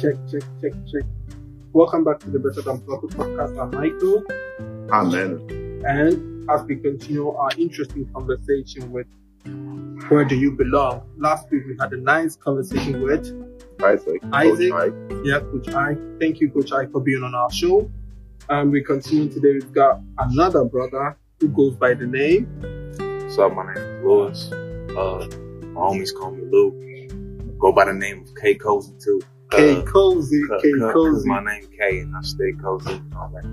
check, 0.00 0.14
check, 0.30 0.42
check, 0.62 0.72
check. 0.90 1.02
Welcome 1.74 2.04
back 2.04 2.20
to 2.20 2.30
the 2.30 2.38
Better 2.38 2.62
Than 2.62 2.80
Proper 2.80 3.06
podcast. 3.08 3.60
I'm 3.60 3.70
Michael. 3.70 4.24
I'm 4.90 5.12
And 5.84 6.50
as 6.50 6.62
we 6.62 6.76
continue 6.76 7.28
our 7.28 7.50
interesting 7.58 8.10
conversation 8.14 8.92
with 8.92 9.06
Where 10.08 10.24
Do 10.24 10.36
You 10.36 10.52
Belong? 10.52 11.02
Last 11.18 11.50
week 11.50 11.64
we 11.66 11.76
had 11.78 11.92
a 11.92 11.98
nice 11.98 12.34
conversation 12.34 13.02
with 13.02 13.26
Isaac. 13.82 14.22
Isaac. 14.32 14.70
Coach 14.70 15.22
Yeah, 15.22 15.40
Coach 15.40 15.68
I. 15.74 15.96
Thank 16.18 16.40
you, 16.40 16.50
Coach 16.50 16.72
I, 16.72 16.86
for 16.86 17.02
being 17.02 17.22
on 17.22 17.34
our 17.34 17.52
show. 17.52 17.90
And 18.48 18.72
we 18.72 18.82
continue 18.82 19.28
today. 19.28 19.52
We've 19.52 19.72
got 19.74 20.00
another 20.16 20.64
brother 20.64 21.18
who 21.40 21.48
goes 21.48 21.76
by 21.76 21.92
the 21.92 22.06
name. 22.06 22.46
What's 23.24 23.36
up? 23.36 23.54
My 23.54 23.66
name 23.74 23.84
is 23.84 24.02
Lewis. 24.02 24.50
Uh, 24.52 25.28
my 25.74 25.80
homies 25.82 26.14
call 26.14 26.30
me 26.30 26.44
Lou. 26.50 27.56
Go 27.58 27.70
by 27.70 27.84
the 27.84 27.92
name 27.92 28.22
of 28.22 28.34
K 28.34 28.54
Cozy 28.54 28.94
too. 28.98 29.20
K 29.50 29.76
Uh, 29.76 29.82
Cozy. 29.82 30.42
K 30.62 30.72
Cozy. 30.92 31.28
my 31.28 31.42
name 31.44 31.66
K 31.78 32.00
and 32.00 32.16
I 32.16 32.20
stay 32.22 32.52
cozy. 32.62 33.00
All 33.16 33.30
that. 33.34 33.44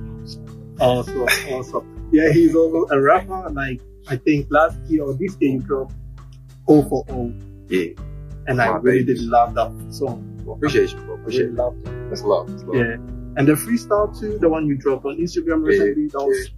Awesome, 0.80 1.22
awesome. 1.54 2.10
Yeah, 2.12 2.32
he's 2.32 2.56
also 2.56 2.86
a 2.92 3.02
rapper. 3.02 3.50
Like 3.52 3.82
I 4.10 4.16
think 4.18 4.48
last 4.52 4.78
year 4.88 5.04
or 5.04 5.14
this 5.14 5.36
year 5.40 5.54
you 5.54 5.60
dropped 5.60 5.94
O 6.68 6.84
for 6.84 7.04
O, 7.10 7.34
Yeah. 7.70 7.92
and 8.48 8.62
I 8.62 8.76
really 8.78 9.04
did 9.04 9.20
love 9.22 9.56
that 9.56 9.72
song. 9.90 10.24
Well, 10.46 10.56
appreciate 10.56 10.92
you, 10.94 11.00
bro. 11.00 11.16
Appreciate 11.16 11.52
really 11.52 11.76
it. 11.86 11.88
it. 11.90 12.10
That's 12.10 12.22
love. 12.24 12.48
That's 12.50 12.64
love. 12.64 12.76
Yeah, 12.76 12.94
and 13.38 13.48
the 13.48 13.54
freestyle 13.54 14.18
too, 14.18 14.38
the 14.38 14.48
one 14.50 14.68
you 14.68 14.76
dropped 14.76 15.06
on 15.06 15.18
Instagram 15.18 15.62
Yeah, 15.64 15.84
recently, 15.84 16.08
that 16.08 16.20
was 16.20 16.50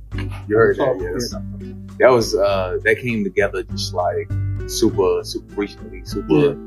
You 0.48 0.56
heard 0.58 0.78
that? 0.78 1.00
Yes. 1.02 1.34
Yeah, 1.34 1.74
That 2.00 2.12
was 2.12 2.36
uh 2.36 2.78
that 2.84 2.98
came 3.00 3.24
together 3.24 3.64
just 3.64 3.94
like 3.94 4.30
super 4.68 5.22
super 5.24 5.56
recently, 5.56 6.02
super 6.04 6.58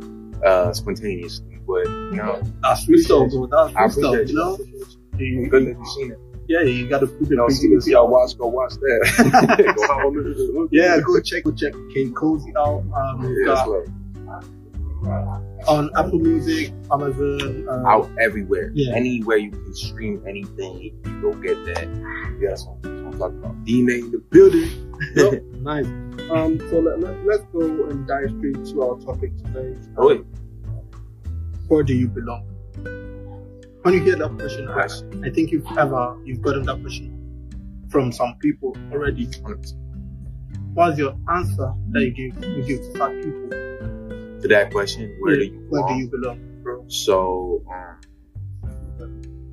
uh 0.44 0.72
spontaneously. 0.72 1.51
But 1.66 1.86
you 1.86 2.16
know, 2.16 2.42
that's 2.62 2.86
freestyle, 2.86 3.30
bro. 3.30 3.46
That's 3.46 3.76
I 3.76 3.82
freestyle, 3.86 4.14
appreciate 4.14 4.28
you 4.28 4.34
know. 4.34 4.58
You- 5.18 5.48
good 5.48 5.66
that 5.66 5.78
you 5.78 5.86
seen 5.94 6.12
it. 6.12 6.18
yeah, 6.48 6.60
you 6.62 6.88
got 6.88 7.00
to 7.00 7.06
put 7.06 7.20
the 7.24 7.30
You 7.30 7.36
know, 7.36 7.48
see, 7.48 7.60
creativity 7.68 7.80
see 7.84 7.90
y'all 7.92 8.04
out. 8.06 8.10
watch, 8.10 8.36
go 8.38 8.46
watch 8.48 8.72
that. 8.74 9.74
go. 9.76 10.68
Yeah, 10.72 11.00
go 11.00 11.20
check, 11.20 11.44
go 11.44 11.52
check 11.52 11.74
K 11.94 12.08
Cozy 12.10 12.52
out. 12.56 12.82
Um, 12.94 13.34
Yeah, 13.38 13.44
got 13.44 13.68
on 15.68 15.90
Apple 15.96 16.18
Music, 16.18 16.72
Amazon. 16.92 17.66
Um, 17.68 17.86
out 17.86 18.10
everywhere. 18.20 18.70
Yeah. 18.74 18.94
Anywhere 18.94 19.36
you 19.36 19.50
can 19.50 19.74
stream 19.74 20.22
anything, 20.26 20.80
you 21.04 21.20
go 21.20 21.32
get 21.34 21.56
that. 21.66 21.84
Yeah, 22.40 22.50
that's 22.50 22.66
what, 22.66 22.82
that's 22.82 22.94
I'm 22.94 23.18
talking 23.18 23.38
about. 23.38 23.64
D-Name 23.64 24.10
the 24.12 24.18
building. 24.18 24.88
Yep, 25.16 25.42
nice. 25.62 25.86
Um, 26.30 26.60
so 26.70 26.78
let, 26.78 27.00
let, 27.00 27.26
let's 27.26 27.42
go 27.52 27.60
and 27.88 28.06
dive 28.06 28.30
straight 28.38 28.64
to 28.66 28.82
our 28.84 28.96
topic 29.00 29.36
today. 29.38 29.74
Oh, 29.96 30.06
wait. 30.06 30.24
Where 31.72 31.82
do 31.82 31.94
you 31.94 32.06
belong? 32.06 32.44
When 33.80 33.94
you 33.94 34.00
hear 34.02 34.16
that 34.16 34.36
question 34.38 34.68
asked, 34.68 35.06
I 35.24 35.30
think 35.30 35.50
you've 35.52 35.66
ever 35.78 36.18
you've 36.22 36.42
gotten 36.42 36.64
that 36.64 36.82
question 36.82 37.08
from 37.88 38.12
some 38.12 38.34
people 38.42 38.76
already. 38.92 39.26
100%. 39.26 39.72
What's 40.74 40.98
your 40.98 41.16
answer 41.30 41.72
that 41.92 42.02
you 42.04 42.10
give 42.10 42.44
you 42.44 42.62
give 42.62 42.78
to 42.80 42.98
some 42.98 43.14
people? 43.22 43.48
To 44.42 44.48
that 44.48 44.70
question, 44.70 45.16
where 45.20 45.36
do 45.36 45.44
Yeah, 45.44 45.50
you 45.52 45.66
where 45.70 45.80
do 45.80 45.86
belong? 45.86 45.98
you 46.00 46.08
belong, 46.10 46.60
bro? 46.62 46.84
So, 46.88 47.64
um, 47.72 47.96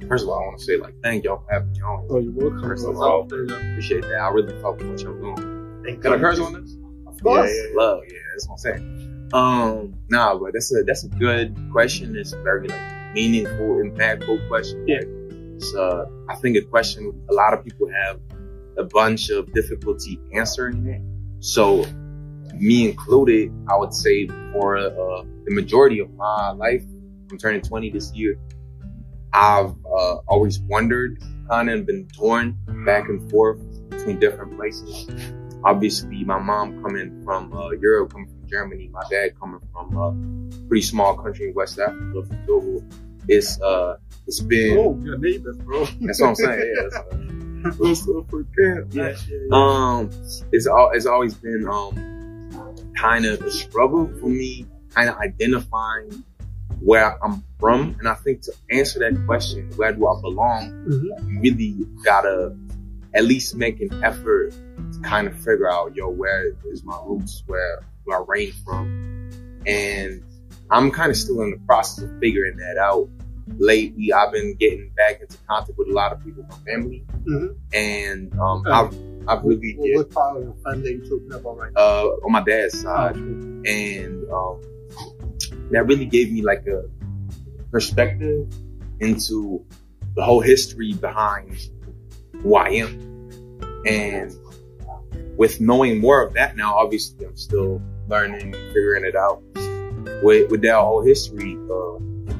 first 0.09 0.23
of 0.25 0.30
all, 0.30 0.40
I 0.44 0.45
want 0.47 0.59
to 0.59 0.66
say 0.66 0.75
like 0.75 0.95
thank 1.02 1.23
y'all 1.23 1.38
for 1.45 1.53
having 1.53 1.72
me 1.72 1.80
on. 1.84 2.06
Oh, 2.09 2.20
you're 2.20 2.34
welcome. 2.34 2.59
First 2.59 2.86
of 2.86 2.97
all, 2.97 3.23
It's 3.23 3.31
our 3.34 3.45
pleasure. 3.47 3.72
appreciate 3.72 4.02
that. 4.02 4.20
I 4.20 4.28
really 4.31 4.62
fuck 4.62 4.78
with 4.78 4.90
what 4.90 5.02
y'all 5.02 5.14
doing. 5.14 5.81
Thank 5.86 6.02
Can 6.02 6.12
I 6.12 6.17
curse 6.20 6.38
on 6.42 6.52
this? 6.52 6.75
Of 7.08 7.23
course. 7.23 7.50
Yeah, 7.50 7.64
yeah, 7.70 7.81
love. 7.81 8.02
Yeah, 8.09 8.17
that's 8.34 8.45
what 8.50 8.56
I'm 8.56 8.58
saying. 8.59 8.98
Um, 9.34 9.95
nah, 10.09 10.38
but 10.38 10.53
that's 10.53 10.73
a 10.73 10.84
that's 10.84 11.03
a 11.03 11.09
good 11.09 11.56
question. 11.72 12.16
It's 12.16 12.34
a 12.34 12.41
very 12.41 12.67
like 12.67 13.13
meaningful, 13.13 13.81
impactful 13.84 14.47
question. 14.47 14.88
Yeah. 14.88 15.01
It's 15.56 15.73
uh, 15.75 16.06
I 16.29 16.35
think 16.35 16.57
a 16.57 16.62
question 16.62 17.13
a 17.29 17.34
lot 17.34 17.53
of 17.53 17.63
people 17.63 17.89
have 17.89 18.19
a 18.78 18.84
bunch 18.84 19.29
of 19.29 19.51
difficulty 19.53 20.19
answering 20.34 20.85
it. 20.88 21.01
So, 21.41 21.85
me 22.56 22.89
included, 22.89 23.51
I 23.69 23.78
would 23.78 23.94
say 23.94 24.28
for 24.53 24.78
uh, 24.78 25.23
the 25.45 25.53
majority 25.53 26.00
of 26.00 26.13
my 26.16 26.51
life, 26.51 26.84
I'm 27.31 27.38
turning 27.38 27.62
20 27.62 27.91
this 27.91 28.12
year. 28.13 28.35
I've 29.31 29.75
uh, 29.85 30.16
always 30.28 30.59
wondered, 30.62 31.22
kind 31.50 31.69
of 31.69 31.85
been 31.85 32.07
torn 32.16 32.57
back 32.85 33.09
and 33.09 33.29
forth 33.29 33.59
between 33.89 34.19
different 34.19 34.57
places 34.57 35.07
obviously 35.63 36.23
my 36.23 36.39
mom 36.39 36.81
coming 36.81 37.22
from 37.23 37.53
uh, 37.53 37.72
Europe, 37.72 38.12
coming 38.12 38.28
from 38.28 38.38
Germany, 38.50 38.90
my 38.92 39.04
dad 39.10 39.40
coming 39.40 39.60
from 39.74 39.96
a 39.98 40.68
pretty 40.68 40.82
small 40.82 41.16
country 41.18 41.50
in 41.50 41.54
West 41.54 41.80
Africa, 41.80 42.24
from 42.28 42.46
Togo. 42.46 42.84
It's 43.28 43.60
uh, 43.62 43.98
it's 44.28 44.40
been 44.42 44.78
Oh, 44.78 45.00
your 45.04 45.18
neighbors, 45.18 45.58
bro. 45.58 45.86
that's 46.02 46.20
what 46.22 46.30
I'm 46.30 46.36
saying. 46.36 46.74
Yeah, 46.76 46.82
that's, 46.84 46.96
uh, 46.96 47.72
what's 47.78 48.08
up 48.10 48.30
for 48.30 48.44
camp? 48.58 48.88
Yeah. 48.92 49.16
Um, 49.52 50.10
it's 50.52 50.66
all 50.68 50.92
it's 50.94 51.06
always 51.06 51.34
been 51.36 51.68
um 51.68 52.92
kind 52.98 53.26
of 53.26 53.42
a 53.42 53.52
struggle 53.52 54.08
for 54.20 54.28
me, 54.28 54.66
kind 54.96 55.10
of 55.10 55.18
identifying 55.18 56.24
where 56.81 57.22
I'm 57.24 57.44
from, 57.60 57.96
and 58.00 58.08
I 58.08 58.14
think 58.16 58.42
to 58.44 58.54
answer 58.72 59.00
that 59.00 59.22
question, 59.26 59.70
where 59.76 59.92
do 59.94 60.08
I 60.08 60.20
belong? 60.22 60.72
Mhm. 60.88 61.30
you 61.30 61.40
really 61.42 61.76
gotta 62.04 62.56
at 63.14 63.26
least 63.26 63.56
make 63.56 63.81
an 63.81 64.04
effort 64.04 64.52
to 64.52 65.00
kind 65.04 65.28
of 65.28 65.36
figure 65.36 65.70
out, 65.70 65.96
yo, 65.96 66.10
where 66.10 66.52
is 66.72 66.84
my 66.84 66.98
roots, 67.06 67.44
where 67.48 67.80
do 68.06 68.12
I 68.14 68.24
reign 68.28 68.52
from? 68.66 69.62
And 69.66 70.24
I'm 70.72 70.92
kind 70.92 71.10
of 71.12 71.18
still 71.18 71.42
in 71.42 71.52
the 71.52 71.60
process 71.66 72.04
of 72.06 72.20
figuring 72.20 72.58
that 72.58 72.78
out. 72.78 73.10
Lately, 73.58 74.14
I've 74.14 74.32
been 74.32 74.56
getting 74.56 74.92
back 74.96 75.22
into 75.22 75.38
contact 75.48 75.78
with 75.78 75.88
a 75.90 75.92
lot 75.94 76.12
of 76.14 76.24
people, 76.24 76.44
my 76.50 76.56
family, 76.72 77.04
Mhm. 77.28 77.56
and 77.74 78.34
um, 78.40 78.64
Uh, 78.68 78.72
I've, 78.86 78.94
I've 79.28 79.44
really, 79.44 79.76
what, 79.78 79.98
what 79.98 80.12
part 80.12 80.38
of 80.38 80.44
your 80.44 80.56
family 80.64 80.92
you 80.94 81.02
talking 81.10 81.34
about 81.34 81.58
right 81.58 81.72
now? 81.74 81.82
uh, 81.82 82.04
on 82.26 82.32
my 82.32 82.44
dad's 82.44 82.80
side, 82.80 83.16
Okay. 83.18 84.02
and 84.02 84.30
um, 84.31 84.62
that 85.72 85.86
really 85.88 86.06
gave 86.06 86.31
me 86.31 86.42
like 86.44 86.66
a 86.68 86.84
perspective 87.72 88.48
into 89.00 89.66
the 90.16 90.24
whole 90.24 90.42
history 90.42 90.94
behind 90.94 91.58
who 92.44 92.56
I 92.56 92.70
am. 92.70 92.92
And 93.86 94.31
with 95.39 95.61
knowing 95.61 96.01
more 96.01 96.22
of 96.22 96.33
that 96.33 96.57
now, 96.57 96.75
obviously 96.75 97.25
I'm 97.25 97.38
still 97.38 97.81
learning, 98.09 98.51
figuring 98.51 99.05
it 99.05 99.16
out. 99.16 99.41
With 100.22 100.51
with 100.51 100.61
that 100.63 100.75
whole 100.75 101.01
history, 101.01 101.57
uh, 101.72 102.33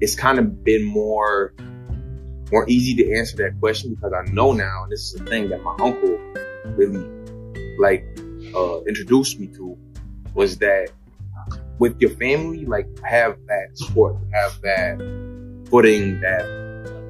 it's 0.00 0.14
kind 0.14 0.38
of 0.38 0.64
been 0.64 0.82
more 0.82 1.52
more 2.50 2.64
easy 2.66 2.94
to 2.94 3.18
answer 3.18 3.36
that 3.36 3.60
question 3.60 3.94
because 3.94 4.12
I 4.14 4.22
know 4.32 4.52
now, 4.52 4.84
and 4.84 4.90
this 4.90 5.12
is 5.12 5.20
a 5.20 5.24
thing 5.24 5.50
that 5.50 5.62
my 5.62 5.76
uncle 5.80 6.18
really 6.78 7.04
like 7.78 8.06
uh, 8.54 8.80
introduced 8.84 9.38
me 9.38 9.48
to, 9.48 9.76
was 10.32 10.56
that 10.58 10.88
with 11.78 12.00
your 12.00 12.10
family, 12.10 12.64
like 12.64 12.86
have 13.04 13.36
that 13.48 13.76
support, 13.76 14.16
have 14.32 14.58
that 14.62 14.96
footing, 15.68 16.20
that 16.20 16.46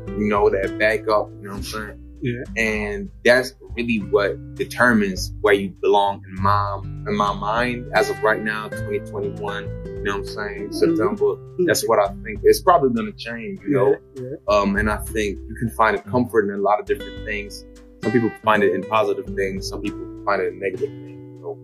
you 0.09 0.29
know, 0.29 0.51
that 0.51 0.77
backup. 0.77 1.31
You 1.39 1.45
know 1.45 1.51
what 1.51 1.57
I'm 1.59 1.63
saying? 1.63 2.06
Yeah. 2.21 2.43
And 2.57 3.11
that's 3.25 3.55
really 3.77 3.99
what 3.99 4.55
determines 4.55 5.33
where 5.41 5.55
you 5.55 5.71
belong 5.81 6.23
in 6.29 6.43
my 6.43 6.81
in 6.83 7.17
my 7.17 7.33
mind 7.35 7.91
as 7.95 8.11
of 8.11 8.23
right 8.23 8.43
now, 8.43 8.69
2021. 8.69 9.65
You 9.87 10.03
know 10.03 10.19
what 10.19 10.21
I'm 10.21 10.27
saying? 10.27 10.73
September. 10.73 11.37
That's 11.67 11.87
what 11.87 11.99
I 11.99 12.09
think. 12.23 12.41
It's 12.43 12.61
probably 12.61 12.91
gonna 12.91 13.13
change. 13.13 13.61
You 13.63 13.71
know. 13.71 13.97
yeah, 14.15 14.23
yeah. 14.23 14.37
Um, 14.49 14.77
and 14.77 14.91
I 14.91 14.99
think 14.99 15.39
you 15.49 15.57
can 15.59 15.71
find 15.71 15.97
a 15.97 16.01
comfort 16.01 16.49
in 16.49 16.55
a 16.55 16.63
lot 16.63 16.81
of 16.81 16.87
different 16.87 17.25
things. 17.27 17.65
Some 18.03 18.13
people 18.13 18.31
find 18.45 18.63
it 18.63 18.75
in 18.75 18.83
positive 18.83 19.27
things. 19.35 19.69
Some 19.69 19.83
people 19.83 20.01
find 20.25 20.41
it 20.41 20.53
in 20.53 20.61
negative 20.61 20.89
things. 20.89 21.11
You 21.11 21.41
know? 21.41 21.59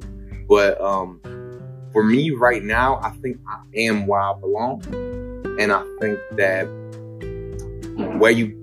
But 0.49 0.81
um, 0.81 1.21
for 1.93 2.03
me 2.03 2.31
right 2.31 2.63
now, 2.63 2.97
I 2.97 3.11
think 3.11 3.39
I 3.47 3.63
am 3.77 4.07
where 4.07 4.21
I 4.21 4.33
belong, 4.39 4.83
and 5.61 5.73
I 5.73 5.85
think 6.01 6.19
that 6.33 6.65
where 8.19 8.31
you 8.31 8.62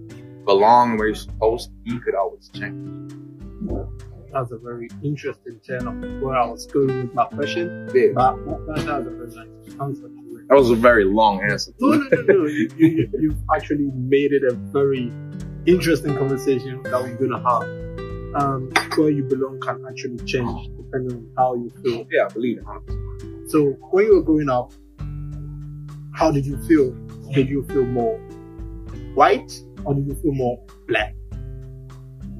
belong, 0.50 0.98
where 0.98 1.07
you're 1.07 1.16
supposed 1.16 1.69
to 1.69 1.75
you 1.84 2.00
could 2.00 2.16
always 2.16 2.50
change. 2.50 3.13
That's 4.34 4.51
a 4.51 4.57
very 4.57 4.90
interesting 5.04 5.60
turn 5.66 5.88
of 5.88 6.22
where 6.24 6.36
I 6.36 6.46
was 6.48 6.66
going 6.66 6.88
with 6.88 7.13
my 7.13 7.25
question. 7.25 7.90
Yeah, 7.94 8.07
But 8.16 8.36
that, 8.46 8.66
that, 8.66 8.86
that's 8.86 9.07
a 9.07 9.12
very 9.12 9.28
nice 9.28 9.75
answer. 9.80 10.10
that 10.50 10.56
was 10.56 10.72
a 10.72 10.75
very 10.75 11.06
long 11.06 11.44
answer. 11.44 11.72
No, 11.80 11.98
no, 11.98 12.10
no, 12.10 12.34
no. 12.34 12.46
you, 12.48 12.69
you, 12.78 13.10
you've 13.19 13.44
actually 13.56 13.90
made 13.94 14.31
it 14.31 14.44
a 14.44 14.54
very 14.54 15.12
interesting 15.68 16.16
conversation 16.18 16.81
that 16.84 17.00
we're 17.04 17.16
going 17.16 17.31
to 17.31 17.44
have. 17.50 17.63
Um, 18.36 18.72
where 18.96 19.10
you 19.10 19.24
belong 19.24 19.60
can 19.60 19.84
actually 19.90 20.18
change 20.25 20.69
depending 20.78 21.18
on 21.18 21.31
how 21.36 21.56
you 21.56 21.72
feel. 21.84 22.06
Yeah, 22.12 22.25
I 22.25 22.30
believe 22.30 22.60
it. 22.60 23.50
So 23.50 23.72
when 23.90 24.06
you 24.06 24.16
were 24.16 24.22
growing 24.22 24.50
up, 24.50 24.72
how 26.13 26.30
did 26.31 26.46
you 26.46 26.57
feel? 26.68 26.92
Did 27.34 27.50
you 27.50 27.66
feel 27.66 27.86
more 27.86 28.19
white 29.16 29.51
or 29.89 29.95
did 29.95 30.06
you 30.06 30.13
feel 30.21 30.33
more 30.33 30.63
black? 30.88 31.15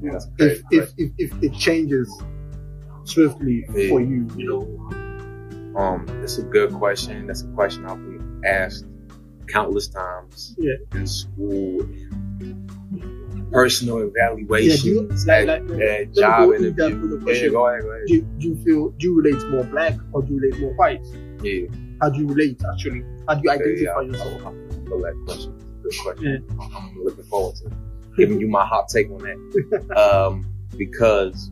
Yeah, 0.04 0.20
If 0.38 0.62
if, 0.70 0.94
if, 0.98 1.10
if 1.18 1.44
it 1.44 1.54
changes 1.54 2.08
swiftly 3.06 3.66
Yeah. 3.74 3.90
for 3.90 4.00
you, 4.02 4.28
you 4.38 4.46
know. 4.48 5.80
Um, 5.80 6.06
that's 6.22 6.38
a 6.38 6.44
good 6.44 6.72
question. 6.74 7.26
That's 7.28 7.42
a 7.42 7.48
question 7.48 7.86
I've 7.86 7.98
been 7.98 8.42
asked 8.46 8.86
countless 9.48 9.88
times 9.88 10.56
Yeah. 10.60 10.74
in 10.94 11.08
school, 11.08 11.82
personal 13.52 14.00
Yeah, 14.02 14.06
evaluations, 14.06 14.84
do 14.84 14.90
you, 14.90 15.10
at, 15.10 15.48
like, 15.48 15.70
like, 15.70 15.82
at 15.82 16.14
job 16.14 16.50
go 16.50 16.52
in 16.52 16.66
interviews. 16.66 17.42
Yeah, 17.42 17.48
go 17.50 17.68
ahead, 17.68 17.82
go 17.84 17.92
ahead. 17.92 18.08
do, 18.08 18.22
do 18.38 18.48
you 18.48 18.56
feel 18.64 18.90
do 18.92 19.08
you 19.08 19.22
relate 19.22 19.42
more 19.50 19.64
black 19.64 19.96
or 20.14 20.22
do 20.22 20.34
you 20.36 20.40
relate 20.40 20.60
more 20.62 20.74
white? 20.76 21.04
Yeah, 21.42 21.66
How 22.00 22.10
do 22.10 22.20
you 22.20 22.28
relate 22.28 22.62
actually? 22.72 23.04
How 23.28 23.34
do 23.36 23.42
you 23.44 23.50
identify 23.50 24.02
yeah, 24.02 24.08
yourself? 24.08 24.46
I'm 24.46 24.86
for 24.86 25.02
that 25.02 25.16
question. 25.26 25.54
Good 25.90 26.00
question. 26.04 26.46
I'm 26.60 27.04
looking 27.04 27.24
forward 27.26 27.56
to 27.58 27.72
giving 28.18 28.40
you 28.40 28.48
my 28.48 28.66
hot 28.66 28.90
take 28.90 29.10
on 29.10 29.18
that. 29.20 29.98
um, 29.98 30.46
because 30.78 31.52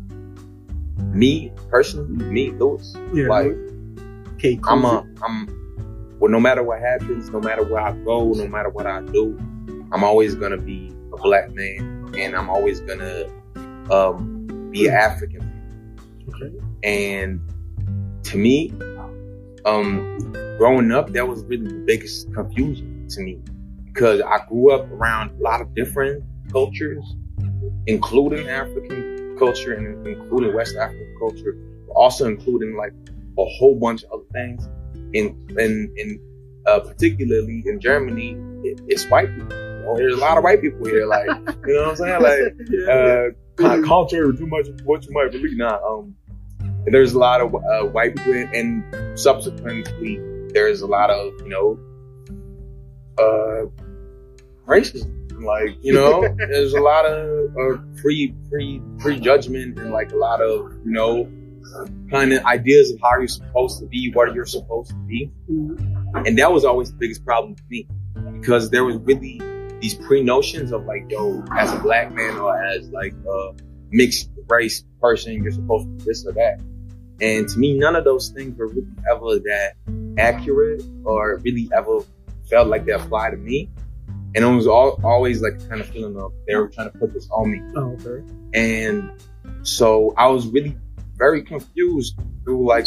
me 1.13 1.51
personally, 1.69 2.25
me 2.25 2.51
Lewis, 2.51 2.95
Yeah. 3.13 3.28
like 3.28 3.56
okay, 4.36 4.60
I'm 4.68 4.81
cool. 4.81 4.89
a, 4.92 5.06
I'm, 5.24 6.18
well, 6.19 6.31
no 6.31 6.39
matter 6.39 6.63
what 6.63 6.80
happens, 6.80 7.30
no 7.30 7.39
matter 7.39 7.63
where 7.63 7.81
I 7.81 7.94
go, 7.94 8.31
no 8.34 8.48
matter 8.48 8.69
what 8.69 8.86
I 8.86 9.01
do, 9.01 9.38
I'm 9.92 10.04
always 10.04 10.36
gonna 10.36 10.57
be 10.57 10.92
a 11.13 11.18
black 11.18 11.51
man, 11.54 12.13
and 12.18 12.36
I'm 12.36 12.50
always 12.50 12.80
gonna 12.81 13.25
um, 13.92 14.69
be 14.72 14.88
an 14.88 14.94
African. 14.95 15.95
okay. 16.30 16.51
And 16.83 17.42
to 18.24 18.38
me, 18.38 18.74
um, 19.66 20.18
growing 20.57 20.92
up, 20.92 21.12
that 21.13 21.28
was 21.28 21.44
really 21.45 21.68
the 21.68 21.83
biggest 21.86 22.33
confusion 22.33 23.07
to 23.10 23.22
me 23.22 23.40
because 23.97 24.21
I 24.21 24.45
grew 24.47 24.71
up 24.71 24.88
around 24.91 25.31
a 25.39 25.41
lot 25.41 25.59
of 25.59 25.73
different 25.73 26.23
cultures, 26.51 27.03
including 27.88 28.47
African 28.47 29.35
culture 29.39 29.73
and 29.73 30.05
including 30.05 30.53
West 30.53 30.75
African 30.75 31.15
culture, 31.17 31.57
but 31.88 31.94
also 31.94 32.27
including 32.27 32.75
like 32.75 32.94
a 33.39 33.45
whole 33.57 33.73
bunch 33.79 34.03
of 34.03 34.11
other 34.11 34.29
things. 34.33 34.69
In 35.13 35.35
in 35.57 35.91
in 35.97 36.19
uh, 36.67 36.81
particularly 36.81 37.63
in 37.65 37.79
Germany, 37.79 38.38
it, 38.63 38.81
it's 38.88 39.05
white 39.05 39.33
people. 39.35 39.57
You 39.57 39.83
know, 39.83 39.95
there's 39.97 40.13
a 40.13 40.17
lot 40.17 40.38
of 40.38 40.44
white 40.44 40.61
people 40.61 40.85
here. 40.85 41.07
Like 41.07 41.27
you 41.65 41.73
know 41.73 41.88
what 41.88 41.89
I'm 41.89 41.95
saying? 41.95 42.21
Like 42.21 42.89
uh, 42.89 43.23
kind 43.55 43.81
of 43.81 43.88
culture 43.88 44.31
too 44.31 44.45
much 44.45 44.67
what 44.83 45.05
you 45.05 45.11
might 45.11 45.31
believe. 45.31 45.57
Nah, 45.57 45.79
um, 45.83 46.15
there's 46.85 47.13
a 47.13 47.19
lot 47.19 47.41
of 47.41 47.55
uh, 47.55 47.88
white 47.88 48.15
people, 48.15 48.47
and 48.53 49.19
subsequently 49.19 50.19
there's 50.53 50.81
a 50.81 50.88
lot 50.88 51.09
of 51.09 51.33
you 51.41 51.49
know, 51.49 51.79
uh, 53.17 53.87
racism. 54.68 55.14
Like 55.42 55.78
you 55.81 55.94
know, 55.94 56.22
there's 56.38 56.74
a 56.74 56.81
lot 56.81 57.06
of 57.06 57.56
uh, 57.58 57.78
pre 58.02 58.34
pre 58.50 58.81
prejudgment 59.00 59.80
and 59.80 59.92
like 59.92 60.12
a 60.12 60.16
lot 60.18 60.42
of 60.42 60.74
you 60.86 60.92
know, 60.92 61.30
kind 62.12 62.34
of 62.34 62.44
ideas 62.46 62.92
of 62.92 63.00
how 63.02 63.18
you're 63.18 63.28
supposed 63.28 63.80
to 63.80 63.86
be, 63.86 64.12
what 64.14 64.34
you're 64.34 64.46
supposed 64.46 64.90
to 64.92 64.96
be. 65.08 65.31
And 65.48 66.38
that 66.38 66.52
was 66.52 66.66
always 66.66 66.92
the 66.92 66.98
biggest 66.98 67.25
problem 67.25 67.56
for 67.56 67.66
me 67.69 67.88
because 68.40 68.69
there 68.69 68.84
was 68.84 68.98
really 68.98 69.42
these 69.80 69.96
pre 69.96 70.24
notions 70.24 70.72
of 70.72 70.86
like, 70.86 71.06
yo, 71.10 71.44
as 71.56 71.72
a 71.74 71.80
black 71.80 72.14
man 72.14 72.38
or 72.38 72.62
as 72.62 72.90
like 72.90 73.14
a 73.30 73.54
mixed 73.90 74.30
race 74.50 74.84
person, 75.02 75.44
you're 75.44 75.52
supposed 75.52 75.86
to 75.86 75.90
be 75.92 76.04
this 76.04 76.25
or 76.25 76.34
that. 76.34 76.60
And 77.19 77.48
to 77.50 77.58
me, 77.58 77.78
none 77.78 77.96
of 77.96 78.04
those 78.04 78.30
things 78.30 78.58
were 78.58 78.68
really 78.68 78.88
ever 79.12 79.40
that 79.40 79.74
accurate 80.18 80.84
or 81.04 81.38
really 81.38 81.69
ever 81.75 82.02
felt 82.50 82.68
like 82.68 82.86
they 82.86 82.94
applied 82.94 83.31
to 83.31 83.38
me. 83.38 83.69
And 84.35 84.45
it 84.45 84.56
was 84.56 84.68
all, 84.68 85.00
always 85.03 85.41
like 85.41 85.57
kind 85.69 85.81
of 85.81 85.88
feeling 85.88 86.18
of 86.18 86.31
they 86.47 86.56
were 86.56 86.68
trying 86.68 86.91
to 86.91 86.97
put 86.97 87.13
this 87.13 87.27
on 87.31 87.51
me. 87.51 87.62
Oh, 87.75 87.97
okay. 88.06 88.25
And 88.53 89.12
so 89.63 90.13
I 90.18 90.27
was 90.27 90.47
really 90.47 90.77
very 91.15 91.44
confused 91.44 92.19
through 92.44 92.68
like 92.68 92.85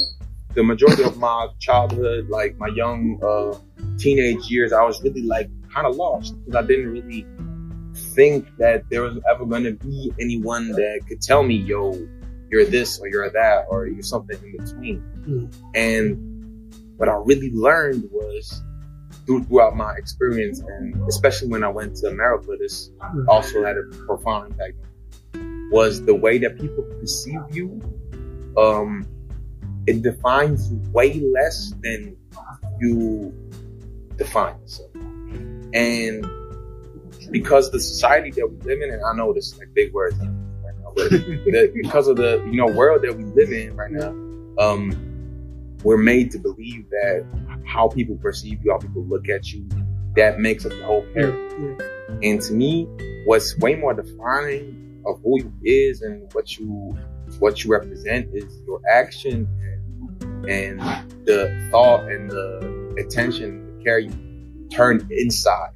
the 0.54 0.62
majority 0.62 1.02
of 1.02 1.16
my 1.18 1.48
childhood, 1.58 2.28
like 2.28 2.56
my 2.58 2.68
young 2.68 3.20
uh, 3.22 3.56
teenage 3.98 4.50
years. 4.50 4.72
I 4.72 4.82
was 4.82 5.02
really 5.02 5.22
like 5.22 5.48
kind 5.72 5.86
of 5.86 5.96
lost 5.96 6.34
because 6.38 6.54
I 6.54 6.66
didn't 6.66 6.90
really 6.90 7.26
think 7.94 8.46
that 8.58 8.88
there 8.90 9.02
was 9.02 9.18
ever 9.28 9.44
going 9.46 9.64
to 9.64 9.72
be 9.72 10.12
anyone 10.20 10.68
that 10.68 11.00
could 11.08 11.20
tell 11.20 11.42
me, 11.42 11.54
yo, 11.56 11.92
you're 12.50 12.64
this 12.64 12.98
or 12.98 13.08
you're 13.08 13.30
that 13.30 13.66
or 13.68 13.86
you're 13.86 14.02
something 14.02 14.38
in 14.42 14.64
between. 14.64 15.02
Mm. 15.26 15.54
And 15.74 16.30
what 16.96 17.08
I 17.08 17.14
really 17.24 17.50
learned 17.52 18.08
was 18.10 18.62
through, 19.30 19.44
throughout 19.44 19.76
my 19.76 19.94
experience 19.94 20.58
and 20.58 21.08
especially 21.08 21.46
when 21.46 21.62
I 21.62 21.68
went 21.68 21.94
to 21.96 22.08
America, 22.08 22.56
this 22.58 22.90
also 23.28 23.64
had 23.64 23.76
a 23.76 23.84
profound 24.06 24.50
impact 24.50 24.74
was 25.70 26.04
the 26.04 26.14
way 26.14 26.36
that 26.38 26.58
people 26.58 26.82
perceive 26.98 27.38
you. 27.52 27.80
Um, 28.56 29.06
it 29.86 30.02
defines 30.02 30.72
you 30.72 30.82
way 30.90 31.20
less 31.20 31.72
than 31.80 32.16
you 32.80 33.32
define 34.16 34.60
yourself. 34.62 34.90
And 35.74 36.26
because 37.30 37.70
the 37.70 37.78
society 37.78 38.32
that 38.32 38.50
we 38.50 38.56
live 38.68 38.82
in, 38.82 38.90
and 38.90 39.00
I 39.04 39.14
know 39.14 39.32
this 39.32 39.52
is 39.52 39.58
like 39.60 39.72
big 39.74 39.92
words 39.92 40.18
right 40.18 40.74
now, 40.82 40.92
but 40.96 41.10
the, 41.10 41.70
because 41.72 42.08
of 42.08 42.16
the 42.16 42.42
you 42.46 42.56
know 42.56 42.66
world 42.66 43.02
that 43.02 43.16
we 43.16 43.22
live 43.22 43.52
in 43.52 43.76
right 43.76 43.92
now, 43.92 44.10
um, 44.58 44.90
we're 45.84 45.96
made 45.96 46.32
to 46.32 46.38
believe 46.38 46.90
that 46.90 47.24
how 47.66 47.88
people 47.88 48.16
perceive 48.16 48.64
you, 48.64 48.72
how 48.72 48.78
people 48.78 49.04
look 49.04 49.28
at 49.28 49.52
you, 49.52 49.68
that 50.16 50.40
makes 50.40 50.64
up 50.64 50.72
the 50.72 50.84
whole 50.84 51.06
character. 51.14 51.76
Yeah. 51.78 52.30
And 52.30 52.40
to 52.42 52.52
me, 52.52 52.88
what's 53.24 53.56
way 53.58 53.76
more 53.76 53.94
defining 53.94 55.02
of 55.06 55.20
who 55.22 55.40
you 55.40 55.52
is 55.64 56.02
and 56.02 56.32
what 56.32 56.58
you 56.58 56.96
what 57.38 57.62
you 57.62 57.70
represent 57.70 58.28
is 58.34 58.60
your 58.66 58.80
action 58.90 59.46
and, 59.62 60.50
and 60.50 60.80
the 61.26 61.68
thought 61.70 62.10
and 62.10 62.28
the 62.28 62.96
attention, 62.98 63.78
the 63.78 63.84
care 63.84 63.98
you 64.00 64.68
turn 64.70 65.06
inside. 65.10 65.70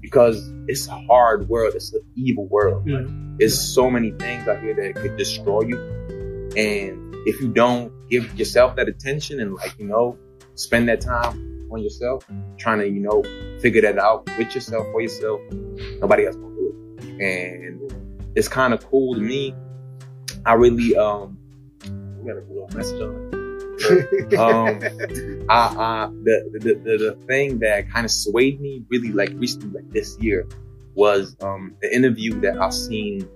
Because 0.00 0.50
it's 0.66 0.88
a 0.88 0.98
hard 1.06 1.48
world, 1.48 1.74
it's 1.74 1.92
an 1.92 2.02
evil 2.16 2.46
world. 2.48 2.86
Yeah. 2.86 3.02
There's 3.36 3.60
so 3.60 3.90
many 3.90 4.12
things 4.12 4.48
out 4.48 4.60
here 4.60 4.74
that 4.74 4.94
could 4.96 5.16
destroy 5.16 5.62
you. 5.62 5.78
And 6.56 7.14
if 7.26 7.40
you 7.40 7.48
don't 7.48 7.92
give 8.08 8.38
yourself 8.38 8.76
that 8.76 8.88
attention 8.88 9.40
and 9.40 9.54
like, 9.54 9.78
you 9.78 9.86
know, 9.86 10.18
spend 10.60 10.88
that 10.88 11.00
time 11.00 11.68
on 11.72 11.82
yourself, 11.82 12.26
trying 12.58 12.78
to, 12.80 12.88
you 12.88 13.00
know, 13.00 13.22
figure 13.60 13.80
that 13.80 13.98
out 13.98 14.28
with 14.36 14.54
yourself, 14.54 14.86
for 14.92 15.00
yourself, 15.00 15.40
nobody 16.00 16.26
else 16.26 16.36
will 16.36 16.50
do 16.50 16.96
it. 16.98 17.22
And 17.22 17.92
it's 18.34 18.48
kind 18.48 18.74
of 18.74 18.84
cool 18.86 19.14
to 19.14 19.20
me. 19.20 19.54
I 20.44 20.54
really, 20.54 20.96
um, 20.96 21.38
we 21.82 22.28
got 22.28 22.36
a 22.36 22.44
little 22.46 22.68
message 22.74 23.00
on 23.00 23.30
um, 24.38 24.78
I, 25.48 25.74
I, 25.78 26.10
the, 26.22 26.50
the, 26.52 26.74
the, 26.74 26.98
the 26.98 27.18
thing 27.26 27.60
that 27.60 27.90
kind 27.90 28.04
of 28.04 28.10
swayed 28.10 28.60
me 28.60 28.84
really 28.90 29.12
like 29.12 29.30
recently, 29.36 29.80
like 29.80 29.90
this 29.90 30.18
year 30.18 30.46
was, 30.94 31.34
um, 31.40 31.74
the 31.80 31.94
interview 31.94 32.38
that 32.40 32.60
I've 32.60 32.74
seen, 32.74 33.26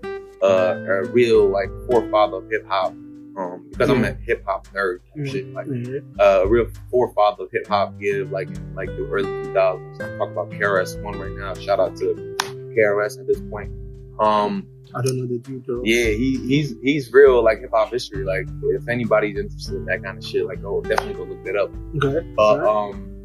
uh, 0.43 0.75
a 0.77 1.05
real 1.05 1.49
like 1.49 1.71
forefather 1.89 2.37
of 2.37 2.51
hip 2.51 2.67
hop, 2.69 2.95
um, 3.37 3.67
because 3.71 3.91
I'm 3.91 4.05
a 4.05 4.13
hip 4.13 4.45
hop 4.47 4.69
nerd 4.69 4.99
and 5.15 5.29
shit, 5.29 5.53
like, 5.53 5.67
Yeah. 5.69 5.99
uh, 6.21 6.43
a 6.45 6.49
real 6.49 6.67
forefather 6.91 7.45
of 7.45 7.51
hip 7.53 7.67
hop 7.67 7.99
give 7.99 8.31
like 8.31 8.49
in 8.49 8.75
like 8.75 8.89
the 8.89 9.07
early 9.11 9.25
2000s. 9.49 10.01
I'm 10.01 10.19
talking 10.19 10.33
about 10.33 10.51
KRS 10.51 11.03
One 11.03 11.19
right 11.19 11.33
now. 11.33 11.55
Shout 11.55 11.81
out 11.81 11.97
to 11.97 12.37
KRS 12.77 13.19
at 13.21 13.27
this 13.27 13.41
point. 13.51 13.73
Um, 14.21 14.67
I 14.95 15.03
don't 15.03 15.17
know 15.17 15.27
the 15.27 15.39
dude 15.39 15.67
though. 15.67 15.83
yeah, 15.85 16.11
he 16.11 16.39
he's 16.47 16.75
he's 16.83 17.13
real 17.13 17.43
like 17.43 17.59
hip 17.61 17.71
hop 17.73 17.91
history. 17.91 18.23
Like 18.25 18.47
if 18.63 18.89
anybody's 18.89 19.37
interested 19.37 19.75
in 19.75 19.85
that 19.87 20.05
kind 20.05 20.17
of 20.19 20.25
shit, 20.25 20.47
like 20.47 20.63
go 20.63 20.81
definitely 20.83 21.15
go 21.15 21.25
look 21.25 21.45
that 21.45 21.57
up. 21.57 21.71
Okay. 21.97 22.27
But 22.37 22.61
Alright. 22.61 22.95
um, 22.95 23.25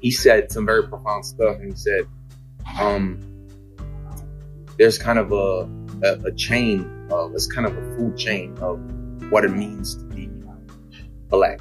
he 0.00 0.10
said 0.10 0.50
some 0.50 0.66
very 0.66 0.88
profound 0.88 1.24
stuff, 1.24 1.56
and 1.60 1.70
he 1.70 1.76
said, 1.76 2.06
um, 2.80 3.20
there's 4.78 4.98
kind 4.98 5.18
of 5.18 5.30
a 5.32 5.68
a, 6.04 6.26
a 6.26 6.32
chain 6.32 6.88
of 7.10 7.32
it's 7.34 7.46
kind 7.46 7.66
of 7.66 7.76
a 7.76 7.96
food 7.96 8.16
chain 8.16 8.56
of 8.60 8.80
what 9.30 9.44
it 9.44 9.50
means 9.52 9.96
to 9.96 10.04
be 10.04 10.28
black, 11.28 11.60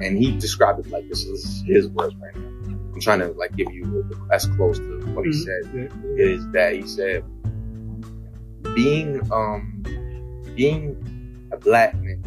and 0.00 0.16
he 0.18 0.32
described 0.38 0.80
it 0.80 0.90
like 0.90 1.08
this 1.08 1.24
is 1.24 1.62
his 1.66 1.88
words 1.88 2.14
right 2.16 2.34
now. 2.36 2.48
I'm 2.94 3.00
trying 3.00 3.20
to 3.20 3.28
like 3.32 3.56
give 3.56 3.72
you 3.72 4.04
as 4.30 4.46
close 4.46 4.78
to 4.78 5.00
what 5.14 5.24
he 5.24 5.30
Mhm. 5.32 5.44
said 5.44 5.62
Yeah. 5.74 6.24
is 6.24 6.46
that 6.52 6.74
he 6.74 6.86
said 6.86 7.24
being 8.74 9.20
um 9.32 9.82
being 10.54 11.48
a 11.52 11.56
black 11.56 11.94
man 12.00 12.22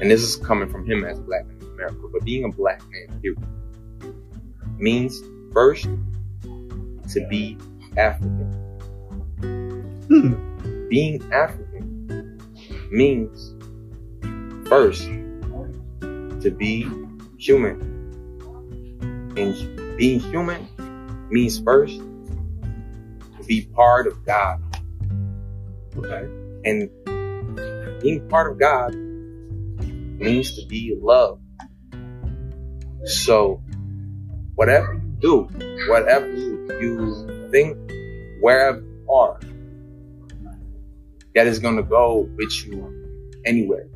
and 0.00 0.10
this 0.10 0.22
is 0.22 0.36
coming 0.36 0.68
from 0.68 0.84
him 0.86 1.04
as 1.04 1.18
a 1.18 1.22
black 1.22 1.46
man 1.46 1.56
in 1.60 1.66
America, 1.74 2.08
but 2.12 2.24
being 2.24 2.44
a 2.44 2.48
black 2.50 2.82
man 2.90 3.20
here 3.22 3.34
means 4.78 5.22
first 5.52 5.84
to 7.12 7.26
be 7.28 7.56
African. 7.96 8.52
Hmm. 10.08 10.34
Being 10.88 11.22
African 11.32 11.66
means 12.90 13.54
first 14.68 15.02
to 15.02 16.50
be 16.56 16.88
human. 17.38 17.80
And 19.36 19.96
being 19.96 20.20
human 20.20 20.66
means 21.30 21.60
first 21.60 21.98
to 21.98 23.44
be 23.46 23.62
part 23.74 24.06
of 24.06 24.24
God. 24.24 24.62
Okay. 25.96 26.28
And 26.64 26.90
being 28.00 28.26
part 28.28 28.50
of 28.50 28.58
God 28.58 28.94
means 28.94 30.52
to 30.56 30.66
be 30.66 30.94
loved. 31.00 31.42
So, 33.04 33.62
whatever 34.54 34.94
you 34.94 35.16
do, 35.20 35.48
whatever 35.88 36.28
you 36.28 37.48
think, 37.50 37.76
wherever 38.40 38.80
you 38.80 39.06
are, 39.10 39.40
that 41.34 41.46
is 41.46 41.58
gonna 41.58 41.82
go 41.82 42.28
with 42.36 42.66
you 42.66 43.42
anywhere. 43.44 43.86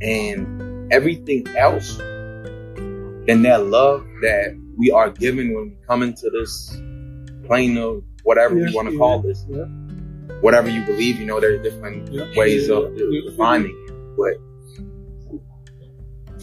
And 0.00 0.92
everything 0.92 1.46
else 1.56 1.96
than 1.96 3.42
that 3.42 3.64
love 3.66 4.04
that 4.22 4.56
we 4.76 4.90
are 4.90 5.10
given 5.10 5.54
when 5.54 5.70
we 5.70 5.76
come 5.86 6.02
into 6.02 6.30
this 6.30 6.70
plane 7.46 7.76
of 7.78 8.02
whatever 8.22 8.58
Yeah, 8.58 8.68
you 8.68 8.76
want 8.76 8.88
to 8.88 8.94
yeah, 8.94 8.98
call 8.98 9.20
this, 9.20 9.44
yeah. 9.48 9.64
whatever 10.40 10.68
you 10.68 10.84
believe, 10.84 11.18
you 11.18 11.26
know, 11.26 11.40
there's 11.40 11.62
different 11.62 12.12
Yeah, 12.12 12.26
ways 12.36 12.68
of 12.68 12.94
defining 12.96 13.70
it. 13.88 14.16
But 14.16 14.36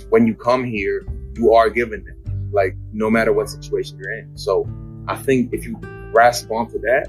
when 0.09 0.27
you 0.27 0.35
come 0.35 0.63
here, 0.63 1.05
you 1.35 1.53
are 1.53 1.69
given 1.69 2.05
it, 2.07 2.31
like 2.51 2.75
no 2.91 3.09
matter 3.09 3.33
what 3.33 3.49
situation 3.49 3.97
you're 3.99 4.13
in. 4.13 4.37
So 4.37 4.67
I 5.07 5.15
think 5.15 5.53
if 5.53 5.65
you 5.65 5.75
grasp 6.11 6.49
onto 6.51 6.79
that, 6.81 7.07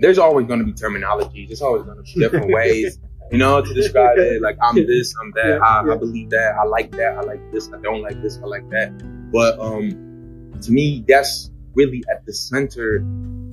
there's 0.00 0.18
always 0.18 0.46
going 0.46 0.60
to 0.60 0.64
be 0.64 0.72
terminologies. 0.72 1.48
There's 1.48 1.62
always 1.62 1.84
going 1.84 1.96
to 1.96 2.02
be 2.02 2.20
different 2.20 2.48
ways, 2.52 2.98
you 3.30 3.38
know, 3.38 3.62
to 3.62 3.74
describe 3.74 4.18
it. 4.18 4.42
Like 4.42 4.56
I'm 4.62 4.74
this, 4.74 5.14
I'm 5.20 5.32
that. 5.32 5.46
Yeah, 5.46 5.58
I, 5.58 5.86
yeah. 5.86 5.92
I 5.92 5.96
believe 5.96 6.30
that. 6.30 6.56
I 6.60 6.64
like 6.64 6.90
that. 6.92 7.18
I 7.18 7.20
like 7.20 7.52
this. 7.52 7.70
I 7.72 7.80
don't 7.80 8.02
like 8.02 8.20
this. 8.22 8.38
I 8.38 8.46
like 8.46 8.68
that. 8.70 8.92
But 9.32 9.58
um, 9.60 10.52
to 10.62 10.72
me, 10.72 11.04
that's 11.06 11.50
really 11.74 12.02
at 12.10 12.26
the 12.26 12.32
center 12.32 13.04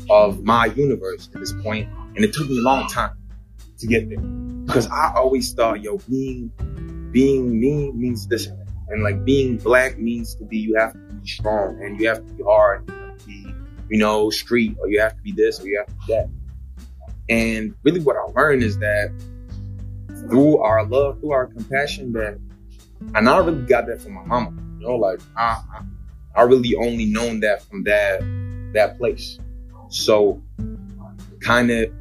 of 0.09 0.43
my 0.43 0.65
universe 0.67 1.29
at 1.33 1.39
this 1.39 1.53
point. 1.61 1.89
and 2.15 2.25
it 2.25 2.33
took 2.33 2.49
me 2.49 2.57
a 2.57 2.61
long 2.61 2.87
time 2.87 3.11
to 3.77 3.87
get 3.87 4.09
there 4.09 4.19
because 4.65 4.87
I 4.87 5.13
always 5.15 5.53
thought, 5.53 5.81
yo, 5.81 5.97
being 6.09 6.51
being 7.11 7.59
me 7.59 7.91
means 7.91 8.27
this, 8.27 8.47
and 8.89 9.03
like 9.03 9.23
being 9.23 9.57
black 9.57 9.97
means 9.97 10.35
to 10.35 10.45
be 10.45 10.57
you 10.57 10.75
have 10.75 10.93
to 10.93 10.99
be 10.99 11.27
strong 11.27 11.79
and 11.81 11.99
you 11.99 12.07
have 12.07 12.25
to 12.25 12.33
be 12.33 12.43
hard, 12.43 12.89
and 12.89 12.89
you 12.89 13.05
have 13.05 13.17
to 13.17 13.25
be, 13.25 13.53
you 13.89 13.99
know, 13.99 14.29
street, 14.29 14.75
or 14.79 14.89
you 14.89 14.99
have 14.99 15.15
to 15.15 15.21
be 15.21 15.31
this, 15.31 15.61
or 15.61 15.67
you 15.67 15.77
have 15.77 15.87
to 15.87 15.93
be 16.05 16.13
that. 16.13 16.29
And 17.29 17.75
really, 17.83 17.99
what 17.99 18.15
I 18.15 18.21
learned 18.39 18.63
is 18.63 18.77
that 18.79 19.11
through 20.29 20.57
our 20.59 20.85
love, 20.85 21.19
through 21.19 21.31
our 21.31 21.47
compassion, 21.47 22.13
that 22.13 22.39
and 23.15 23.29
I 23.29 23.37
really 23.37 23.63
got 23.65 23.87
that 23.87 24.01
from 24.01 24.13
my 24.13 24.23
mama. 24.23 24.51
You 24.79 24.87
know, 24.87 24.95
like 24.95 25.19
I, 25.35 25.61
I, 26.35 26.43
really 26.43 26.75
only 26.75 27.05
known 27.05 27.39
that 27.41 27.63
from 27.63 27.83
that 27.83 28.21
that 28.73 28.97
place. 28.97 29.39
So, 29.89 30.41
kind 31.41 31.71
of 31.71 31.91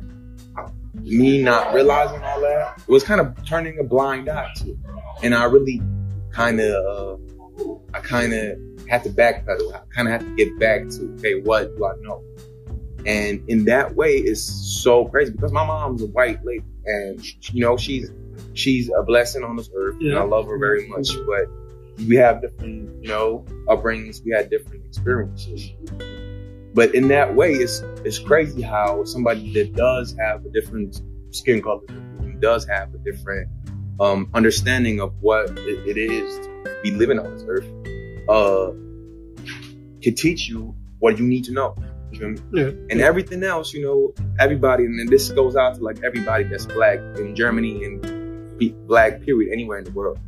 me 0.94 1.42
not 1.42 1.74
realizing 1.74 2.22
all 2.22 2.40
that 2.40 2.78
it 2.78 2.90
was 2.90 3.04
kind 3.04 3.20
of 3.20 3.44
turning 3.44 3.78
a 3.78 3.84
blind 3.84 4.28
eye 4.28 4.52
to 4.56 4.70
it, 4.70 4.76
and 5.22 5.34
I 5.34 5.44
really 5.44 5.80
kind 6.32 6.60
of, 6.60 7.20
uh, 7.60 7.74
I 7.94 8.00
kind 8.00 8.32
of 8.32 8.58
had 8.88 9.04
to 9.04 9.10
backpedal. 9.10 9.74
I 9.74 9.80
kind 9.94 10.08
of 10.08 10.12
had 10.12 10.20
to 10.22 10.34
get 10.36 10.58
back 10.58 10.88
to 10.90 11.14
okay, 11.18 11.40
what 11.40 11.76
do 11.76 11.84
I 11.84 11.92
know? 12.00 12.22
And 13.06 13.48
in 13.48 13.64
that 13.66 13.94
way, 13.94 14.16
it's 14.16 14.42
so 14.42 15.04
crazy 15.06 15.32
because 15.32 15.52
my 15.52 15.64
mom's 15.64 16.02
a 16.02 16.06
white 16.06 16.44
lady, 16.44 16.64
and 16.84 17.24
you 17.54 17.60
know 17.60 17.76
she's 17.76 18.10
she's 18.54 18.90
a 18.90 19.02
blessing 19.02 19.44
on 19.44 19.56
this 19.56 19.70
earth, 19.74 19.96
and 20.00 20.18
I 20.18 20.24
love 20.24 20.46
her 20.46 20.58
very 20.58 20.88
much. 20.88 21.10
But 21.26 21.46
we 22.06 22.16
have 22.16 22.42
different, 22.42 23.02
you 23.02 23.08
know, 23.08 23.44
upbringings. 23.68 24.24
We 24.24 24.32
had 24.32 24.50
different 24.50 24.84
experiences. 24.84 25.70
But 26.74 26.94
in 26.94 27.08
that 27.08 27.34
way, 27.34 27.52
it's 27.52 27.80
it's 28.04 28.18
crazy 28.18 28.60
how 28.60 29.04
somebody 29.04 29.52
that 29.54 29.74
does 29.74 30.14
have 30.18 30.44
a 30.44 30.50
different 30.50 31.00
skin 31.30 31.62
color, 31.62 31.86
does 32.40 32.66
have 32.66 32.92
a 32.94 32.98
different 32.98 33.48
um, 34.00 34.28
understanding 34.34 35.00
of 35.00 35.14
what 35.20 35.50
it, 35.50 35.96
it 35.96 35.96
is 35.96 36.38
to 36.46 36.80
be 36.82 36.90
living 36.90 37.18
on 37.18 37.32
this 37.32 37.44
earth, 37.48 37.68
uh, 38.28 38.72
can 40.02 40.14
teach 40.14 40.48
you 40.48 40.74
what 40.98 41.18
you 41.18 41.26
need 41.26 41.44
to 41.44 41.52
know. 41.52 41.74
You 42.12 42.18
feel 42.18 42.28
me? 42.30 42.40
Yeah. 42.52 42.70
And 42.90 43.00
everything 43.00 43.42
else, 43.42 43.72
you 43.72 43.82
know, 43.82 44.14
everybody, 44.38 44.84
and 44.84 44.98
then 44.98 45.06
this 45.06 45.30
goes 45.30 45.56
out 45.56 45.76
to 45.76 45.82
like 45.82 46.02
everybody 46.04 46.44
that's 46.44 46.66
black 46.66 46.98
in 47.18 47.34
Germany 47.34 47.84
and 47.84 48.58
be 48.58 48.70
black, 48.70 49.22
period, 49.22 49.52
anywhere 49.52 49.78
in 49.78 49.84
the 49.84 49.90
world. 49.90 50.18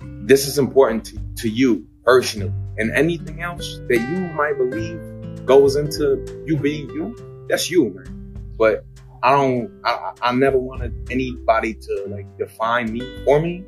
This 0.00 0.46
is 0.46 0.58
important 0.58 1.04
to, 1.06 1.18
to 1.42 1.48
you 1.48 1.86
personally. 2.04 2.52
And 2.78 2.90
anything 2.90 3.42
else 3.42 3.80
that 3.88 3.98
you 3.98 4.20
might 4.34 4.56
believe 4.58 5.46
goes 5.46 5.76
into 5.76 6.44
you 6.46 6.56
being 6.56 6.90
you, 6.90 7.46
that's 7.48 7.70
you, 7.70 7.90
man. 7.90 8.36
But 8.58 8.84
I 9.22 9.32
don't, 9.32 9.70
I, 9.84 9.90
I 9.90 10.12
I 10.22 10.32
never 10.32 10.58
wanted 10.58 10.92
anybody 11.10 11.74
to 11.74 12.04
like 12.08 12.26
define 12.38 12.92
me 12.92 13.00
for 13.24 13.40
me. 13.40 13.64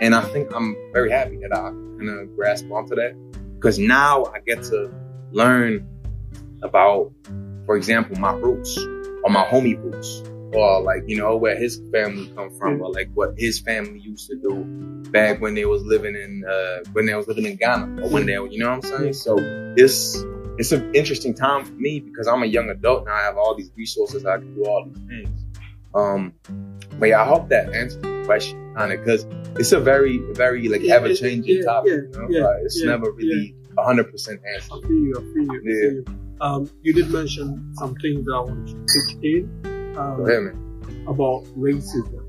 And 0.00 0.14
I 0.14 0.22
think 0.22 0.54
I'm 0.54 0.76
very 0.92 1.10
happy 1.10 1.38
that 1.38 1.52
I 1.52 1.70
kind 1.70 2.08
of 2.08 2.34
grasp 2.36 2.70
onto 2.70 2.96
that 2.96 3.14
because 3.54 3.78
now 3.78 4.24
I 4.26 4.40
get 4.40 4.62
to 4.64 4.92
learn 5.32 5.88
about, 6.64 7.12
for 7.66 7.76
example, 7.76 8.16
my 8.16 8.32
roots 8.32 8.76
or 9.22 9.30
my 9.30 9.44
homie 9.44 9.80
roots 9.82 10.22
or 10.52 10.82
like, 10.82 11.02
you 11.06 11.16
know, 11.16 11.36
where 11.36 11.56
his 11.56 11.80
family 11.92 12.28
come 12.34 12.50
from 12.58 12.80
or 12.80 12.90
like 12.92 13.10
what 13.14 13.34
his 13.36 13.60
family 13.60 13.98
used 14.00 14.28
to 14.28 14.36
do 14.36 14.64
back 15.10 15.40
when 15.40 15.54
they 15.54 15.64
was 15.64 15.82
living 15.82 16.14
in, 16.14 16.44
uh, 16.48 16.78
when 16.92 17.06
they 17.06 17.14
was 17.14 17.26
living 17.28 17.44
in 17.46 17.56
Ghana 17.56 18.02
or 18.02 18.08
when 18.08 18.26
they, 18.26 18.32
you 18.34 18.58
know 18.58 18.70
what 18.76 18.84
I'm 18.84 18.98
saying? 18.98 19.12
So 19.14 19.36
it's, 19.76 20.16
it's 20.58 20.72
an 20.72 20.94
interesting 20.94 21.34
time 21.34 21.64
for 21.64 21.72
me 21.72 22.00
because 22.00 22.26
I'm 22.28 22.42
a 22.42 22.46
young 22.46 22.70
adult 22.70 23.06
now. 23.06 23.12
I 23.14 23.22
have 23.22 23.36
all 23.36 23.56
these 23.56 23.70
resources. 23.76 24.24
I 24.24 24.38
can 24.38 24.54
do 24.54 24.64
all 24.64 24.84
these 24.86 25.02
things. 25.08 25.40
Um, 25.94 26.34
but 26.98 27.06
yeah, 27.06 27.22
I 27.22 27.26
hope 27.26 27.48
that 27.48 27.72
answers 27.72 28.00
the 28.02 28.22
question 28.24 28.74
kind 28.76 28.92
of 28.92 29.00
because 29.00 29.26
it's 29.58 29.72
a 29.72 29.80
very, 29.80 30.18
very 30.32 30.68
like 30.68 30.82
Yeah, 30.82 30.94
ever 30.96 31.12
changing 31.14 31.58
yeah, 31.58 31.64
topic. 31.64 31.92
yeah, 31.92 32.20
you 32.28 32.40
know? 32.40 32.46
like, 32.46 32.62
it's 32.64 32.82
never 32.82 33.10
really 33.10 33.54
a 33.76 33.84
hundred 33.84 34.10
percent 34.10 34.40
answered. 34.54 34.72
I 34.72 34.80
feel 34.86 34.90
you, 34.90 35.14
I 35.16 35.20
feel 35.20 35.42
you, 35.42 35.52
I 35.52 35.62
feel 35.62 35.92
you. 35.92 36.23
Um, 36.40 36.70
you 36.82 36.92
did 36.92 37.10
mention 37.10 37.72
some 37.76 37.94
things 37.96 38.24
that 38.26 38.32
I 38.34 38.40
want 38.40 38.68
to 38.68 38.74
pitch 38.74 39.16
in 39.22 39.94
um, 39.96 40.26
ahead, 40.26 40.54
about 41.06 41.44
racism. 41.56 42.20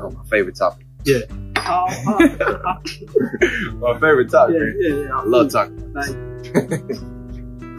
Oh, 0.00 0.10
my 0.10 0.24
favorite 0.30 0.56
topic. 0.56 0.86
Yeah. 1.04 1.18
my 3.74 3.92
favorite 4.00 4.30
topic. 4.30 4.56
yeah, 4.56 4.88
yeah, 4.88 4.94
yeah. 5.04 5.18
I 5.18 5.24
love 5.24 5.50
talking. 5.50 5.92
Like, 5.92 6.08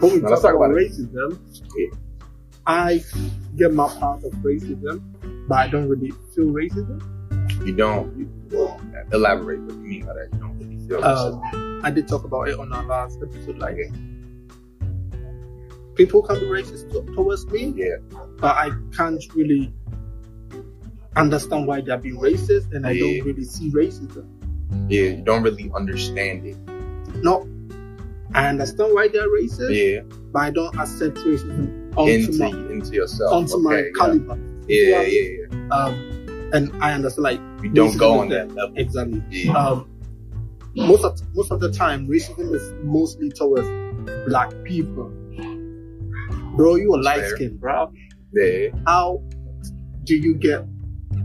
we 0.00 0.20
Now, 0.20 0.28
talk, 0.28 0.30
let's 0.30 0.42
talk 0.42 0.54
about, 0.54 0.70
about 0.70 0.76
it. 0.82 0.90
racism, 0.92 1.38
Yeah. 1.76 1.96
I 2.66 3.02
get 3.56 3.72
my 3.72 3.88
part 3.88 4.22
of 4.24 4.32
racism, 4.34 5.02
but 5.48 5.58
I 5.58 5.68
don't 5.68 5.88
really 5.88 6.10
feel 6.34 6.46
racism. 6.46 7.00
You 7.66 7.74
don't 7.74 8.16
you, 8.18 8.30
well, 8.50 8.80
elaborate 9.12 9.60
what 9.60 9.74
you 9.74 9.80
mean 9.80 10.06
by 10.06 10.12
that. 10.14 10.28
You 10.32 10.38
don't 10.38 10.58
really 10.58 10.86
feel 10.86 11.04
Um, 11.04 11.80
I 11.82 11.90
did 11.90 12.06
talk 12.06 12.24
about 12.24 12.48
it 12.48 12.58
on 12.58 12.72
our 12.72 12.84
last 12.84 13.18
episode. 13.22 13.58
Like, 13.58 13.76
people 16.00 16.22
can 16.22 16.38
be 16.40 16.46
racist 16.46 16.90
to- 16.92 17.04
towards 17.14 17.46
me, 17.48 17.74
yeah, 17.76 17.96
but 18.38 18.56
I 18.56 18.70
can't 18.96 19.22
really 19.34 19.72
understand 21.16 21.66
why 21.66 21.80
they're 21.82 21.98
being 21.98 22.16
racist, 22.16 22.72
and 22.72 22.86
I 22.86 22.96
don't 22.98 23.20
really 23.26 23.44
see 23.44 23.70
racism. 23.70 24.24
yeah. 24.88 25.02
You 25.16 25.22
don't 25.24 25.42
really 25.42 25.70
understand 25.74 26.46
it. 26.46 26.56
No, 27.22 27.46
I 28.34 28.46
understand 28.48 28.94
why 28.94 29.08
they're 29.08 29.28
racist, 29.28 29.74
Yeah, 29.76 30.00
but 30.32 30.40
I 30.40 30.50
don't 30.50 30.74
accept 30.78 31.18
racism 31.18 31.94
onto 31.96 32.12
into 32.12 32.38
my 32.38 32.48
into 32.72 32.92
yourself. 32.94 33.32
onto 33.32 33.58
my 33.58 33.74
Okay, 33.74 33.90
caliber. 33.98 34.38
yeah, 34.68 35.02
yeah, 35.02 35.02
yeah, 35.02 35.46
yeah. 35.52 35.68
Um, 35.76 35.94
and 36.54 36.72
I 36.82 36.92
understand 36.94 37.24
like 37.24 37.40
You 37.62 37.70
don't 37.70 37.96
go 37.98 38.20
on 38.20 38.28
that 38.30 38.48
there. 38.48 38.56
level. 38.56 38.78
Exactly. 38.78 39.22
Yeah, 39.30 39.52
Um, 39.56 39.86
most 40.76 41.04
of 41.04 41.20
most 41.34 41.50
of 41.50 41.60
the 41.60 41.70
time, 41.70 42.08
racism 42.08 42.54
is 42.54 42.72
mostly 42.84 43.28
towards 43.30 43.68
black 44.26 44.50
people. 44.64 45.12
Bro, 46.56 46.76
you 46.76 46.94
a 46.94 46.96
light 46.96 47.24
skin, 47.26 47.56
bro. 47.56 47.92
yeah. 48.34 48.68
How 48.86 49.22
do 50.04 50.16
you 50.16 50.34
get 50.34 50.64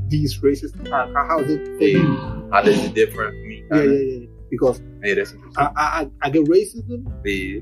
these 0.09 0.39
racist 0.39 0.79
attacks? 0.81 1.11
How 1.13 1.39
is 1.39 1.49
it 1.51 1.65
for 1.77 1.83
you? 1.83 1.99
yeah. 1.99 2.41
How 2.51 2.61
it 2.63 2.93
different 2.93 3.31
for 3.33 3.47
me? 3.47 3.63
Yeah, 3.71 3.83
yeah, 3.83 4.19
yeah. 4.19 4.25
Because 4.51 4.81
Yeah, 5.03 5.15
that's 5.15 5.31
interesting. 5.33 5.57
I, 5.57 5.71
I, 5.75 6.09
I- 6.21 6.29
get 6.29 6.45
racism 6.45 7.05
Yeah, 7.25 7.59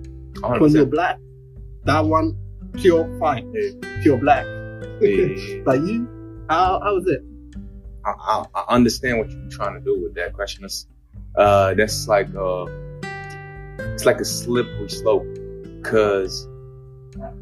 when 0.59 0.71
you're 0.71 0.85
100%. 0.85 0.91
black. 0.91 1.19
That 1.85 2.01
one, 2.05 2.37
pure 2.73 3.07
fine, 3.19 3.51
Yeah. 3.53 4.01
pure 4.01 4.17
black. 4.17 4.45
Yeah. 5.01 5.61
But 5.65 5.81
you, 5.81 6.07
how, 6.49 6.79
how 6.83 6.97
is 6.97 7.07
it? 7.07 7.21
I, 8.05 8.11
I, 8.11 8.45
I 8.55 8.75
understand 8.75 9.19
what 9.19 9.31
you're 9.31 9.49
trying 9.49 9.73
to 9.75 9.79
do 9.79 10.01
with 10.01 10.13
that 10.15 10.33
question. 10.33 10.65
It's, 10.65 10.87
uh, 11.37 11.73
that's 11.73 12.07
like 12.07 12.27
uh, 12.35 12.65
it's 13.93 14.05
like 14.05 14.19
a 14.19 14.25
slippery 14.25 14.89
slope. 14.89 15.25
Cause 15.83 16.47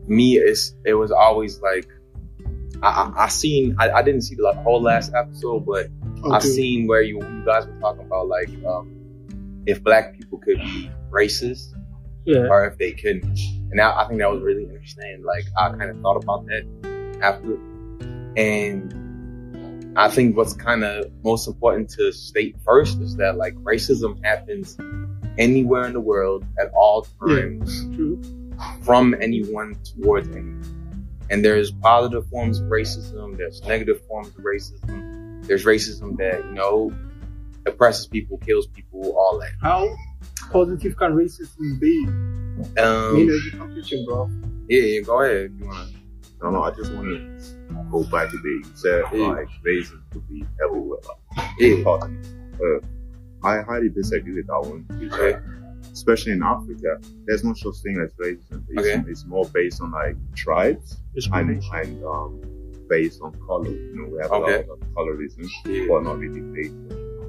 me, 0.07 0.37
it's 0.37 0.73
it 0.85 0.93
was 0.95 1.11
always 1.11 1.59
like 1.61 1.87
I 2.83 2.87
I, 2.87 3.25
I 3.25 3.27
seen 3.29 3.75
I, 3.79 3.91
I 3.91 4.01
didn't 4.01 4.21
see 4.21 4.35
the 4.35 4.53
whole 4.63 4.81
last 4.81 5.13
episode, 5.15 5.65
but 5.65 5.87
I 6.31 6.39
seen 6.39 6.87
where 6.87 7.01
you 7.01 7.15
you 7.21 7.43
guys 7.45 7.65
were 7.65 7.79
talking 7.79 8.05
about 8.05 8.27
like 8.27 8.49
um, 8.65 9.63
if 9.65 9.83
black 9.83 10.17
people 10.17 10.37
could 10.39 10.57
be 10.57 10.89
racist 11.11 11.73
Yeah. 12.25 12.47
or 12.49 12.65
if 12.65 12.77
they 12.77 12.91
couldn't. 12.93 13.37
And 13.71 13.79
I, 13.81 14.01
I 14.03 14.07
think 14.07 14.19
that 14.19 14.29
was 14.31 14.41
really 14.41 14.63
interesting. 14.63 15.23
Like 15.23 15.45
I 15.57 15.69
kind 15.69 15.89
of 15.91 15.99
thought 16.01 16.17
about 16.23 16.45
that 16.47 17.19
after, 17.21 17.57
and 18.37 19.93
I 19.97 20.07
think 20.09 20.37
what's 20.37 20.53
kind 20.53 20.83
of 20.83 21.11
most 21.23 21.47
important 21.47 21.89
to 21.91 22.11
state 22.11 22.55
first 22.65 22.99
is 23.01 23.15
that 23.17 23.37
like 23.37 23.53
racism 23.55 24.23
happens 24.23 24.77
anywhere 25.37 25.85
in 25.85 25.93
the 25.93 25.99
world 25.99 26.45
at 26.59 26.71
all 26.73 27.07
times 27.25 27.85
True. 27.95 28.21
From 28.83 29.15
anyone 29.21 29.75
towards 29.83 30.27
anyone. 30.29 31.07
And 31.29 31.43
there's 31.45 31.71
positive 31.71 32.27
forms 32.27 32.59
of 32.59 32.67
racism, 32.67 33.37
there's 33.37 33.61
negative 33.63 34.01
forms 34.07 34.27
of 34.29 34.35
racism, 34.43 35.45
there's 35.47 35.63
racism 35.65 36.17
that, 36.17 36.43
you 36.45 36.51
know, 36.51 36.93
oppresses 37.65 38.07
people, 38.07 38.37
kills 38.39 38.67
people, 38.67 39.15
all 39.17 39.39
that. 39.39 39.51
How 39.61 39.87
positive 40.51 40.97
can 40.97 41.13
racism 41.13 41.79
be? 41.79 42.05
Um, 42.77 43.17
you 43.17 43.25
know, 43.27 43.39
the 43.39 43.51
competition, 43.57 44.05
bro. 44.05 44.29
yeah, 44.67 44.81
yeah, 44.81 45.01
go 45.01 45.21
ahead. 45.21 45.51
if 45.55 45.59
You 45.61 45.67
wanna, 45.67 45.87
No, 46.43 46.49
no, 46.51 46.63
I 46.63 46.71
just 46.71 46.91
want 46.93 47.07
to 47.07 47.85
go 47.91 48.03
back 48.03 48.29
to 48.31 48.37
the 48.37 48.49
you 48.49 48.63
said 48.75 49.03
Yeah. 49.13 49.27
like 49.27 49.47
racism 49.65 50.01
could 50.11 50.27
be 50.27 50.43
everywhere. 50.63 50.99
Like, 51.37 51.49
yeah, 51.59 51.83
continents. 51.83 52.33
Uh, 52.61 52.79
I 53.47 53.61
highly 53.61 53.89
disagree 53.89 54.33
with 54.35 54.47
that 54.47 54.59
one. 54.61 54.85
because, 54.99 55.19
Okay. 55.19 55.39
Especially 55.91 56.31
in 56.33 56.43
Africa, 56.43 56.99
there's 57.25 57.43
no 57.43 57.53
such 57.53 57.75
thing 57.83 57.99
as 58.03 58.13
racism. 58.13 58.63
It's, 58.69 58.79
Okay. 58.87 59.03
it's 59.11 59.25
more 59.25 59.45
based 59.45 59.81
on 59.81 59.91
like 59.91 60.15
tribes 60.35 60.93
and, 60.93 61.15
Discrimination. 61.15 61.75
and 61.75 62.03
um, 62.05 62.41
based 62.89 63.21
on 63.21 63.31
color. 63.45 63.67
You 63.69 63.95
know, 63.95 64.05
we 64.15 64.21
have 64.21 64.31
Okay. 64.31 64.63
a 64.63 64.67
lot 64.67 64.79
of 64.81 64.87
colorism, 64.95 65.47
Yeah. 65.65 65.85
but 65.89 66.03
not 66.03 66.17
really 66.19 66.41
based. 66.41 66.75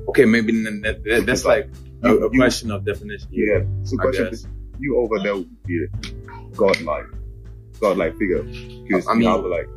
okay, 0.09 0.25
maybe 0.25 0.53
that, 0.65 1.03
that, 1.05 1.27
that's 1.27 1.45
like 1.45 1.69
a, 2.03 2.09
You- 2.09 2.27
a 2.27 2.31
you- 2.33 2.39
question 2.39 2.71
of 2.71 2.85
definition. 2.85 3.29
Yeah. 3.33 3.63
So 3.85 3.97
question 3.97 4.27
is, 4.29 4.47
you 4.79 4.97
over 4.99 5.19
there 5.23 5.37
would 5.37 5.63
be 5.65 5.85
a 5.85 5.89
godlike, 6.57 7.07
godlike 7.81 8.17
figure. 8.19 8.43
Because 8.43 9.07
I 9.07 9.13
you 9.15 9.19
mean- 9.21 9.29
have 9.31 9.45
like, 9.45 9.69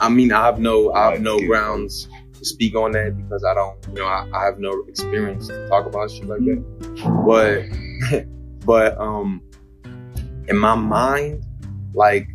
I 0.00 0.08
mean, 0.08 0.32
I 0.32 0.44
have 0.46 0.58
no, 0.58 0.92
I 0.92 1.12
have 1.12 1.20
no 1.20 1.36
Like, 1.36 1.46
grounds 1.46 2.08
to 2.38 2.44
speak 2.44 2.74
on 2.74 2.92
that 2.92 3.16
because 3.16 3.44
I 3.44 3.54
don't, 3.54 3.76
you 3.88 3.94
know, 4.02 4.06
I, 4.06 4.26
I 4.34 4.44
have 4.46 4.58
no 4.58 4.84
experience 4.88 5.48
to 5.48 5.68
talk 5.68 5.86
about 5.86 6.10
shit 6.10 6.26
like 6.26 6.40
that. 6.40 6.64
But, 7.26 7.64
but, 8.64 8.98
um, 8.98 9.42
in 10.48 10.56
my 10.58 10.74
mind, 10.74 11.44
like 11.94 12.28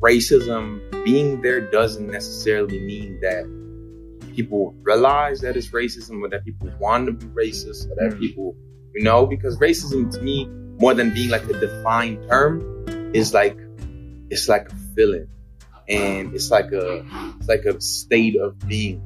racism 0.00 0.80
being 1.04 1.42
there 1.42 1.60
doesn't 1.60 2.06
necessarily 2.06 2.80
mean 2.80 3.20
that 3.20 3.44
people 4.34 4.74
realize 4.82 5.40
that 5.40 5.56
it's 5.56 5.68
racism 5.68 6.22
or 6.22 6.28
that 6.28 6.44
people 6.44 6.70
want 6.78 7.06
to 7.06 7.12
be 7.12 7.26
racist 7.26 7.90
or 7.90 7.94
that 7.96 8.16
Mm. 8.16 8.18
people, 8.18 8.56
you 8.94 9.02
know, 9.02 9.26
because 9.26 9.58
racism 9.58 10.10
to 10.12 10.20
me, 10.22 10.46
more 10.78 10.94
than 10.94 11.12
being 11.12 11.30
like 11.30 11.44
a 11.44 11.52
defined 11.60 12.26
term, 12.28 12.62
is 13.14 13.34
like, 13.34 13.58
it's 14.30 14.48
like 14.48 14.70
a 14.70 14.74
feeling 14.94 15.26
and 15.88 16.32
it's 16.34 16.50
like 16.50 16.70
a 16.72 17.04
it's 17.38 17.48
like 17.48 17.64
a 17.64 17.80
state 17.80 18.36
of 18.36 18.58
being. 18.66 19.02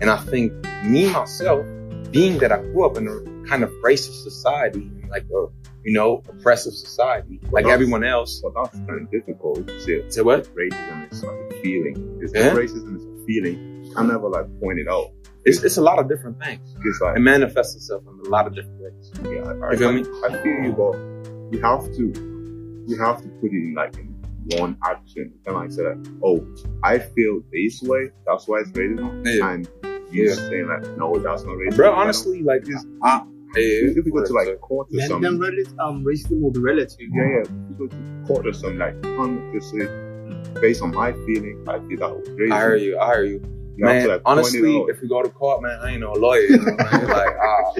And 0.00 0.10
I 0.10 0.16
think 0.16 0.52
me 0.84 1.08
myself, 1.10 1.64
being 2.10 2.38
that 2.38 2.50
I 2.50 2.60
grew 2.60 2.84
up 2.84 2.96
in 2.96 3.06
a 3.06 3.48
kind 3.48 3.62
of 3.62 3.70
racist 3.84 4.22
society, 4.24 4.90
like 5.14 5.26
a 5.40 5.42
you 5.84 5.92
know 5.98 6.22
oppressive 6.32 6.72
society, 6.86 7.36
like 7.54 7.64
Well, 7.66 7.74
everyone 7.74 8.04
else. 8.04 8.32
but 8.42 8.52
that's 8.56 8.76
kind 8.86 8.98
of 9.02 9.10
difficult 9.16 9.66
to 9.68 9.80
say. 10.10 10.20
What? 10.22 10.42
Racism 10.60 11.12
is 11.12 11.22
like 11.30 11.40
a 11.52 11.54
feeling. 11.62 11.96
It's 12.22 12.32
Yeah. 12.34 12.50
racism 12.62 12.92
is 12.98 13.04
a 13.04 13.16
feeling. 13.26 13.56
I 13.96 14.02
never 14.14 14.28
like 14.36 14.46
pointed 14.60 14.88
out. 14.88 15.08
It's 15.44 15.62
it's 15.62 15.76
a 15.82 15.82
lot 15.90 15.98
of 16.02 16.08
different 16.12 16.36
things. 16.44 16.64
It's 16.88 17.00
like 17.00 17.16
It 17.18 17.20
manifests 17.20 17.74
itself 17.76 18.02
in 18.10 18.26
a 18.26 18.30
lot 18.36 18.44
of 18.48 18.52
different 18.58 18.80
ways. 18.84 19.12
Yeah, 19.24 19.52
I, 19.66 19.72
You 19.72 19.78
feel 19.82 19.88
I, 19.88 19.92
me? 19.98 20.02
I 20.26 20.28
feel 20.42 20.58
you, 20.66 20.72
but 20.82 20.94
you 21.52 21.58
have 21.68 21.84
to, 21.98 22.04
you 22.90 22.96
have 23.06 23.18
to 23.22 23.28
put 23.40 23.50
it 23.52 23.62
in 23.68 23.74
like 23.76 23.94
in 24.02 24.08
one 24.58 24.76
action. 24.92 25.26
And 25.46 25.54
like 25.54 25.70
say 25.70 25.82
that, 25.88 25.98
oh, 26.28 26.38
I 26.82 26.98
feel 26.98 27.34
this 27.52 27.82
way, 27.82 28.02
that's 28.26 28.48
why 28.48 28.60
it's 28.62 28.70
racism. 28.70 29.10
Yeah. 29.26 29.50
And 29.52 29.68
you 30.10 30.24
Yeah. 30.28 30.34
saying 30.34 30.66
like, 30.72 30.84
no, 30.96 31.06
that's 31.26 31.42
not 31.44 31.54
racism. 31.56 31.76
Bro, 31.76 31.92
I 31.92 32.00
honestly, 32.02 32.42
like 32.42 32.62
it's, 33.56 33.84
I, 33.84 33.86
it's 33.86 33.94
difficult 33.94 34.26
to 34.26 34.32
like 34.32 34.60
court 34.60 34.88
or 34.88 34.98
Then, 34.98 35.08
something. 35.08 35.38
then 35.38 35.40
relative, 35.40 35.78
um, 35.78 36.04
racism 36.04 36.40
will 36.40 36.50
be 36.50 36.60
relative. 36.60 37.08
Yeah, 37.12 37.22
yeah, 37.22 37.40
it's 37.40 37.48
difficult 37.48 37.90
to 37.90 38.24
court 38.26 38.46
or 38.46 38.52
something 38.52 38.78
like, 38.78 38.94
I'm 39.04 39.52
just 39.52 39.70
say, 39.70 39.86
based 40.60 40.82
on 40.82 40.94
my 40.94 41.12
feeling, 41.26 41.64
I 41.68 41.78
feel 41.80 41.98
that 41.98 42.10
was 42.10 42.28
racism. 42.28 42.52
I 42.52 42.60
hear 42.60 42.76
you. 42.76 42.98
I 42.98 43.14
hear 43.14 43.24
you. 43.24 43.42
You 43.76 43.84
man, 43.84 44.02
to, 44.04 44.08
like, 44.12 44.22
honestly, 44.24 44.76
if 44.88 45.00
we 45.02 45.08
go 45.08 45.22
to 45.22 45.28
court, 45.28 45.62
man, 45.62 45.78
I 45.82 45.90
ain't 45.90 46.00
no 46.00 46.12
lawyer. 46.12 46.40
You 46.42 46.58
know, 46.58 46.64
man. 46.64 47.08
like, 47.08 47.36
ah, 47.42 47.72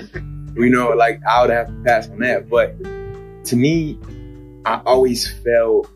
you 0.57 0.71
know, 0.71 0.91
like 0.91 1.21
I 1.29 1.43
would 1.43 1.51
have 1.51 1.69
to 1.69 1.83
pass 1.85 2.09
on 2.09 2.19
that. 2.19 2.49
But 2.49 2.75
to 3.45 3.57
me, 3.57 3.99
I 4.65 4.81
always 4.87 5.31
felt 5.43 5.89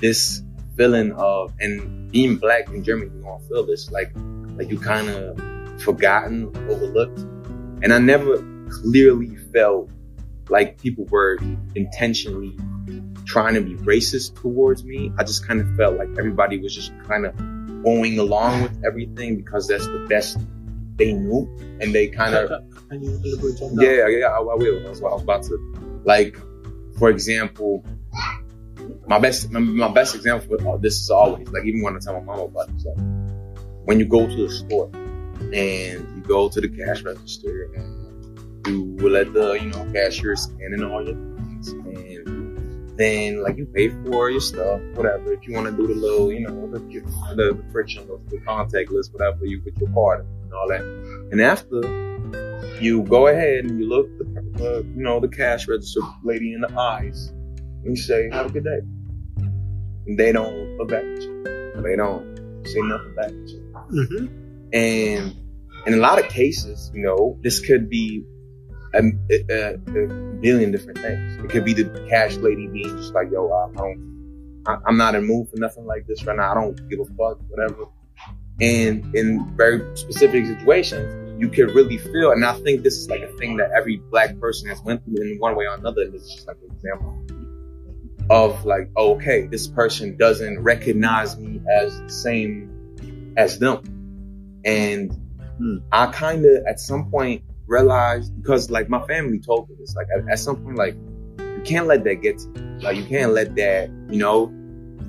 this 0.00 0.42
feeling 0.76 1.12
of, 1.12 1.52
and 1.58 2.10
being 2.12 2.36
black 2.36 2.68
in 2.68 2.84
Germany, 2.84 3.10
you 3.14 3.22
gonna 3.22 3.42
feel 3.48 3.66
this, 3.66 3.90
like, 3.90 4.12
like 4.56 4.68
you 4.70 4.78
kind 4.78 5.08
of 5.08 5.82
forgotten, 5.82 6.46
overlooked, 6.70 7.18
and 7.82 7.92
I 7.92 7.98
never 7.98 8.36
clearly 8.70 9.36
felt 9.52 9.90
like 10.48 10.78
people 10.80 11.04
were 11.06 11.38
intentionally 11.74 12.56
trying 13.24 13.54
to 13.54 13.60
be 13.60 13.74
racist 13.76 14.40
towards 14.40 14.84
me. 14.84 15.12
I 15.18 15.24
just 15.24 15.46
kind 15.46 15.60
of 15.60 15.76
felt 15.76 15.96
like 15.96 16.08
everybody 16.18 16.58
was 16.58 16.74
just 16.74 16.92
kind 17.04 17.26
of 17.26 17.34
going 17.82 18.18
along 18.18 18.62
with 18.62 18.84
everything 18.84 19.36
because 19.36 19.66
that's 19.66 19.86
the 19.86 20.06
best 20.08 20.38
they 20.96 21.12
knew, 21.12 21.48
and 21.80 21.94
they 21.94 22.08
kind 22.08 22.34
of 22.34 22.48
Can 22.88 23.02
you 23.02 23.10
elaborate 23.22 23.60
on 23.60 23.74
that? 23.76 23.84
yeah, 23.84 24.08
yeah, 24.08 24.26
I, 24.26 24.38
I 24.38 24.54
will. 24.54 24.82
That's 24.82 25.00
what 25.00 25.10
I 25.10 25.14
was 25.14 25.22
about 25.22 25.42
to 25.44 26.00
like. 26.04 26.38
For 26.98 27.10
example, 27.10 27.84
my 29.06 29.18
best 29.18 29.50
my, 29.50 29.60
my 29.60 29.92
best 29.92 30.14
example 30.14 30.56
for 30.58 30.78
this 30.78 31.00
is 31.00 31.10
always 31.10 31.48
like 31.48 31.64
even 31.64 31.82
when 31.82 31.96
I 31.96 31.98
tell 31.98 32.14
my 32.14 32.20
mom 32.20 32.40
about 32.40 32.68
it, 32.68 32.84
like 32.86 32.96
when 33.84 33.98
you 33.98 34.06
go 34.06 34.26
to 34.26 34.46
the 34.46 34.50
store 34.50 34.90
and 35.52 36.16
you 36.16 36.22
go 36.26 36.48
to 36.48 36.60
the 36.60 36.68
cash 36.68 37.02
register 37.02 37.70
and 37.74 38.05
you 38.66 38.82
will 39.00 39.12
let 39.12 39.32
the 39.32 39.52
you 39.54 39.66
know 39.70 39.84
cashier 39.92 40.36
scan 40.36 40.72
in 40.74 40.84
all 40.84 41.04
your 41.04 41.14
things 41.14 41.68
and 41.68 42.96
then 42.98 43.42
like 43.42 43.56
you 43.58 43.66
pay 43.66 43.88
for 44.04 44.30
your 44.30 44.40
stuff, 44.40 44.80
whatever. 44.94 45.32
If 45.32 45.46
you 45.46 45.52
want 45.54 45.66
to 45.66 45.76
do 45.76 45.86
the 45.86 45.94
little, 46.00 46.32
you 46.32 46.46
know, 46.48 46.70
the 46.70 46.78
the, 46.78 47.52
the 47.54 47.64
friction, 47.70 48.08
the 48.30 48.38
contact 48.40 48.90
list, 48.90 49.12
whatever, 49.12 49.44
you 49.44 49.60
put 49.60 49.76
your 49.78 49.90
card 49.92 50.24
and 50.44 50.52
all 50.54 50.66
that. 50.68 50.80
And 51.30 51.40
after 51.40 51.80
you 52.80 53.02
go 53.02 53.26
ahead 53.26 53.64
and 53.66 53.78
you 53.80 53.86
look 53.88 54.08
the 54.18 54.24
uh, 54.64 54.78
you 54.96 55.02
know 55.02 55.20
the 55.20 55.28
cash 55.28 55.68
register 55.68 56.00
lady 56.24 56.52
in 56.54 56.60
the 56.62 56.72
eyes 56.78 57.28
and 57.84 57.96
you 57.96 57.96
say 57.96 58.28
have 58.32 58.46
a 58.46 58.50
good 58.50 58.64
day 58.64 58.80
and 60.06 60.18
they 60.18 60.32
don't 60.32 60.76
look 60.76 60.88
back 60.88 61.02
at 61.04 61.22
you 61.22 61.42
they 61.82 61.96
don't 61.96 62.24
say 62.66 62.80
nothing 62.82 63.14
back 63.14 63.26
at 63.28 63.48
you 63.48 63.74
Mhm. 63.92 64.28
and 64.72 65.34
in 65.86 65.94
a 65.94 65.96
lot 65.96 66.18
of 66.18 66.28
cases 66.28 66.90
you 66.94 67.02
know 67.02 67.38
this 67.42 67.60
could 67.60 67.88
be 67.88 68.24
a, 68.96 69.44
a, 69.50 69.74
a 69.74 70.06
million 70.40 70.70
different 70.72 70.98
things 70.98 71.36
it 71.36 71.50
could 71.50 71.64
be 71.64 71.72
the 71.72 71.84
cash 72.08 72.36
lady 72.36 72.66
being 72.66 72.96
just 72.96 73.14
like 73.14 73.30
yo 73.30 73.50
I 73.52 73.76
don't 73.76 74.62
I, 74.66 74.76
I'm 74.86 74.96
not 74.96 75.14
in 75.14 75.26
mood 75.26 75.48
for 75.48 75.56
nothing 75.56 75.86
like 75.86 76.06
this 76.06 76.24
right 76.24 76.36
now 76.36 76.52
I 76.52 76.54
don't 76.54 76.88
give 76.88 77.00
a 77.00 77.04
fuck 77.04 77.38
whatever 77.48 77.86
and 78.60 79.14
in 79.14 79.54
very 79.56 79.96
specific 79.96 80.46
situations 80.46 81.24
you 81.38 81.50
could 81.50 81.74
really 81.74 81.98
feel, 81.98 82.32
and 82.32 82.42
I 82.46 82.54
think 82.54 82.82
this 82.82 82.94
is 82.94 83.10
like 83.10 83.20
a 83.20 83.28
thing 83.36 83.58
that 83.58 83.70
every 83.76 83.98
black 84.10 84.40
person 84.40 84.70
has 84.70 84.80
went 84.80 85.04
through 85.04 85.20
in 85.20 85.36
one 85.38 85.54
way 85.54 85.66
or 85.66 85.74
another. 85.74 86.00
And 86.00 86.14
is 86.14 86.32
just 86.32 86.46
like 86.46 86.56
an 86.66 86.74
example 86.74 88.26
of 88.30 88.64
like, 88.64 88.88
oh, 88.96 89.16
okay, 89.16 89.46
this 89.46 89.66
person 89.66 90.16
doesn't 90.16 90.62
recognize 90.62 91.36
me 91.36 91.60
as 91.70 92.00
the 92.00 92.08
same 92.08 93.34
as 93.36 93.58
them. 93.58 94.62
And 94.64 95.12
Hmm. 95.58 95.78
I 95.90 96.06
kind 96.08 96.44
of 96.44 96.66
at 96.66 96.78
some 96.80 97.10
point 97.10 97.42
realized 97.66 98.34
because 98.40 98.70
like 98.70 98.88
my 98.88 99.04
family 99.06 99.38
told 99.38 99.68
me 99.68 99.76
this, 99.78 99.94
like 99.94 100.06
at, 100.16 100.28
at 100.30 100.38
some 100.38 100.62
point, 100.62 100.76
like 100.76 100.94
you 101.38 101.62
can't 101.64 101.86
let 101.86 102.04
that 102.04 102.16
get 102.16 102.38
to 102.38 102.48
you. 102.54 102.78
Like 102.80 102.96
you 102.96 103.04
can't 103.04 103.32
let 103.32 103.54
that, 103.56 103.90
you 104.08 104.18
know, 104.18 104.46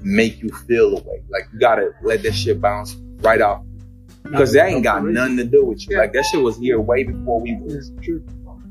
make 0.03 0.41
you 0.41 0.49
feel 0.49 0.97
away. 0.97 1.23
Like 1.29 1.43
you 1.53 1.59
gotta 1.59 1.93
let 2.03 2.23
that 2.23 2.33
shit 2.33 2.61
bounce 2.61 2.95
right 3.21 3.41
off 3.41 3.63
because 4.23 4.53
that 4.53 4.69
ain't 4.69 4.83
got 4.83 5.03
nothing 5.05 5.37
to 5.37 5.43
do 5.43 5.65
with 5.65 5.87
you. 5.87 5.97
Like 5.97 6.13
that 6.13 6.25
shit 6.25 6.41
was 6.41 6.57
here 6.57 6.79
way 6.79 7.03
before 7.03 7.39
we 7.41 7.55
was, 7.55 7.91
true. 8.01 8.23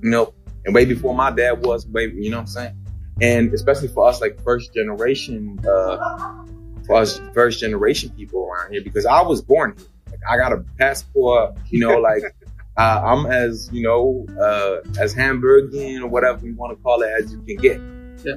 you 0.02 0.10
know, 0.10 0.34
and 0.64 0.74
way 0.74 0.84
before 0.84 1.14
my 1.14 1.30
dad 1.30 1.64
was, 1.64 1.86
way, 1.86 2.04
you 2.06 2.30
know 2.30 2.38
what 2.38 2.42
I'm 2.42 2.46
saying? 2.46 2.86
And 3.20 3.54
especially 3.54 3.88
for 3.88 4.08
us, 4.08 4.20
like 4.20 4.42
first 4.42 4.74
generation, 4.74 5.58
uh, 5.66 6.44
for 6.86 6.96
us 6.96 7.20
first 7.32 7.60
generation 7.60 8.10
people 8.10 8.44
around 8.44 8.72
here, 8.72 8.82
because 8.82 9.06
I 9.06 9.22
was 9.22 9.42
born 9.42 9.74
here. 9.76 9.86
Like 10.10 10.20
I 10.28 10.36
got 10.36 10.52
a 10.52 10.64
passport, 10.78 11.56
you 11.70 11.80
know, 11.80 11.98
like 11.98 12.22
uh, 12.76 13.00
I'm 13.04 13.26
as, 13.26 13.70
you 13.72 13.82
know, 13.82 14.26
uh, 14.40 15.00
as 15.00 15.14
Hamburgian 15.14 16.02
or 16.02 16.08
whatever 16.08 16.46
you 16.46 16.54
want 16.54 16.76
to 16.76 16.82
call 16.82 17.02
it 17.02 17.10
as 17.18 17.32
you 17.32 17.40
can 17.42 17.56
get 17.56 17.80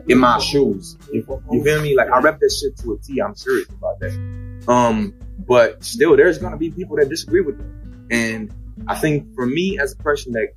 in 0.08 0.18
my 0.18 0.40
shoes. 0.40 0.98
You, 1.12 1.26
you 1.52 1.64
feel 1.64 1.82
me? 1.82 1.96
Like 1.96 2.10
I 2.10 2.20
rep 2.20 2.40
that 2.40 2.52
shit 2.52 2.78
to 2.84 2.94
a 2.94 2.98
T. 3.00 3.20
I'm 3.20 3.36
serious 3.36 3.70
about 3.70 4.00
that. 4.00 4.66
Um, 4.68 5.14
but 5.38 5.84
still, 5.84 6.16
there's 6.16 6.38
gonna 6.38 6.58
be 6.58 6.70
people 6.70 6.98
that 6.98 7.10
disagree 7.10 7.42
with 7.42 7.58
them. 7.58 8.08
And 8.12 8.54
I 8.88 8.96
think 8.96 9.34
for 9.36 9.46
me, 9.46 9.80
as 9.80 9.94
a 9.94 9.98
person 9.98 10.34
that 10.34 10.54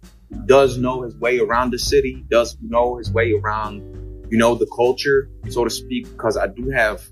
does 0.47 0.79
know 0.79 1.03
his 1.03 1.17
way 1.17 1.39
around 1.39 1.73
the 1.73 1.79
city, 1.79 2.25
does 2.29 2.57
know 2.61 2.97
his 2.99 3.11
way 3.11 3.33
around, 3.33 4.27
you 4.31 4.39
know, 4.39 4.55
the 4.55 4.67
culture, 4.67 5.29
so 5.49 5.65
to 5.65 5.71
speak, 5.71 6.11
because 6.11 6.37
I 6.37 6.47
do 6.47 6.71
have 6.71 7.03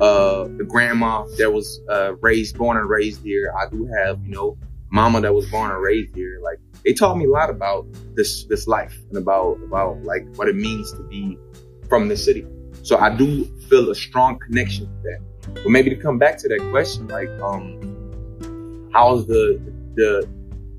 uh 0.00 0.44
the 0.58 0.66
grandma 0.68 1.24
that 1.38 1.50
was 1.52 1.80
uh 1.88 2.14
raised, 2.16 2.58
born 2.58 2.76
and 2.76 2.88
raised 2.88 3.22
here. 3.22 3.52
I 3.56 3.68
do 3.68 3.86
have, 3.86 4.24
you 4.26 4.34
know, 4.34 4.58
mama 4.92 5.20
that 5.22 5.34
was 5.34 5.50
born 5.50 5.70
and 5.70 5.82
raised 5.82 6.14
here. 6.14 6.38
Like 6.42 6.58
they 6.84 6.92
taught 6.92 7.16
me 7.16 7.24
a 7.24 7.30
lot 7.30 7.50
about 7.50 7.86
this 8.14 8.44
this 8.44 8.66
life 8.68 8.94
and 9.08 9.18
about 9.18 9.54
about 9.64 10.02
like 10.04 10.24
what 10.36 10.48
it 10.48 10.54
means 10.56 10.92
to 10.92 11.02
be 11.04 11.36
from 11.88 12.08
the 12.08 12.16
city. 12.16 12.46
So 12.82 12.98
I 12.98 13.14
do 13.16 13.44
feel 13.68 13.90
a 13.90 13.94
strong 13.94 14.38
connection 14.38 14.86
to 14.86 14.92
that. 15.04 15.20
But 15.54 15.66
maybe 15.70 15.90
to 15.90 15.96
come 15.96 16.18
back 16.18 16.36
to 16.38 16.48
that 16.48 16.60
question, 16.70 17.08
like 17.08 17.28
um, 17.40 18.90
how's 18.92 19.26
the 19.26 19.60
the 19.96 20.28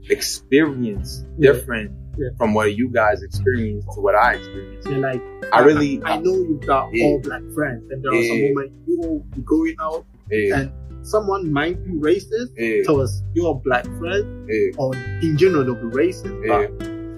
experience 0.10 1.26
different 1.40 1.92
Yeah. 2.18 2.30
from 2.38 2.54
what 2.54 2.76
you 2.76 2.90
guys 2.90 3.24
experienced 3.24 3.88
to 3.94 4.00
what 4.02 4.16
I 4.16 4.36
experienced? 4.36 4.88
Yeah, 4.90 4.98
like 4.98 5.22
I 5.52 5.60
really, 5.62 6.02
I 6.04 6.18
know 6.18 6.34
you've 6.34 6.66
got 6.66 6.90
Yeah. 6.94 7.06
all 7.06 7.20
black 7.20 7.42
friends, 7.56 7.84
and 7.92 8.04
there 8.04 8.12
are 8.14 8.24
some 8.24 8.38
Yeah. 8.38 8.50
moments 8.54 8.76
you 8.88 9.00
will 9.02 9.20
be 9.36 9.42
going 9.42 9.76
out 9.82 10.06
yeah, 10.32 10.60
and 10.60 10.72
someone 11.04 11.52
might 11.52 11.84
be 11.84 11.92
racist 11.92 12.52
yeah, 12.58 12.84
towards 12.84 13.22
your 13.34 13.60
black 13.62 13.86
friend, 14.00 14.50
yeah. 14.50 14.72
or 14.78 14.96
in 14.96 15.38
general 15.38 15.64
they'll 15.64 15.76
be 15.76 15.96
racist. 15.96 16.34
Yeah. 16.46 16.68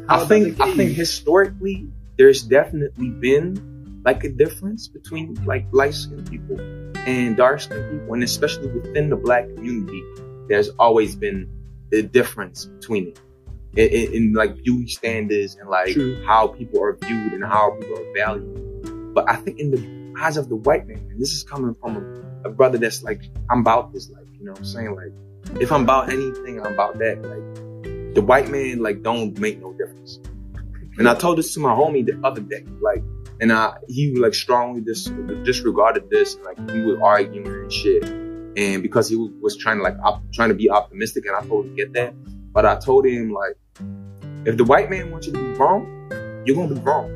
I 0.09 0.25
think 0.25 0.59
I 0.59 0.73
think 0.75 0.91
historically 0.91 1.87
there's 2.17 2.43
definitely 2.43 3.09
been 3.09 4.01
like 4.05 4.23
a 4.23 4.29
difference 4.29 4.87
between 4.87 5.33
like 5.45 5.65
light 5.71 5.93
skinned 5.93 6.29
people 6.29 6.59
and 7.05 7.37
dark 7.37 7.61
skinned 7.61 7.89
people, 7.91 8.13
and 8.13 8.23
especially 8.23 8.67
within 8.67 9.09
the 9.09 9.15
black 9.15 9.45
community, 9.55 10.03
there's 10.47 10.69
always 10.77 11.15
been 11.15 11.49
a 11.91 12.01
difference 12.01 12.65
between 12.65 13.07
it. 13.07 13.19
In, 13.77 13.89
in, 13.89 14.13
in 14.13 14.33
like 14.33 14.55
beauty 14.63 14.87
standards 14.87 15.55
and 15.55 15.67
like 15.67 15.91
True. 15.91 16.23
how 16.25 16.47
people 16.47 16.81
are 16.81 16.95
viewed 16.95 17.33
and 17.33 17.43
how 17.43 17.71
people 17.77 17.97
are 17.97 18.13
valued. 18.15 19.13
But 19.13 19.29
I 19.29 19.35
think 19.35 19.59
in 19.59 19.71
the 19.71 20.15
eyes 20.17 20.37
of 20.37 20.47
the 20.47 20.55
white 20.55 20.87
man, 20.87 21.07
and 21.11 21.19
this 21.19 21.33
is 21.33 21.43
coming 21.43 21.73
from 21.75 21.97
a, 21.97 21.99
a 22.45 22.49
brother 22.49 22.77
that's 22.77 23.03
like, 23.03 23.21
I'm 23.49 23.59
about 23.59 23.91
this 23.91 24.09
life, 24.09 24.23
you 24.39 24.45
know 24.45 24.51
what 24.51 24.59
I'm 24.59 24.65
saying? 24.65 24.95
Like, 24.95 25.61
if 25.61 25.71
I'm 25.71 25.83
about 25.83 26.09
anything, 26.09 26.59
I'm 26.59 26.73
about 26.73 26.97
that. 26.99 27.21
Like, 27.21 28.13
the 28.15 28.21
white 28.21 28.49
man, 28.49 28.81
like, 28.81 29.03
don't 29.03 29.37
make 29.39 29.59
no 29.59 29.73
difference. 29.73 30.19
And 30.97 31.09
I 31.09 31.15
told 31.15 31.37
this 31.37 31.53
to 31.55 31.59
my 31.59 31.71
homie 31.71 32.05
the 32.05 32.19
other 32.25 32.41
day, 32.41 32.63
like, 32.81 33.03
and 33.41 33.51
I, 33.51 33.73
he 33.89 34.15
like 34.15 34.33
strongly 34.33 34.79
dis- 34.79 35.11
disregarded 35.43 36.09
this, 36.09 36.37
like, 36.45 36.57
we 36.71 36.85
were 36.85 37.03
arguing 37.03 37.47
and 37.47 37.73
shit. 37.73 38.03
And 38.57 38.81
because 38.81 39.09
he 39.09 39.17
was 39.17 39.57
trying 39.57 39.77
to 39.77 39.83
like, 39.83 39.97
op- 40.01 40.31
trying 40.31 40.49
to 40.49 40.55
be 40.55 40.69
optimistic, 40.69 41.25
and 41.25 41.35
I 41.35 41.41
totally 41.41 41.75
get 41.75 41.91
that. 41.93 42.13
But 42.53 42.65
I 42.65 42.77
told 42.77 43.05
him, 43.05 43.33
like, 43.33 43.57
if 44.45 44.55
the 44.55 44.63
white 44.63 44.89
man 44.89 45.11
wants 45.11 45.27
you 45.27 45.33
to 45.33 45.39
be 45.39 45.59
wrong, 45.59 46.43
you're 46.45 46.55
gonna 46.55 46.73
be 46.73 46.79
wrong. 46.79 47.11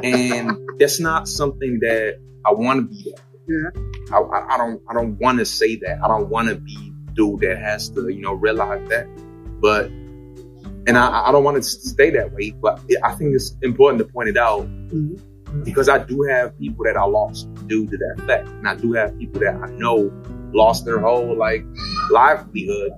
and 0.02 0.78
that's 0.78 1.00
not 1.00 1.28
something 1.28 1.80
that 1.80 2.18
I 2.46 2.52
want 2.52 2.78
to 2.78 2.94
be 2.94 3.10
that. 3.10 3.20
Yeah. 3.48 3.70
I, 4.12 4.18
I, 4.18 4.54
I 4.54 4.56
don't 4.58 4.82
I 4.88 4.94
don't 4.94 5.18
want 5.18 5.38
to 5.38 5.44
say 5.44 5.76
that. 5.76 6.00
I 6.02 6.08
don't 6.08 6.28
want 6.28 6.48
to 6.48 6.56
be 6.56 6.92
dude 7.14 7.40
that 7.40 7.58
has 7.58 7.88
to 7.90 8.08
you 8.08 8.20
know 8.20 8.32
realize 8.34 8.86
that. 8.88 9.06
But 9.60 9.86
and 10.88 10.96
I, 10.96 11.28
I 11.28 11.32
don't 11.32 11.44
want 11.44 11.56
to 11.56 11.62
stay 11.62 12.10
that 12.10 12.32
way. 12.32 12.50
But 12.50 12.80
I 13.02 13.12
think 13.12 13.34
it's 13.34 13.56
important 13.62 13.98
to 14.06 14.12
point 14.12 14.28
it 14.28 14.36
out 14.36 14.62
Mhm. 14.66 15.64
because 15.64 15.88
I 15.88 15.98
do 15.98 16.22
have 16.22 16.56
people 16.58 16.84
that 16.84 16.96
I 16.96 17.04
lost 17.04 17.52
due 17.66 17.86
to 17.86 17.96
that 17.96 18.22
fact, 18.26 18.48
and 18.48 18.68
I 18.68 18.74
do 18.76 18.92
have 18.92 19.16
people 19.18 19.40
that 19.40 19.54
I 19.54 19.70
know 19.70 20.10
lost 20.52 20.84
their 20.84 21.00
whole 21.00 21.36
like 21.36 21.64
livelihood 22.10 22.92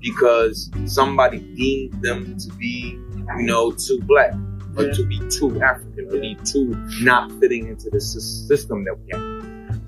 because 0.00 0.70
somebody 0.86 1.38
deemed 1.56 2.02
them 2.02 2.36
to 2.38 2.48
be 2.54 2.98
you 3.38 3.42
know 3.46 3.70
too 3.72 4.00
black 4.02 4.32
or 4.76 4.84
Yeah. 4.84 4.92
to 4.92 5.04
be 5.06 5.18
too 5.30 5.60
African 5.62 6.06
or 6.08 6.20
be 6.20 6.36
too 6.44 6.74
not 7.02 7.30
fitting 7.40 7.68
into 7.68 7.90
the 7.90 8.00
system 8.00 8.84
that 8.84 8.96
we 8.98 9.12
have. 9.12 9.29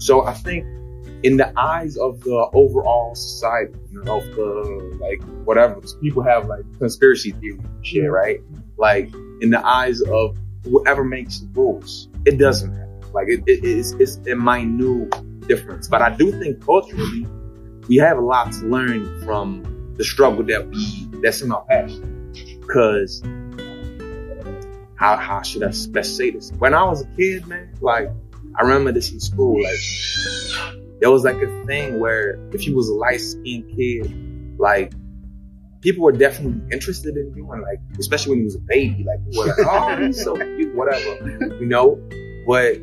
So 0.02 0.26
I 0.26 0.34
think 0.34 0.66
in 1.22 1.36
the 1.36 1.52
eyes 1.56 1.96
of 1.96 2.22
the 2.22 2.50
overall 2.54 3.14
society, 3.14 3.72
you 3.92 4.02
know, 4.02 4.18
of 4.18 4.24
the 4.34 4.98
like 5.00 5.22
whatever 5.44 5.80
people 6.00 6.24
have 6.24 6.46
like 6.46 6.64
conspiracy 6.78 7.30
theory 7.30 7.60
shit, 7.82 8.10
right? 8.10 8.40
Like 8.76 9.14
in 9.40 9.50
the 9.50 9.64
eyes 9.64 10.00
of 10.00 10.36
whoever 10.64 11.04
makes 11.04 11.38
the 11.38 11.46
rules, 11.54 12.08
it 12.24 12.36
doesn't 12.36 12.72
matter. 12.72 13.00
Like 13.14 13.28
it, 13.28 13.44
it, 13.46 13.64
it's, 13.64 13.92
it's 13.92 14.16
a 14.26 14.34
minute 14.34 15.14
difference. 15.46 15.86
But 15.86 16.02
I 16.02 16.10
do 16.10 16.32
think 16.32 16.64
culturally, 16.64 17.24
we 17.86 17.96
have 17.98 18.18
a 18.18 18.22
lot 18.22 18.50
to 18.54 18.66
learn 18.66 19.24
from 19.24 19.94
the 19.94 20.02
struggle 20.02 20.42
that 20.46 20.68
we 20.68 21.06
that's 21.22 21.42
in 21.42 21.52
our 21.52 21.64
past. 21.66 22.02
Cause 22.66 23.22
how 24.96 25.16
how 25.16 25.42
should 25.42 25.62
I 25.62 25.72
best 25.90 26.16
say 26.16 26.32
this? 26.32 26.50
When 26.58 26.74
I 26.74 26.82
was 26.82 27.02
a 27.02 27.06
kid, 27.16 27.46
man, 27.46 27.72
like 27.80 28.08
I 28.58 28.62
remember 28.62 28.92
this 28.92 29.12
in 29.12 29.20
school, 29.20 29.62
like 29.62 29.78
there 31.00 31.10
was 31.10 31.24
like 31.24 31.36
a 31.36 31.64
thing 31.66 31.98
where 31.98 32.38
if 32.52 32.66
you 32.66 32.76
was 32.76 32.88
a 32.88 32.94
light 32.94 33.20
skinned 33.20 33.76
kid, 33.76 34.58
like 34.58 34.92
people 35.80 36.04
were 36.04 36.12
definitely 36.12 36.62
interested 36.72 37.16
in 37.16 37.34
you 37.34 37.50
and 37.50 37.62
like 37.62 37.80
especially 37.98 38.30
when 38.30 38.38
you 38.38 38.44
was 38.44 38.54
a 38.54 38.60
baby, 38.60 39.04
like 39.04 39.24
people 39.24 39.42
were 39.42 39.48
like, 39.48 39.66
Oh, 39.68 39.96
he's 40.06 40.22
so 40.22 40.36
cute, 40.36 40.74
whatever. 40.74 41.56
You 41.60 41.66
know? 41.66 42.00
But 42.46 42.78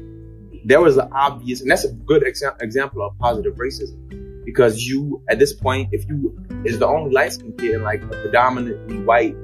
there 0.65 0.81
was 0.81 0.97
an 0.97 1.09
obvious 1.13 1.61
and 1.61 1.71
that's 1.71 1.85
a 1.85 1.93
good 1.93 2.23
exa- 2.23 2.61
example 2.61 3.01
of 3.01 3.17
positive 3.19 3.55
racism. 3.55 4.43
Because 4.45 4.81
you 4.81 5.23
at 5.29 5.39
this 5.39 5.53
point, 5.53 5.89
if 5.91 6.07
you 6.07 6.37
is 6.65 6.79
the 6.79 6.87
only 6.87 7.11
light 7.11 7.33
skinned 7.33 7.57
kid 7.57 7.75
in 7.75 7.83
like 7.83 8.01
a 8.01 8.07
predominantly 8.07 8.99
white 8.99 9.35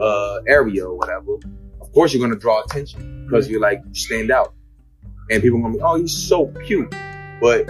uh 0.00 0.40
area 0.46 0.86
or 0.86 0.96
whatever, 0.96 1.34
of 1.80 1.92
course 1.92 2.14
you're 2.14 2.26
gonna 2.26 2.38
draw 2.38 2.62
attention 2.62 3.26
because 3.26 3.48
you're 3.48 3.60
like 3.60 3.82
you 3.86 3.94
stand 3.94 4.30
out, 4.30 4.54
and 5.32 5.42
people 5.42 5.58
are 5.58 5.62
gonna 5.62 5.74
be, 5.74 5.80
oh, 5.82 5.96
he's 5.96 6.14
so 6.14 6.46
cute. 6.66 6.90
But 7.40 7.68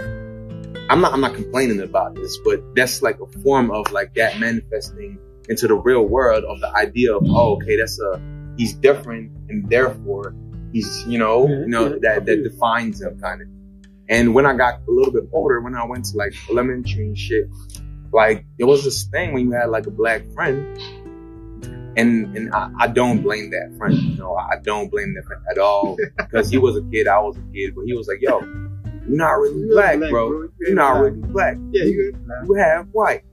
I'm 0.89 0.99
not, 1.01 1.13
I'm 1.13 1.21
not 1.21 1.33
complaining 1.33 1.79
about 1.79 2.15
this, 2.15 2.37
but 2.43 2.61
that's 2.75 3.01
like 3.01 3.19
a 3.21 3.27
form 3.39 3.71
of 3.71 3.91
like 3.91 4.13
that 4.15 4.39
manifesting 4.39 5.17
into 5.47 5.67
the 5.67 5.75
real 5.75 6.03
world 6.03 6.43
of 6.43 6.59
the 6.59 6.69
idea 6.75 7.15
of, 7.15 7.23
oh, 7.25 7.55
okay, 7.55 7.77
that's 7.77 7.99
a 7.99 8.21
he's 8.57 8.73
different, 8.73 9.31
and 9.49 9.69
therefore 9.69 10.35
he's, 10.73 11.05
you 11.07 11.17
know, 11.17 11.47
you 11.47 11.67
know 11.67 11.97
that 11.99 12.25
that 12.25 12.43
defines 12.43 13.01
him 13.01 13.19
kind 13.19 13.41
of. 13.41 13.47
And 14.09 14.35
when 14.35 14.45
I 14.45 14.53
got 14.53 14.81
a 14.85 14.91
little 14.91 15.13
bit 15.13 15.23
older, 15.31 15.61
when 15.61 15.75
I 15.75 15.85
went 15.85 16.05
to 16.05 16.17
like 16.17 16.33
elementary 16.49 17.07
and 17.07 17.17
shit, 17.17 17.45
like 18.11 18.45
there 18.57 18.67
was 18.67 18.83
this 18.83 19.03
thing 19.05 19.33
when 19.33 19.45
you 19.45 19.53
had 19.53 19.69
like 19.69 19.87
a 19.87 19.91
black 19.91 20.25
friend 20.33 20.77
and 21.97 22.35
and 22.37 22.53
I, 22.53 22.69
I 22.79 22.87
don't 22.87 23.21
blame 23.21 23.51
that 23.51 23.73
friend. 23.77 23.95
You 23.95 24.17
know, 24.17 24.35
I 24.35 24.57
don't 24.61 24.89
blame 24.89 25.13
that 25.15 25.25
friend 25.25 25.41
at 25.51 25.57
all 25.57 25.97
because 26.17 26.49
he 26.49 26.57
was 26.57 26.77
a 26.77 26.81
kid, 26.91 27.07
I 27.07 27.19
was 27.19 27.37
a 27.37 27.53
kid, 27.53 27.75
but 27.75 27.85
he 27.85 27.93
was 27.93 28.07
like, 28.07 28.19
"Yo, 28.21 28.39
you're 28.39 29.17
not 29.17 29.31
really 29.33 29.59
You're 29.61 29.73
black, 29.73 29.97
black, 29.99 30.11
bro. 30.11 30.29
bro. 30.29 30.49
You're 30.59 30.75
not 30.75 30.99
really 30.99 31.19
black. 31.21 31.57
Yeah, 31.71 31.83
you. 31.85 32.13
You 32.47 32.53
have 32.55 32.87
white." 32.91 33.23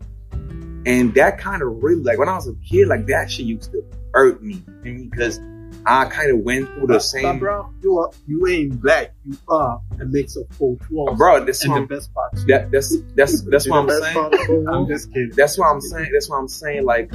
And 0.87 1.12
that 1.14 1.38
kind 1.38 1.62
of 1.62 1.83
really 1.83 2.03
like 2.03 2.18
when 2.18 2.29
I 2.29 2.35
was 2.37 2.49
a 2.49 2.55
kid, 2.66 2.88
like 2.88 3.07
that 3.07 3.31
shit 3.31 3.46
used 3.46 3.70
to 3.73 3.83
hurt 4.14 4.42
me 4.42 4.62
because 4.83 5.38
I 5.87 6.07
kind 6.07 6.31
of 6.31 6.38
went 6.40 6.68
through 6.68 6.87
the 6.88 6.94
But, 6.94 6.99
same. 7.03 7.38
bro, 7.38 7.68
you 7.83 7.99
are 7.99 8.11
you 8.27 8.46
ain't 8.46 8.81
black. 8.83 9.12
You 9.25 9.37
are 9.49 9.81
a 10.01 10.05
mix 10.07 10.37
of 10.37 10.49
both 10.59 10.79
worlds. 10.90 11.18
Bro, 11.18 11.44
that's 11.44 11.62
and 11.64 11.73
what 11.73 11.88
the 11.88 11.94
best 11.94 12.12
part. 12.14 12.33
that, 12.49 12.70
that's 12.70 12.96
that's 13.14 13.42
that's 13.42 13.68
what 13.68 13.81
I'm 13.81 13.88
saying. 13.90 14.14
part 14.14 14.33
of 14.35 14.40
the 14.46 14.70
I'm 14.73 14.87
just 14.88 15.12
kidding. 15.12 15.33
That's 15.37 15.59
what 15.59 15.66
I'm 15.66 15.81
saying. 15.83 16.11
That's 16.12 16.29
what 16.31 16.37
I'm 16.38 16.49
saying. 16.49 16.85
Like 16.85 17.11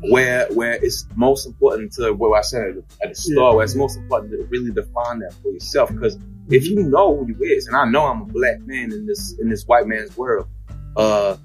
where 0.00 0.46
where 0.52 0.74
it's 0.74 1.06
most 1.16 1.46
important 1.46 1.92
to 1.92 2.12
what 2.12 2.36
I 2.38 2.42
said 2.42 2.82
at 3.02 3.10
the, 3.10 3.14
start. 3.14 3.56
Where 3.56 3.64
it's 3.64 3.74
most 3.74 3.96
important 3.96 4.32
to 4.32 4.44
really 4.46 4.72
define 4.72 5.20
that 5.20 5.34
for 5.42 5.50
yourself. 5.50 5.90
Because 5.90 6.18
if 6.48 6.66
you 6.66 6.82
know 6.82 7.16
who 7.16 7.28
you 7.28 7.36
is, 7.42 7.66
and 7.66 7.76
I 7.76 7.84
know 7.84 8.06
I'm 8.06 8.22
a 8.22 8.26
black 8.26 8.60
man 8.60 8.92
in 8.92 9.06
this 9.06 9.38
in 9.38 9.48
this 9.48 9.64
white 9.66 9.86
man's 9.86 10.16
world, 10.16 10.48
uh, 10.96 11.36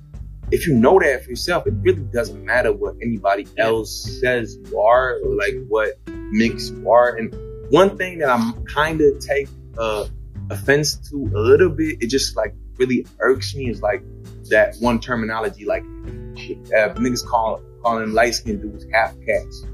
if 0.52 0.68
you 0.68 0.76
know 0.76 1.00
that 1.00 1.24
for 1.24 1.30
yourself, 1.30 1.66
it 1.68 1.74
really 1.78 2.04
doesn't 2.04 2.44
matter 2.44 2.72
what 2.72 2.96
anybody 3.02 3.48
else 3.58 4.20
says 4.22 4.58
you 4.66 4.80
are, 4.80 5.18
or 5.24 5.36
like 5.36 5.56
what 5.68 5.98
mix 6.08 6.70
you 6.70 6.90
are. 6.92 7.16
And 7.16 7.36
one 7.72 7.98
thing 7.98 8.20
that 8.20 8.30
I'm 8.30 8.64
kind 8.66 9.02
of 9.02 9.20
take 9.20 9.48
uh, 9.78 10.06
offense 10.50 10.96
to 11.10 11.32
a 11.36 11.40
little 11.40 11.70
bit, 11.70 12.04
it 12.04 12.08
just 12.08 12.36
like 12.36 12.54
really 12.78 13.06
irks 13.20 13.56
me 13.56 13.70
is 13.70 13.82
like 13.82 14.04
that 14.50 14.76
one 14.80 15.00
terminology, 15.00 15.66
like 15.66 15.84
uh, 15.84 16.94
niggas 16.96 17.26
call 17.26 17.62
calling 17.84 18.14
light 18.14 18.34
skinned 18.34 18.62
dudes 18.62 18.86
half 18.92 19.14
cats. 19.26 19.66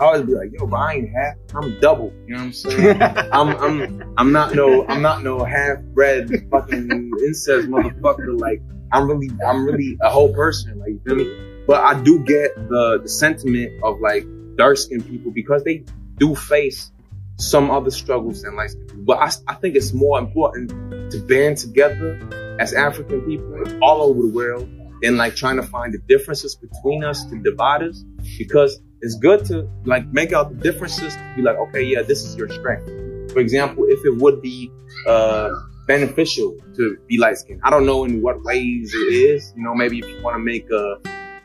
I 0.00 0.04
always 0.04 0.22
be 0.22 0.34
like, 0.34 0.50
yo, 0.52 0.66
but 0.66 0.76
I 0.76 0.94
ain't 0.94 1.10
half, 1.10 1.34
I'm 1.54 1.80
double. 1.80 2.12
You 2.26 2.34
know 2.34 2.38
what 2.38 2.44
I'm 2.44 2.52
saying? 2.52 3.02
I'm 3.02 3.48
I'm 3.56 4.14
I'm 4.16 4.32
not 4.32 4.54
no 4.54 4.86
I'm 4.86 5.02
not 5.02 5.22
no 5.22 5.44
half 5.44 5.78
bred 5.94 6.30
fucking 6.50 7.10
incest 7.26 7.68
motherfucker. 7.68 8.38
Like 8.38 8.62
I'm 8.92 9.08
really 9.08 9.30
I'm 9.44 9.64
really 9.64 9.98
a 10.00 10.08
whole 10.08 10.32
person. 10.32 10.78
Like 10.78 10.90
you 10.90 11.00
feel 11.04 11.16
me? 11.16 11.64
But 11.66 11.84
I 11.84 12.00
do 12.00 12.20
get 12.20 12.54
the 12.54 13.00
the 13.02 13.08
sentiment 13.08 13.82
of 13.82 14.00
like 14.00 14.24
dark 14.56 14.76
skinned 14.76 15.06
people 15.06 15.32
because 15.32 15.64
they 15.64 15.84
do 16.18 16.34
face 16.34 16.92
some 17.36 17.70
other 17.70 17.90
struggles 17.90 18.42
than 18.42 18.56
light 18.56 18.70
skinned 18.70 18.88
people. 18.88 19.04
But 19.04 19.18
I 19.18 19.52
I 19.52 19.54
think 19.54 19.74
it's 19.74 19.92
more 19.92 20.18
important 20.18 20.70
to 21.10 21.18
band 21.20 21.56
together 21.56 22.56
as 22.60 22.72
African 22.72 23.22
people 23.22 23.82
all 23.82 24.02
over 24.02 24.22
the 24.22 24.32
world 24.32 24.68
than 25.02 25.16
like 25.16 25.34
trying 25.36 25.56
to 25.56 25.62
find 25.62 25.92
the 25.94 25.98
differences 26.08 26.54
between 26.56 27.04
us 27.04 27.24
to 27.26 27.38
divide 27.42 27.82
us 27.82 28.04
because 28.38 28.80
it's 29.00 29.14
good 29.16 29.44
to 29.46 29.68
like 29.84 30.06
make 30.08 30.32
out 30.32 30.48
the 30.50 30.56
differences 30.56 31.14
to 31.14 31.32
be 31.36 31.42
like, 31.42 31.56
okay, 31.56 31.82
yeah, 31.82 32.02
this 32.02 32.24
is 32.24 32.36
your 32.36 32.48
strength. 32.48 32.86
For 33.32 33.38
example, 33.40 33.84
if 33.88 34.04
it 34.04 34.16
would 34.20 34.42
be 34.42 34.70
uh, 35.06 35.50
beneficial 35.86 36.56
to 36.76 36.96
be 37.06 37.18
light 37.18 37.38
skinned, 37.38 37.60
I 37.62 37.70
don't 37.70 37.86
know 37.86 38.04
in 38.04 38.22
what 38.22 38.42
ways 38.42 38.92
it 38.94 39.12
is. 39.14 39.52
You 39.56 39.62
know, 39.62 39.74
maybe 39.74 39.98
if 40.00 40.06
you 40.08 40.20
want 40.22 40.34
to 40.34 40.40
make 40.40 40.68
a, 40.70 40.96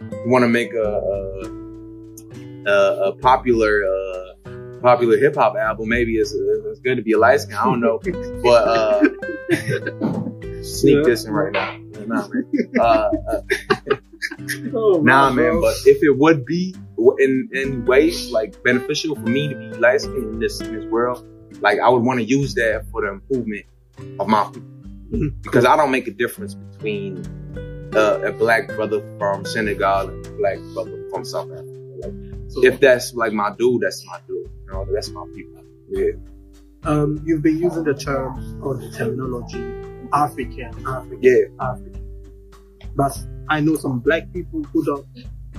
you 0.02 0.24
want 0.32 0.44
to 0.44 0.50
make 0.50 0.74
a, 0.74 0.82
a 0.82 1.63
uh, 2.66 3.12
a 3.12 3.16
popular 3.18 3.82
uh, 3.86 4.50
popular 4.82 5.18
hip 5.18 5.36
hop 5.36 5.56
album, 5.58 5.89
maybe 5.89 6.13
it's, 6.16 6.34
it's 6.34 6.80
good 6.80 6.96
to 6.96 7.02
be 7.02 7.12
a 7.12 7.18
light 7.18 7.42
skin. 7.42 7.56
I 7.56 7.66
don't 7.66 7.82
know, 7.82 8.00
but 8.44 8.68
uh, 8.68 9.02
sneak 10.63 10.98
Yeah. 10.98 11.04
this 11.04 11.26
in 11.26 11.34
right 11.34 11.52
now. 11.52 11.78
Nah, 12.08 12.28
man. 12.28 12.46
Uh, 12.80 13.10
uh, 13.32 13.42
Oh, 14.74 15.02
nah, 15.04 15.30
man. 15.32 15.60
But 15.60 15.76
if 15.86 16.02
it 16.02 16.18
would 16.18 16.46
be 16.46 16.74
in 17.20 17.50
in 17.54 17.86
ways 17.86 18.32
like 18.32 18.62
beneficial 18.63 19.16
for 19.16 19.22
me 19.28 19.50
to 19.50 19.56
be 19.56 19.68
light 19.78 20.02
skinned 20.02 20.34
in 20.34 20.39
this 20.39 20.62
in 20.62 20.74
this 20.74 20.86
world, 20.86 21.26
like 21.62 21.80
I 21.80 21.89
would 21.89 22.04
want 22.04 22.20
to 22.20 22.26
use 22.26 22.54
that 22.56 22.86
for 22.92 23.02
the 23.02 23.10
improvement 23.13 23.66
of 24.20 24.28
my 24.28 24.46
people 24.46 25.30
because 25.44 25.66
I 25.66 25.76
don't 25.76 25.92
make 25.92 26.08
a 26.08 26.12
difference 26.12 26.56
between 26.56 27.24
uh, 27.96 28.22
a 28.24 28.32
black 28.32 28.68
brother 28.70 29.02
from 29.20 29.46
Senegal 29.46 30.10
and 30.10 30.26
a 30.26 30.32
black 30.32 30.58
brother 30.74 31.06
from 31.12 31.26
South 31.26 31.52
Africa. 31.52 31.80
Like, 32.02 32.13
So, 32.52 32.63
if 32.63 32.80
that's 32.80 33.13
like 33.13 33.34
my 33.34 33.54
dude, 33.58 33.82
that's 33.82 34.06
my 34.06 34.20
dude. 34.28 34.50
You 34.66 34.72
know, 34.72 34.88
that's 34.94 35.10
my 35.10 35.26
people. 35.36 35.63
Yeah. 35.89 36.12
um, 36.86 37.22
you've 37.26 37.42
been 37.44 37.60
using 37.60 37.84
the 37.84 37.94
term 37.94 38.62
or 38.63 38.76
the 38.76 38.89
terminology 38.92 39.62
African, 40.13 40.71
African, 40.88 41.19
Yeah. 41.21 41.41
African. 41.60 41.99
But 42.95 43.17
I 43.49 43.60
know 43.62 43.76
some 43.76 43.99
black 43.99 44.32
people 44.34 44.63
who 44.63 44.86
don't 44.86 45.06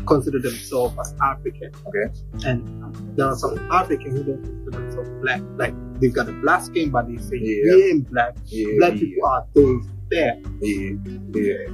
consider 0.06 0.38
themselves 0.38 0.96
as 1.00 1.14
African. 1.22 1.72
Okay. 1.86 2.48
And 2.48 3.16
there 3.16 3.26
are 3.26 3.36
some 3.36 3.58
African 3.70 4.12
who 4.12 4.22
don't 4.24 4.42
consider 4.42 4.70
themselves 4.70 5.10
black. 5.22 5.42
Like 5.56 5.74
they've 6.00 6.14
got 6.14 6.28
a 6.28 6.32
black 6.32 6.62
skin, 6.62 6.90
but 6.90 7.08
they 7.08 7.16
say 7.18 7.36
Yeah. 7.40 7.74
we 7.74 7.84
ain't 7.90 8.10
black. 8.10 8.36
Yeah. 8.46 8.66
Black 8.78 8.92
yeah, 8.94 8.98
people 9.00 9.28
are 9.28 9.46
those 9.54 9.84
there. 10.10 10.40
Yeah. 10.60 10.92
Yeah. 11.32 11.66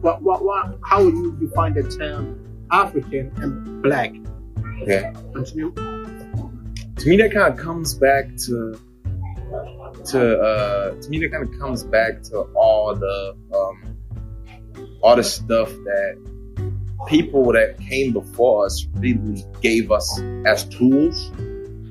What, 0.00 0.22
what, 0.22 0.44
what, 0.44 0.78
how 0.84 1.04
would 1.04 1.14
you 1.14 1.32
define 1.40 1.74
the 1.74 1.82
term 1.84 2.38
African 2.70 3.32
and 3.36 3.82
black? 3.82 4.12
Okay. 4.82 5.12
Continue. 5.34 5.72
to 5.72 7.08
me 7.08 7.16
that 7.18 7.32
kind 7.32 7.52
of 7.54 7.58
comes 7.58 7.94
back 7.94 8.26
to 8.46 8.78
to 10.06 10.38
uh 10.38 11.00
to 11.00 11.10
me 11.10 11.18
that 11.18 11.30
kind 11.30 11.42
of 11.42 11.58
comes 11.58 11.84
back 11.84 12.22
to 12.22 12.40
all 12.54 12.94
the 12.94 13.36
um 13.54 13.96
all 15.02 15.16
the 15.16 15.22
stuff 15.22 15.68
that 15.68 16.18
people 17.06 17.52
that 17.52 17.78
came 17.78 18.12
before 18.12 18.66
us 18.66 18.86
really 18.94 19.44
gave 19.60 19.90
us 19.92 20.20
as 20.46 20.64
tools 20.64 21.30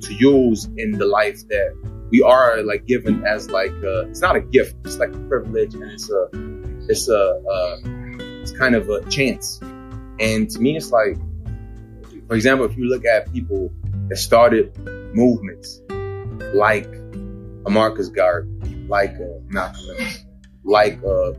to 0.01 0.13
use 0.13 0.65
in 0.77 0.91
the 0.91 1.05
life 1.05 1.47
that 1.47 1.75
we 2.11 2.21
are 2.21 2.61
like 2.63 2.85
given 2.85 3.25
as 3.25 3.49
like 3.49 3.71
uh 3.83 4.07
it's 4.07 4.21
not 4.21 4.35
a 4.35 4.41
gift 4.41 4.75
it's 4.85 4.97
like 4.97 5.13
a 5.13 5.19
privilege 5.29 5.73
and 5.75 5.83
it's 5.83 6.09
a 6.09 6.27
it's 6.89 7.07
a 7.09 7.41
uh 7.49 7.77
it's 8.43 8.51
kind 8.51 8.75
of 8.75 8.89
a 8.89 9.01
chance. 9.09 9.59
And 10.19 10.49
to 10.49 10.59
me 10.59 10.75
it's 10.77 10.91
like 10.91 11.15
for 12.27 12.35
example 12.35 12.65
if 12.65 12.77
you 12.77 12.85
look 12.85 13.05
at 13.05 13.31
people 13.31 13.71
that 14.09 14.17
started 14.17 14.77
movements 15.15 15.81
like 16.53 16.89
a 17.65 17.69
Marcus 17.69 18.09
Garvey, 18.09 18.49
like 18.87 19.11
a 19.11 19.39
Malcolm 19.47 19.95
X, 19.99 20.25
like 20.63 21.01
a, 21.03 21.33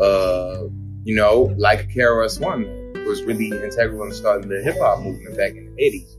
uh, 0.00 0.68
you 1.04 1.16
know, 1.16 1.54
like 1.56 1.84
a 1.84 1.86
KRS 1.86 2.40
One 2.40 2.64
was 3.06 3.22
really 3.24 3.48
integral 3.48 4.04
in 4.04 4.12
starting 4.12 4.48
the 4.48 4.62
hip 4.62 4.76
hop 4.78 5.00
movement 5.00 5.36
back 5.36 5.52
in 5.52 5.74
the 5.74 5.82
eighties. 5.82 6.16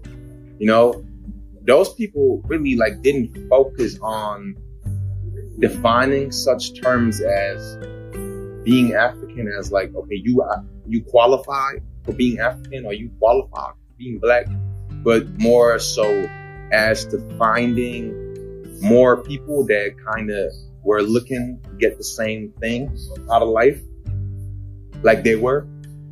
You 0.59 0.67
know, 0.67 1.05
those 1.61 1.93
people 1.93 2.41
really 2.45 2.75
like 2.75 3.01
didn't 3.01 3.49
focus 3.49 3.97
on 4.01 4.55
defining 5.59 6.31
such 6.31 6.81
terms 6.81 7.21
as 7.21 7.77
being 8.63 8.93
African 8.93 9.47
as 9.59 9.71
like, 9.71 9.93
okay, 9.95 10.15
you 10.15 10.43
you 10.87 11.01
qualify 11.03 11.73
for 12.03 12.13
being 12.13 12.39
African 12.39 12.85
or 12.85 12.93
you 12.93 13.09
qualify 13.19 13.71
for 13.71 13.93
being 13.97 14.19
black, 14.19 14.45
but 15.03 15.27
more 15.39 15.79
so 15.79 16.05
as 16.71 17.05
to 17.05 17.19
finding 17.37 18.32
more 18.81 19.23
people 19.23 19.65
that 19.67 19.95
kind 20.13 20.29
of 20.29 20.51
were 20.83 21.01
looking 21.01 21.59
to 21.63 21.69
get 21.77 21.97
the 21.97 22.03
same 22.03 22.51
thing 22.59 22.95
out 23.31 23.41
of 23.41 23.49
life, 23.49 23.81
like 25.01 25.23
they 25.23 25.35
were, 25.35 25.67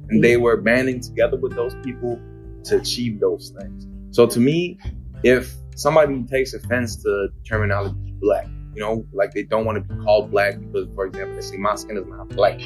and 0.10 0.24
they 0.24 0.38
were 0.38 0.58
banding 0.58 1.02
together 1.02 1.38
with 1.38 1.56
those 1.56 1.76
people 1.84 2.20
to 2.66 2.78
achieve 2.78 3.20
those 3.20 3.54
things. 3.60 3.88
So 4.12 4.28
to 4.28 4.40
me, 4.40 4.78
if 5.24 5.54
somebody 5.76 6.24
takes 6.24 6.54
offense 6.54 6.98
to 6.98 7.04
the 7.04 7.30
terminology 7.48 8.14
black, 8.20 8.48
you 8.74 8.82
know, 8.82 9.06
like 9.14 9.32
they 9.34 9.44
don't 9.44 9.66
want 9.66 9.76
to 9.78 9.94
be 9.94 10.04
called 10.04 10.32
black 10.32 10.60
because, 10.60 10.88
for 10.96 11.06
example, 11.06 11.36
they 11.36 11.42
say 11.42 11.58
my 11.58 11.76
skin 11.76 11.98
is 11.98 12.06
not 12.08 12.30
black. 12.30 12.60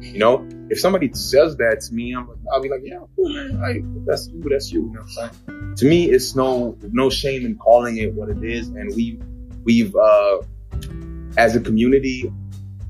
You 0.00 0.18
know, 0.18 0.48
if 0.70 0.80
somebody 0.80 1.12
says 1.12 1.56
that 1.56 1.80
to 1.82 1.94
me, 1.94 2.14
I'm, 2.14 2.28
like, 2.28 2.38
I'll 2.52 2.62
be 2.62 2.68
like, 2.68 2.80
yeah, 2.84 2.98
cool, 3.16 3.28
man. 3.28 3.60
Like, 3.60 4.06
that's 4.06 4.28
you, 4.28 4.42
that's 4.48 4.72
you. 4.72 4.80
You 4.80 4.92
know 4.92 5.00
what 5.00 5.24
I'm 5.24 5.34
saying? 5.46 5.74
To 5.76 5.86
me, 5.86 6.10
it's 6.10 6.34
no 6.34 6.76
no 6.82 7.10
shame 7.10 7.44
in 7.44 7.56
calling 7.56 7.98
it 7.98 8.14
what 8.14 8.28
it 8.28 8.42
is, 8.42 8.68
and 8.68 8.94
we 8.94 9.20
we've 9.64 9.94
uh 9.94 10.38
as 11.36 11.54
a 11.54 11.60
community 11.60 12.32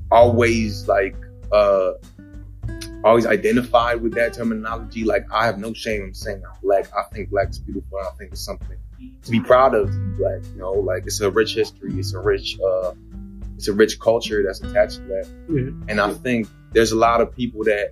always 0.09 0.87
like 0.87 1.15
uh 1.51 1.91
always 3.03 3.25
identified 3.25 4.01
with 4.01 4.13
that 4.15 4.33
terminology. 4.33 5.03
Like 5.03 5.25
I 5.31 5.45
have 5.45 5.59
no 5.59 5.73
shame 5.73 6.03
in 6.03 6.13
saying 6.13 6.41
I'm 6.45 6.59
black. 6.61 6.91
I 6.95 7.03
think 7.13 7.29
black 7.29 7.49
is 7.49 7.59
beautiful. 7.59 7.99
I 7.99 8.11
think 8.17 8.31
it's 8.31 8.45
something 8.45 8.77
to 9.23 9.31
be 9.31 9.39
proud 9.39 9.75
of 9.75 9.91
to 9.91 9.97
be 9.97 10.17
black. 10.17 10.41
You 10.53 10.59
know, 10.59 10.71
like 10.73 11.05
it's 11.05 11.21
a 11.21 11.29
rich 11.29 11.55
history. 11.55 11.93
It's 11.99 12.13
a 12.13 12.19
rich 12.19 12.57
uh 12.59 12.93
it's 13.61 13.67
a 13.67 13.73
rich 13.73 13.99
culture 13.99 14.41
that's 14.43 14.59
attached 14.59 14.95
to 14.95 15.03
that. 15.03 15.27
Yeah. 15.47 15.69
And 15.87 16.01
I 16.01 16.11
think 16.13 16.47
there's 16.71 16.93
a 16.93 16.95
lot 16.95 17.21
of 17.21 17.35
people 17.35 17.63
that 17.65 17.91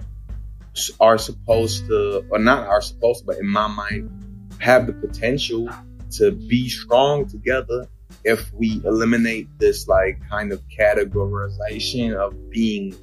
are 0.99 1.19
supposed 1.19 1.86
to, 1.89 2.25
or 2.32 2.39
not 2.39 2.65
are 2.65 2.82
supposed 2.82 3.19
to, 3.19 3.25
but 3.27 3.38
in 3.38 3.47
my 3.47 3.67
mind, 3.67 4.10
have 4.58 4.88
the 4.88 4.93
potential 4.93 5.69
to 6.13 6.32
be 6.32 6.69
strong 6.69 7.27
together 7.29 7.86
if 8.23 8.51
we 8.51 8.82
eliminate 8.84 9.47
this 9.60 9.88
like 9.88 10.19
kind 10.27 10.51
of 10.51 10.60
categorization 10.75 12.15
of 12.15 12.49
being 12.49 12.95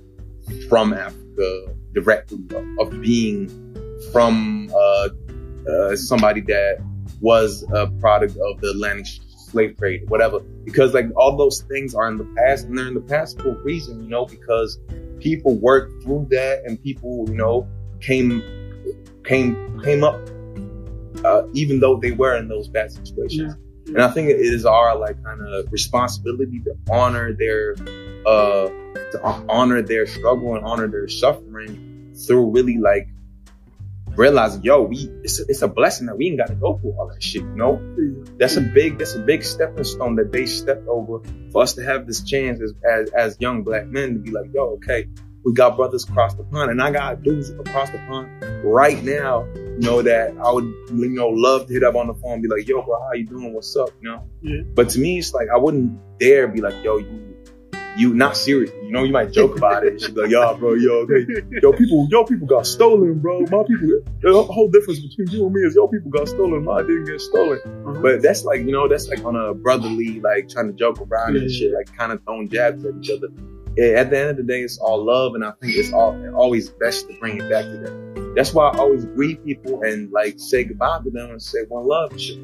from 0.69 0.93
Africa 0.93 1.73
directly, 1.93 2.41
of, 2.53 2.67
of 2.81 3.01
being 3.01 3.49
from 4.11 4.69
uh, 4.75 5.09
uh, 5.71 5.95
somebody 5.95 6.41
that 6.41 6.79
was 7.21 7.65
a 7.73 7.87
product 8.01 8.37
of 8.37 8.61
the 8.61 8.71
Atlantic 8.71 9.23
slave 9.47 9.77
trade, 9.77 10.09
whatever. 10.09 10.41
Because 10.65 10.95
like 10.95 11.07
all 11.17 11.37
those 11.37 11.63
things 11.63 11.95
are 11.95 12.09
in 12.09 12.19
the 12.19 12.29
past, 12.37 12.67
and 12.67 12.77
they're 12.77 12.89
in 12.89 12.95
the 12.95 13.01
past 13.01 13.41
for 13.41 13.51
a 13.51 13.63
reason, 13.63 14.03
you 14.03 14.09
know, 14.09 14.27
because 14.27 14.79
people 15.19 15.57
worked 15.57 16.03
through 16.03 16.27
that, 16.31 16.63
and 16.65 16.83
people, 16.83 17.25
you 17.29 17.35
know, 17.35 17.67
came 18.01 18.43
came 19.25 19.81
came 19.83 20.05
up, 20.05 20.21
uh, 21.25 21.43
even 21.53 21.81
though 21.81 21.97
they 21.97 22.13
were 22.13 22.37
in 22.37 22.49
those 22.49 22.69
bad 22.69 22.93
situations. 22.93 23.55
And 23.87 24.03
I 24.03 24.11
think 24.11 24.29
it 24.29 24.41
is 24.41 24.67
our 24.67 24.99
like 24.99 25.23
kind 25.23 25.41
of 25.41 25.71
responsibility 25.71 26.61
to 26.61 26.77
honor 26.91 27.33
their 27.33 27.77
uh 28.27 28.69
to 29.13 29.21
honor 29.49 29.81
their 29.83 30.07
struggle 30.07 30.57
and 30.57 30.65
honor 30.65 30.89
their 30.89 31.07
suffering 31.07 32.13
through 32.27 32.51
really 32.51 32.79
like 32.79 33.09
realizing, 34.17 34.63
yo, 34.63 34.83
we 34.83 35.11
it's 35.23 35.41
a, 35.41 35.45
it's 35.49 35.63
a 35.63 35.69
blessing 35.69 36.07
that 36.07 36.17
we 36.17 36.29
ain't 36.29 36.39
got 36.39 36.49
to 36.49 36.55
go 36.55 36.79
through 36.79 36.93
all 36.99 37.09
that 37.09 37.23
shit. 37.23 37.43
You 37.43 37.57
know, 37.57 37.81
that's 38.39 38.57
a 38.57 38.61
big 38.61 38.99
that's 38.99 39.15
a 39.15 39.21
big 39.21 39.45
stepping 39.45 39.85
stone 39.85 40.17
that 40.17 40.33
they 40.33 40.47
stepped 40.47 40.87
over 40.89 41.23
for 41.53 41.63
us 41.63 41.75
to 41.75 41.85
have 41.85 42.07
this 42.07 42.23
chance 42.23 42.61
as 42.61 42.75
as, 42.89 43.11
as 43.11 43.37
young 43.41 43.63
black 43.63 43.87
men 43.87 44.15
to 44.15 44.19
be 44.19 44.31
like, 44.31 44.47
yo, 44.53 44.77
okay, 44.77 45.07
we 45.45 45.53
got 45.53 45.77
brothers 45.77 46.09
across 46.09 46.35
the 46.35 46.43
pond, 46.45 46.71
and 46.71 46.83
I 46.83 46.91
got 46.91 47.23
dudes 47.23 47.51
across 47.51 47.91
the 47.91 47.99
pond 47.99 48.29
right 48.65 49.03
now. 49.03 49.47
You 49.55 49.79
know 49.81 50.03
that 50.03 50.37
I 50.39 50.51
would 50.51 50.65
you 50.65 51.11
know 51.11 51.29
love 51.29 51.69
to 51.69 51.73
hit 51.73 51.85
up 51.85 51.95
on 51.95 52.09
the 52.09 52.15
phone 52.15 52.35
and 52.35 52.43
be 52.43 52.49
like, 52.49 52.67
yo, 52.67 52.83
bro, 52.83 53.01
how 53.01 53.13
you 53.13 53.27
doing? 53.27 53.53
What's 53.53 53.77
up? 53.77 53.91
You 54.01 54.11
know. 54.11 54.25
Yeah. 54.43 54.63
But 54.75 54.91
to 54.91 54.99
me, 54.99 55.19
it's 55.19 55.33
like 55.33 55.49
I 55.55 55.59
wouldn't 55.59 56.19
dare 56.19 56.49
be 56.49 56.61
like, 56.61 56.83
yo, 56.83 56.99
you. 56.99 57.26
You 57.97 58.13
not 58.13 58.37
serious, 58.37 58.71
you 58.83 58.91
know. 58.91 59.05
You 59.05 59.13
might 59.13 59.33
joke 59.33 59.57
about 59.57 59.85
it. 59.87 60.01
She's 60.01 60.11
like, 60.11 60.31
"Yo, 60.31 60.55
bro, 60.57 60.75
yo, 60.75 61.07
okay, 61.09 61.27
yo, 61.63 61.73
people, 61.73 62.07
yo, 62.11 62.25
people 62.25 62.47
got 62.47 62.67
stolen, 62.67 63.19
bro. 63.21 63.41
My 63.41 63.63
people, 63.67 64.03
the 64.21 64.43
whole 64.43 64.69
difference 64.69 65.01
between 65.01 65.29
you 65.29 65.47
and 65.47 65.55
me 65.55 65.63
is 65.63 65.75
yo, 65.75 65.89
people 65.89 66.11
got 66.11 66.29
stolen. 66.29 66.65
Mine 66.65 66.87
didn't 66.87 67.07
get 67.07 67.21
stolen. 67.21 67.59
Uh-huh. 67.65 68.01
But 68.03 68.23
that's 68.23 68.45
like, 68.45 68.61
you 68.61 68.73
know, 68.73 68.87
that's 68.87 69.09
like 69.09 69.25
on 69.25 69.35
a 69.35 69.55
brotherly, 69.55 70.21
like 70.21 70.49
trying 70.49 70.67
to 70.67 70.75
joke 70.75 71.01
around 71.01 71.37
and 71.37 71.51
shit, 71.51 71.73
like 71.73 71.95
kind 71.97 72.13
of 72.13 72.23
throwing 72.25 72.49
jabs 72.49 72.85
at 72.85 72.95
each 73.01 73.11
other. 73.11 73.29
Yeah, 73.77 74.01
at 74.01 74.11
the 74.11 74.19
end 74.19 74.31
of 74.31 74.37
the 74.37 74.43
day, 74.43 74.63
it's 74.63 74.79
all 74.79 75.05
love, 75.05 75.35
and 75.35 75.45
I 75.45 75.53
think 75.61 75.75
it's 75.77 75.93
all 75.93 76.17
always 76.35 76.71
best 76.71 77.09
to 77.09 77.19
bring 77.19 77.39
it 77.39 77.51
back 77.51 77.65
to 77.65 77.77
that. 77.79 78.33
That's 78.37 78.53
why 78.53 78.69
I 78.69 78.79
always 78.79 79.05
greet 79.05 79.45
people 79.45 79.83
and 79.83 80.11
like 80.13 80.39
say 80.39 80.65
goodbye 80.65 81.01
to 81.05 81.11
them 81.11 81.31
and 81.31 81.43
say 81.43 81.61
one 81.69 81.87
love 81.87 82.13
and 82.13 82.21
shit. 82.21 82.39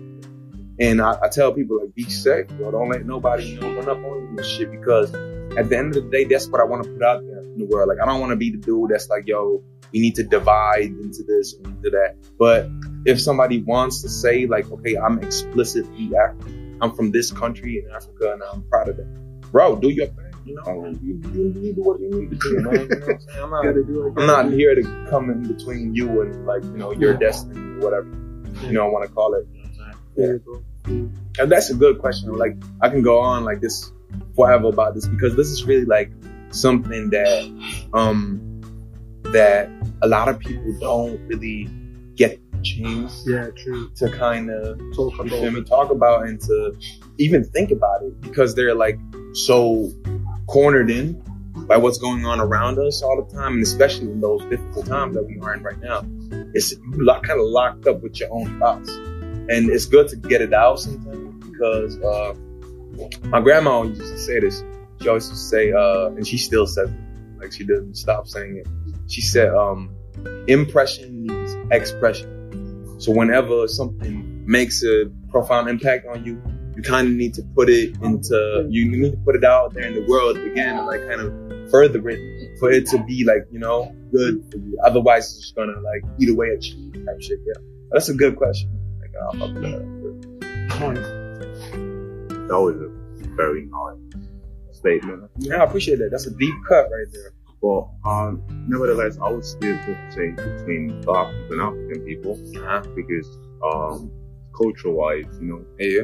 And 0.78 1.00
I, 1.00 1.18
I 1.22 1.28
tell 1.28 1.52
people 1.52 1.78
like, 1.80 1.94
be 1.94 2.04
mm. 2.04 2.10
safe, 2.10 2.48
bro. 2.48 2.70
Don't 2.70 2.88
let 2.88 3.04
nobody 3.04 3.44
you 3.44 3.60
run 3.60 3.88
up 3.88 3.98
on 3.98 4.22
you 4.22 4.34
and 4.36 4.44
shit 4.44 4.70
because 4.70 5.12
at 5.56 5.68
the 5.68 5.76
end 5.76 5.96
of 5.96 6.04
the 6.04 6.10
day, 6.10 6.24
that's 6.24 6.48
what 6.48 6.60
I 6.60 6.64
want 6.64 6.84
to 6.84 6.90
put 6.90 7.02
out 7.02 7.22
there 7.26 7.40
in 7.40 7.58
the 7.58 7.66
world. 7.66 7.88
Like, 7.88 7.98
I 8.02 8.06
don't 8.06 8.20
want 8.20 8.30
to 8.30 8.36
be 8.36 8.50
the 8.50 8.58
dude 8.58 8.90
that's 8.90 9.08
like, 9.08 9.26
yo, 9.26 9.62
we 9.92 10.00
need 10.00 10.14
to 10.14 10.22
divide 10.22 10.86
into 10.86 11.22
this 11.22 11.54
and 11.54 11.66
into 11.66 11.90
that. 11.90 12.16
But 12.38 12.68
if 13.04 13.20
somebody 13.20 13.62
wants 13.62 14.02
to 14.02 14.08
say 14.08 14.46
like, 14.46 14.70
okay, 14.70 14.96
I'm 14.96 15.22
explicitly 15.22 16.10
African. 16.16 16.78
I'm 16.80 16.92
from 16.92 17.12
this 17.12 17.30
country 17.30 17.78
in 17.84 17.90
Africa 17.94 18.32
and 18.32 18.42
I'm 18.42 18.62
proud 18.68 18.88
of 18.88 18.96
that. 18.96 19.50
Bro, 19.52 19.76
do 19.76 19.90
your 19.90 20.06
thing. 20.06 20.32
You 20.44 20.56
know, 20.56 20.92
you, 21.00 21.20
you, 21.32 21.54
you 21.60 21.72
do 21.72 21.82
what 21.82 22.00
you 22.00 22.10
need 22.10 22.30
to 22.30 22.36
do, 22.36 22.60
man. 22.62 22.74
You 22.74 22.88
know 22.88 23.06
what 23.06 23.14
I'm 23.14 23.20
saying? 23.20 23.42
I'm 23.44 23.50
not, 23.50 23.86
do. 23.86 24.14
I'm 24.16 24.26
not 24.26 24.52
here 24.52 24.74
to 24.74 25.06
come 25.08 25.30
in 25.30 25.46
between 25.46 25.94
you 25.94 26.22
and 26.22 26.46
like, 26.46 26.64
you 26.64 26.76
know, 26.76 26.92
your 26.92 27.14
destiny 27.14 27.60
or 27.60 27.78
whatever. 27.78 28.08
you 28.66 28.72
know, 28.72 28.86
I 28.86 28.90
want 28.90 29.06
to 29.06 29.14
call 29.14 29.34
it. 29.34 29.46
Yeah. 30.16 30.36
And 31.38 31.50
that's 31.50 31.70
a 31.70 31.74
good 31.74 31.98
question. 31.98 32.32
Like 32.36 32.56
I 32.80 32.88
can 32.88 33.02
go 33.02 33.18
on 33.20 33.44
like 33.44 33.60
this 33.60 33.92
forever 34.36 34.68
about 34.68 34.94
this 34.94 35.06
because 35.06 35.36
this 35.36 35.48
is 35.48 35.64
really 35.64 35.84
like 35.84 36.10
something 36.50 37.08
that 37.10 37.88
um 37.94 38.40
that 39.24 39.70
a 40.02 40.08
lot 40.08 40.28
of 40.28 40.38
people 40.38 40.74
don't 40.80 41.18
really 41.26 41.68
get 42.16 42.38
the 42.52 42.60
chance 42.62 43.24
Yeah, 43.26 43.48
true. 43.56 43.90
to 43.96 44.10
kind 44.10 44.50
of 44.50 44.78
Talk 44.94 45.14
about 45.18 45.52
me 45.52 45.62
talk 45.64 45.90
about 45.90 46.26
and 46.26 46.38
to 46.42 46.76
even 47.18 47.44
think 47.44 47.70
about 47.70 48.02
it 48.02 48.20
because 48.20 48.54
they're 48.54 48.74
like 48.74 48.98
so 49.32 49.90
cornered 50.46 50.90
in 50.90 51.14
by 51.66 51.76
what's 51.78 51.98
going 51.98 52.26
on 52.26 52.40
around 52.40 52.78
us 52.78 53.02
all 53.02 53.22
the 53.24 53.32
time 53.34 53.54
and 53.54 53.62
especially 53.62 54.10
in 54.10 54.20
those 54.20 54.42
difficult 54.50 54.86
times 54.86 55.14
that 55.14 55.24
we 55.24 55.38
are 55.40 55.54
in 55.54 55.62
right 55.62 55.78
now 55.78 56.04
it's 56.54 56.72
you 56.72 57.06
kind 57.22 57.40
of 57.40 57.46
locked 57.46 57.86
up 57.86 58.02
with 58.02 58.18
your 58.20 58.28
own 58.32 58.58
thoughts 58.58 58.90
and 59.48 59.70
it's 59.70 59.86
good 59.86 60.08
to 60.08 60.16
get 60.16 60.40
it 60.40 60.52
out 60.52 60.78
sometimes 60.78 61.44
because 61.44 62.00
uh 62.02 62.34
my 63.24 63.40
grandma 63.40 63.82
used 63.82 64.00
to 64.00 64.18
say 64.18 64.40
this. 64.40 64.62
She 65.00 65.08
always 65.08 65.28
used 65.28 65.42
to 65.42 65.48
say 65.48 65.72
uh 65.72 66.08
and 66.08 66.26
she 66.26 66.38
still 66.38 66.66
says 66.66 66.90
it. 66.90 67.40
Like 67.40 67.52
she 67.52 67.64
doesn't 67.64 67.96
stop 67.96 68.28
saying 68.28 68.58
it. 68.58 68.68
She 69.10 69.20
said 69.20 69.54
um 69.54 69.90
impression 70.46 71.26
needs 71.26 71.56
expression. 71.70 73.00
So 73.00 73.12
whenever 73.12 73.66
something 73.68 74.44
makes 74.46 74.82
a 74.84 75.10
profound 75.30 75.68
impact 75.68 76.06
on 76.06 76.24
you 76.24 76.42
you 76.76 76.82
kind 76.82 77.08
of 77.08 77.14
need 77.14 77.34
to 77.34 77.42
put 77.54 77.68
it 77.68 77.94
into 78.02 78.66
you 78.70 78.88
need 78.88 79.12
to 79.12 79.16
put 79.18 79.36
it 79.36 79.44
out 79.44 79.74
there 79.74 79.84
in 79.84 79.94
the 79.94 80.04
world 80.06 80.36
again 80.36 80.78
and 80.78 80.86
like 80.86 81.00
kind 81.06 81.20
of 81.20 81.70
further 81.70 82.06
it 82.08 82.58
for 82.58 82.70
it 82.70 82.86
to 82.86 83.02
be 83.04 83.24
like 83.24 83.46
you 83.50 83.58
know 83.58 83.94
good 84.12 84.42
otherwise 84.84 85.30
it's 85.32 85.40
just 85.40 85.56
gonna 85.56 85.78
like 85.80 86.02
eat 86.18 86.28
away 86.28 86.50
at 86.50 86.64
you 86.64 86.92
type 87.04 87.20
shit 87.20 87.38
yeah. 87.46 87.54
That's 87.90 88.08
a 88.08 88.14
good 88.14 88.36
question 88.36 88.70
like 89.24 89.34
I'll 89.34 89.48
fuck 89.48 89.54
with 89.54 89.62
that. 89.62 91.22
That 92.48 92.60
was 92.60 92.76
a 92.76 92.88
very 93.36 93.66
nice 93.66 94.76
statement. 94.76 95.30
yeah 95.38 95.56
I 95.62 95.64
appreciate 95.64 95.98
that 95.98 96.10
that's 96.10 96.26
a 96.26 96.30
deep 96.30 96.54
cut 96.68 96.88
right 96.90 97.06
there 97.12 97.32
But 97.62 97.88
um, 98.04 98.42
nevertheless, 98.68 99.16
I 99.22 99.30
would 99.30 99.44
still 99.44 99.76
differentiate 99.76 100.36
between 100.36 101.00
black 101.02 101.32
people 101.32 101.52
and 101.52 101.60
African 101.62 102.04
people 102.04 102.32
uh-huh. 102.58 102.82
because 102.96 103.28
um, 103.62 104.10
culture-wise, 104.56 105.26
you 105.40 105.46
know, 105.48 105.64
yeah 105.78 106.02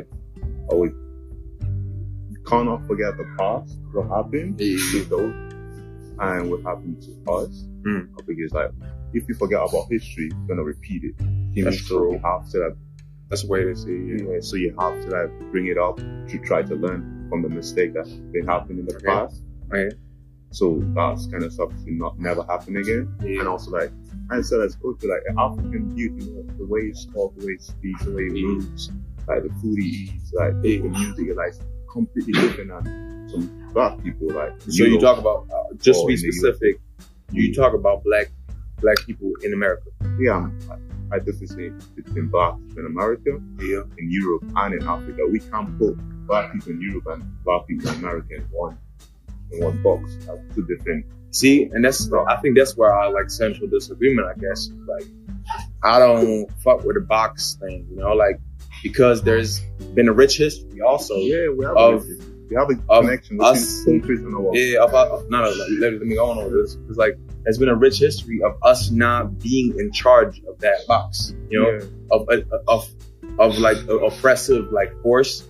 I 0.71 0.75
would 0.75 0.95
cannot 2.47 2.87
forget 2.87 3.17
the 3.17 3.27
past, 3.39 3.77
what 3.93 4.09
happened 4.09 4.59
Yeah. 4.61 4.79
to 4.93 5.05
those, 5.05 5.35
and 6.19 6.51
what 6.51 6.63
happened 6.63 7.03
to 7.03 7.33
us. 7.33 7.67
Mm. 7.83 8.09
Because 8.27 8.53
like, 8.53 8.71
if 9.13 9.29
you 9.29 9.35
forget 9.35 9.61
about 9.61 9.87
history, 9.91 10.31
you're 10.33 10.47
gonna 10.49 10.63
repeat 10.65 11.03
it. 11.05 11.15
That's 11.65 11.87
so 11.87 11.99
true. 11.99 12.13
you 12.15 12.19
have 12.25 12.49
to 12.53 12.77
that's 13.29 13.45
a 13.45 13.47
way 13.47 13.63
to 13.65 13.75
see 13.77 13.91
it 13.93 14.23
yeah, 14.29 14.41
so 14.41 14.57
you 14.57 14.75
have 14.79 14.95
to 15.03 15.09
like 15.11 15.31
bring 15.53 15.67
it 15.67 15.79
up 15.79 15.97
to 15.97 16.39
try 16.45 16.63
to 16.63 16.75
learn 16.75 17.27
from 17.29 17.43
the 17.43 17.49
mistake 17.49 17.93
that's 17.95 18.11
been 18.33 18.47
happening 18.47 18.79
in 18.81 18.87
the 18.87 18.95
Okay. 18.97 19.07
past. 19.07 19.43
yeah 19.75 19.89
So 20.51 20.81
that's 20.97 21.27
kind 21.27 21.45
of 21.45 21.53
stuff 21.53 21.71
to 21.85 21.91
not 21.93 22.19
never 22.19 22.43
happen 22.45 22.77
again. 22.77 23.05
yeah 23.23 23.41
And 23.41 23.49
also 23.49 23.71
like, 23.71 23.91
I 24.31 24.41
said 24.41 24.61
as 24.61 24.77
culture, 24.77 25.09
like 25.15 25.23
African 25.39 25.97
youth, 25.97 26.15
you 26.23 26.27
know, 26.35 26.43
the 26.59 26.67
way 26.67 26.83
he 26.89 26.93
talk, 27.13 27.37
the 27.37 27.45
way 27.47 27.53
he 27.53 27.59
speaks, 27.59 28.05
the 28.05 28.13
way 28.17 28.25
he 28.33 28.43
moves, 28.47 28.91
like 29.29 29.43
the 29.43 29.53
food 29.61 29.77
he 29.79 29.89
eats, 30.15 30.33
like 30.33 30.55
the 30.63 30.79
music 30.89 31.37
like 31.37 31.55
completely 31.93 32.33
different 32.33 32.71
than 32.73 33.29
some 33.31 33.45
black 33.75 34.03
people. 34.03 34.29
Like 34.41 34.53
So 34.63 34.85
you 34.85 34.99
talk 35.01 35.19
about 35.19 35.47
uh, 35.53 35.75
just 35.87 36.01
to 36.01 36.07
be 36.07 36.17
specific. 36.17 36.81
You 37.31 37.53
talk 37.55 37.75
about 37.75 38.03
black 38.05 38.31
black 38.81 38.99
people 39.07 39.33
in 39.45 39.53
America. 39.53 39.91
yeah, 40.19 40.49
I, 41.13 41.17
I 41.17 41.19
differentiate 41.19 41.73
between 41.97 42.29
black 42.29 42.55
people 42.59 42.81
in 42.81 42.87
America, 42.87 43.41
Yeah. 43.61 43.83
in 43.99 44.11
Europe, 44.11 44.45
and 44.57 44.75
in 44.75 44.87
Africa. 44.87 45.23
We 45.31 45.41
can't 45.41 45.79
put 45.79 45.97
black 46.27 46.53
people 46.53 46.73
in 46.73 46.81
Europe 46.81 47.07
and 47.09 47.45
black 47.45 47.67
people 47.67 47.89
in 47.91 47.95
America 47.97 48.35
in 48.37 48.43
one 48.51 48.79
in 49.53 49.65
one 49.65 49.83
box. 49.83 50.17
That's 50.27 50.39
two 50.55 50.65
different. 50.67 51.07
See, 51.31 51.65
and 51.65 51.85
that's 51.85 52.11
I 52.13 52.37
think 52.37 52.57
that's 52.57 52.77
where 52.77 52.93
our 52.93 53.13
like 53.13 53.31
central 53.31 53.69
disagreement, 53.69 54.27
I 54.29 54.39
guess. 54.39 54.71
Like, 54.87 55.05
I 55.83 55.99
don't 55.99 56.51
fuck 56.63 56.85
with 56.85 56.97
the 56.97 57.03
box 57.03 57.57
thing, 57.61 57.87
you 57.91 57.97
know, 57.97 58.13
like 58.15 58.41
because 58.83 59.23
there's 59.23 59.61
been 59.95 60.09
a 60.09 60.13
rich 60.13 60.39
history 60.39 60.81
also. 60.81 61.17
Yeah, 61.17 61.49
we 61.51 61.65
have 61.65 61.77
Of- 61.77 62.07
we 62.49 62.57
have 62.57 62.71
a 62.71 62.75
connection 63.03 63.37
between 63.39 63.53
us- 63.57 63.85
countries 63.85 64.21
and 64.21 64.35
our 64.35 64.55
Yeah, 64.57 64.83
of, 64.85 64.95
of, 64.95 65.29
no, 65.31 65.43
no, 65.45 65.51
let, 65.51 65.71
let, 65.81 65.93
let 65.95 66.03
me 66.03 66.15
go 66.15 66.31
on 66.31 66.39
over 66.39 66.63
this. 66.63 66.75
Because 66.77 66.97
like, 66.97 67.17
there's 67.45 67.59
been 67.59 67.69
a 67.69 67.75
rich 67.77 67.99
history 67.99 68.41
of 68.43 68.57
us 68.63 68.91
not 68.91 69.39
being 69.39 69.79
in 69.79 69.93
charge 69.93 70.41
of 70.49 70.59
that 70.61 70.87
box, 70.87 71.35
you 71.51 71.61
know, 71.63 71.71
Yeah. 71.71 71.85
of, 72.11 72.29
uh, 72.29 72.59
of, 72.67 72.89
of 73.39 73.59
like 73.59 73.77
oppressive 73.89 74.73
like 74.73 74.91
force 75.03 75.45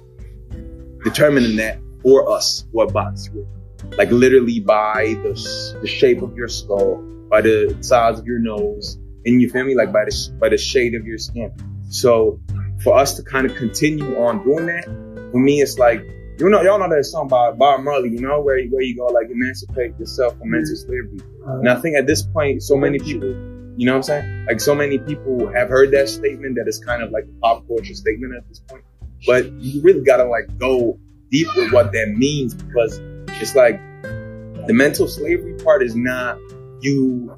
determining 1.04 1.56
that 1.56 1.78
for 2.02 2.30
us 2.30 2.66
what 2.72 2.92
box 2.92 3.30
we're 3.32 3.42
in. 3.42 3.96
like 3.96 4.10
literally 4.10 4.60
by 4.60 5.14
the, 5.22 5.78
the 5.80 5.86
shape 5.86 6.20
of 6.22 6.36
your 6.36 6.48
skull 6.48 6.96
by 7.30 7.40
the 7.40 7.76
size 7.80 8.18
of 8.18 8.26
your 8.26 8.38
nose 8.40 8.98
and 9.24 9.40
you 9.40 9.48
feel 9.48 9.64
me 9.64 9.74
like 9.74 9.92
by 9.92 10.04
the 10.04 10.36
by 10.40 10.48
the 10.48 10.58
shade 10.58 10.94
of 10.94 11.06
your 11.06 11.18
skin 11.18 11.52
so 11.88 12.40
for 12.82 12.96
us 12.98 13.14
to 13.14 13.22
kind 13.22 13.46
of 13.46 13.56
continue 13.56 14.16
on 14.18 14.42
doing 14.44 14.66
that 14.66 14.84
for 15.32 15.38
me 15.38 15.60
it's 15.60 15.78
like 15.78 16.04
you 16.38 16.48
know 16.48 16.62
y'all 16.62 16.78
know 16.78 16.88
that 16.88 17.04
song 17.04 17.28
by 17.28 17.50
Bob 17.52 17.80
Marley 17.80 18.10
you 18.10 18.20
know 18.20 18.40
where 18.40 18.58
you, 18.58 18.70
where 18.70 18.82
you 18.82 18.96
go 18.96 19.06
like 19.06 19.28
emancipate 19.30 19.98
yourself 19.98 20.38
from 20.38 20.50
mental 20.50 20.76
slavery 20.76 21.20
and 21.48 21.68
I 21.68 21.80
think 21.80 21.96
at 21.96 22.06
this 22.06 22.22
point, 22.22 22.62
so 22.62 22.76
many 22.76 22.98
people, 22.98 23.28
you 23.76 23.86
know 23.86 23.92
what 23.92 23.96
I'm 23.96 24.02
saying? 24.02 24.46
Like 24.46 24.60
so 24.60 24.74
many 24.74 24.98
people 24.98 25.50
have 25.52 25.68
heard 25.68 25.92
that 25.92 26.08
statement 26.08 26.56
that 26.56 26.68
is 26.68 26.78
kind 26.78 27.02
of 27.02 27.10
like 27.10 27.24
a 27.24 27.40
pop 27.40 27.66
culture 27.66 27.94
statement 27.94 28.34
at 28.36 28.46
this 28.48 28.60
point. 28.60 28.84
But 29.26 29.50
you 29.52 29.80
really 29.82 30.04
gotta 30.04 30.24
like 30.24 30.58
go 30.58 30.98
deep 31.30 31.48
with 31.56 31.72
what 31.72 31.92
that 31.92 32.10
means 32.10 32.54
because 32.54 33.00
it's 33.40 33.54
like 33.54 33.80
the 34.02 34.72
mental 34.72 35.08
slavery 35.08 35.54
part 35.64 35.82
is 35.82 35.96
not 35.96 36.38
you 36.80 37.34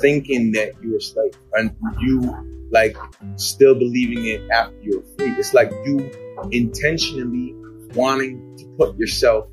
thinking 0.00 0.52
that 0.52 0.72
you're 0.82 0.98
a 0.98 1.00
slave 1.00 1.32
and 1.54 1.74
you 2.00 2.68
like 2.70 2.96
still 3.36 3.74
believing 3.74 4.26
it 4.26 4.48
after 4.50 4.76
you're 4.82 5.02
free. 5.16 5.30
It's 5.32 5.54
like 5.54 5.70
you 5.86 6.10
intentionally 6.50 7.54
wanting 7.94 8.56
to 8.58 8.64
put 8.78 8.96
yourself 8.98 9.48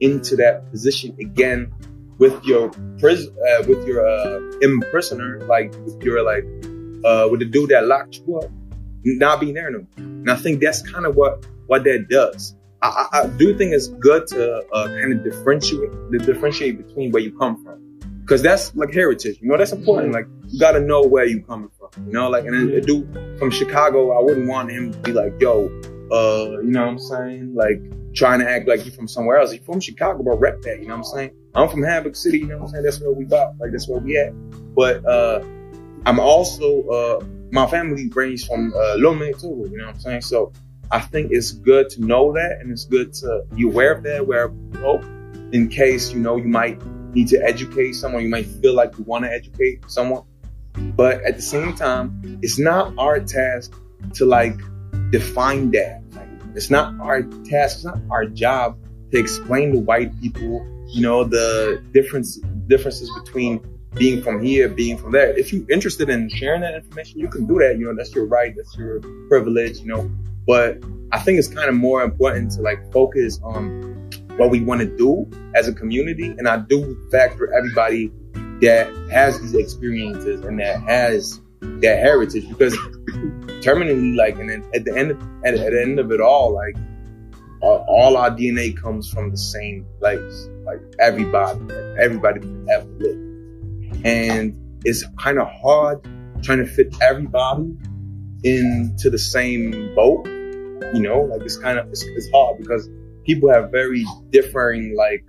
into 0.00 0.36
that 0.36 0.70
position 0.70 1.16
again 1.20 1.72
with 2.18 2.44
your 2.44 2.70
pris- 2.98 3.28
uh, 3.28 3.64
with 3.68 3.86
your 3.86 4.06
uh, 4.06 4.40
imprisoner, 4.60 5.40
like 5.46 5.74
with 5.84 6.02
your 6.02 6.22
like 6.24 6.44
uh, 7.04 7.28
with 7.30 7.40
the 7.40 7.46
dude 7.46 7.70
that 7.70 7.86
locked 7.86 8.16
you 8.16 8.38
up, 8.38 8.50
not 9.04 9.40
being 9.40 9.54
there 9.54 9.70
no 9.70 9.78
more. 9.78 9.88
And 9.96 10.30
I 10.30 10.36
think 10.36 10.60
that's 10.60 10.82
kind 10.82 11.06
of 11.06 11.16
what 11.16 11.46
what 11.66 11.84
that 11.84 12.08
does. 12.08 12.54
I, 12.82 13.08
I, 13.12 13.20
I 13.20 13.26
do 13.28 13.56
think 13.56 13.72
it's 13.72 13.88
good 13.88 14.26
to 14.28 14.62
uh, 14.72 14.88
kind 14.88 15.12
of 15.12 15.24
differentiate 15.24 15.90
the 16.10 16.18
differentiate 16.18 16.84
between 16.84 17.12
where 17.12 17.22
you 17.22 17.36
come 17.38 17.62
from, 17.64 17.98
because 18.22 18.42
that's 18.42 18.74
like 18.74 18.92
heritage. 18.92 19.38
You 19.40 19.48
know, 19.48 19.56
that's 19.56 19.72
important. 19.72 20.12
Like 20.12 20.26
you 20.48 20.58
got 20.58 20.72
to 20.72 20.80
know 20.80 21.02
where 21.02 21.24
you 21.24 21.42
coming 21.42 21.70
from. 21.78 22.06
You 22.06 22.12
know, 22.12 22.28
like 22.28 22.44
and 22.44 22.70
a 22.70 22.80
dude 22.80 23.38
from 23.38 23.50
Chicago, 23.50 24.18
I 24.18 24.22
wouldn't 24.22 24.48
want 24.48 24.70
him 24.70 24.92
to 24.92 24.98
be 24.98 25.12
like, 25.12 25.34
yo, 25.40 25.68
uh, 26.10 26.58
you 26.62 26.70
know 26.70 26.82
what 26.82 26.90
I'm 26.90 26.98
saying? 26.98 27.54
Like 27.54 27.80
trying 28.14 28.40
to 28.40 28.48
act 28.48 28.68
like 28.68 28.84
you're 28.84 28.94
from 28.94 29.08
somewhere 29.08 29.38
else. 29.38 29.52
You 29.52 29.60
from 29.60 29.80
Chicago, 29.80 30.22
but 30.22 30.36
rep 30.36 30.62
that. 30.62 30.80
You 30.80 30.88
know 30.88 30.96
what 30.96 31.06
I'm 31.06 31.14
saying? 31.16 31.30
I'm 31.54 31.68
from 31.68 31.82
Hamburg 31.82 32.16
City. 32.16 32.38
You 32.38 32.46
know 32.46 32.58
what 32.58 32.64
I'm 32.64 32.68
saying? 32.72 32.84
That's 32.84 33.00
where 33.00 33.12
we 33.12 33.24
about. 33.24 33.58
Like 33.58 33.72
that's 33.72 33.88
where 33.88 34.00
we 34.00 34.18
at. 34.18 34.32
But 34.74 35.04
uh, 35.06 35.44
I'm 36.06 36.18
also 36.18 36.82
uh, 36.88 37.24
my 37.50 37.66
family 37.66 38.08
range 38.08 38.46
from 38.46 38.72
uh, 38.74 38.96
Lome 38.96 39.32
too. 39.38 39.68
You 39.70 39.78
know 39.78 39.86
what 39.86 39.94
I'm 39.94 40.00
saying? 40.00 40.20
So 40.22 40.52
I 40.90 41.00
think 41.00 41.30
it's 41.32 41.52
good 41.52 41.88
to 41.90 42.04
know 42.04 42.32
that, 42.32 42.58
and 42.60 42.70
it's 42.70 42.84
good 42.84 43.12
to 43.14 43.44
be 43.54 43.64
aware 43.64 43.92
of 43.92 44.02
that 44.04 44.26
wherever 44.26 44.52
you 44.52 45.48
in 45.52 45.68
case 45.68 46.12
you 46.12 46.18
know 46.18 46.36
you 46.36 46.48
might 46.48 46.84
need 47.14 47.28
to 47.28 47.42
educate 47.42 47.92
someone. 47.92 48.22
You 48.22 48.28
might 48.28 48.46
feel 48.46 48.74
like 48.74 48.96
you 48.98 49.04
want 49.04 49.24
to 49.24 49.30
educate 49.30 49.84
someone, 49.88 50.24
but 50.74 51.22
at 51.22 51.36
the 51.36 51.42
same 51.42 51.74
time, 51.74 52.40
it's 52.42 52.58
not 52.58 52.94
our 52.98 53.20
task 53.20 53.74
to 54.14 54.24
like 54.24 54.58
define 55.12 55.70
that. 55.72 56.02
Like, 56.16 56.28
it's 56.56 56.70
not 56.70 56.98
our 57.00 57.22
task. 57.22 57.76
It's 57.76 57.84
not 57.84 57.98
our 58.10 58.24
job 58.24 58.78
to 59.12 59.18
explain 59.18 59.72
to 59.72 59.78
white 59.78 60.18
people, 60.20 60.66
you 60.88 61.02
know, 61.02 61.22
the 61.22 61.84
difference 61.92 62.36
differences 62.66 63.10
between 63.22 63.60
being 63.94 64.22
from 64.22 64.42
here, 64.42 64.68
being 64.68 64.96
from 64.96 65.12
there. 65.12 65.38
If 65.38 65.52
you're 65.52 65.70
interested 65.70 66.08
in 66.08 66.30
sharing 66.30 66.62
that 66.62 66.74
information, 66.74 67.20
you 67.20 67.28
can 67.28 67.46
do 67.46 67.58
that. 67.58 67.76
You 67.78 67.86
know, 67.86 67.94
that's 67.94 68.14
your 68.14 68.26
right. 68.26 68.54
That's 68.56 68.76
your 68.76 69.00
privilege. 69.28 69.80
You 69.80 69.88
know, 69.88 70.10
but 70.46 70.82
I 71.12 71.18
think 71.18 71.38
it's 71.38 71.48
kind 71.48 71.68
of 71.68 71.74
more 71.74 72.02
important 72.02 72.52
to 72.52 72.62
like 72.62 72.90
focus 72.90 73.38
on 73.44 74.10
what 74.38 74.50
we 74.50 74.60
want 74.60 74.80
to 74.80 74.96
do 74.96 75.30
as 75.54 75.68
a 75.68 75.74
community. 75.74 76.28
And 76.38 76.48
I 76.48 76.56
do 76.56 76.96
factor 77.10 77.52
everybody 77.54 78.10
that 78.62 78.90
has 79.10 79.38
these 79.40 79.54
experiences 79.54 80.42
and 80.44 80.58
that 80.58 80.80
has 80.82 81.41
that 81.80 81.98
heritage 81.98 82.48
because 82.48 82.76
terminally, 83.62 84.16
like, 84.16 84.38
and 84.38 84.50
then 84.50 84.64
at 84.74 84.84
the 84.84 84.96
end, 84.96 85.12
at, 85.44 85.54
at 85.54 85.72
the 85.72 85.82
end 85.82 85.98
of 85.98 86.10
it 86.10 86.20
all, 86.20 86.52
like, 86.52 86.76
all, 87.60 87.84
all 87.88 88.16
our 88.16 88.30
DNA 88.30 88.76
comes 88.76 89.08
from 89.08 89.30
the 89.30 89.36
same 89.36 89.86
place. 89.98 90.48
Like 90.64 90.80
everybody, 90.98 91.60
like, 91.60 91.98
everybody 91.98 92.40
ever 92.70 92.86
lived, 92.98 94.06
and 94.06 94.56
it's 94.84 95.04
kind 95.18 95.38
of 95.38 95.48
hard 95.48 96.02
trying 96.42 96.58
to 96.58 96.66
fit 96.66 96.94
everybody 97.00 97.76
into 98.44 99.10
the 99.10 99.18
same 99.18 99.94
boat. 99.94 100.26
You 100.26 101.00
know, 101.00 101.22
like 101.22 101.42
it's 101.42 101.56
kind 101.56 101.78
of 101.78 101.88
it's, 101.88 102.02
it's 102.02 102.28
hard 102.32 102.58
because 102.58 102.88
people 103.24 103.48
have 103.50 103.70
very 103.70 104.04
differing 104.30 104.94
like 104.96 105.24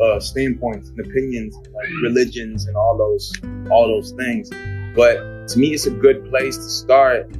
uh, 0.00 0.20
standpoints 0.20 0.88
and 0.88 1.00
opinions, 1.00 1.54
like 1.74 1.88
religions 2.02 2.66
and 2.66 2.76
all 2.76 2.96
those 2.96 3.32
all 3.70 3.88
those 3.88 4.12
things. 4.12 4.50
But 4.94 5.48
to 5.48 5.58
me, 5.58 5.68
it's 5.74 5.86
a 5.86 5.90
good 5.90 6.28
place 6.30 6.56
to 6.56 6.68
start 6.68 7.30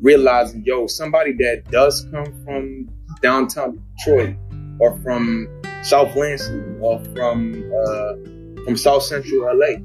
realizing, 0.00 0.62
yo, 0.64 0.86
somebody 0.86 1.32
that 1.32 1.70
does 1.70 2.06
come 2.10 2.26
from 2.44 2.90
downtown 3.22 3.82
Detroit 3.96 4.36
or 4.78 4.98
from 5.00 5.48
South 5.82 6.14
Lansing 6.14 6.78
or 6.80 7.02
from 7.14 7.54
uh, 7.86 8.64
from 8.64 8.76
South 8.76 9.02
Central 9.02 9.42
LA, 9.58 9.76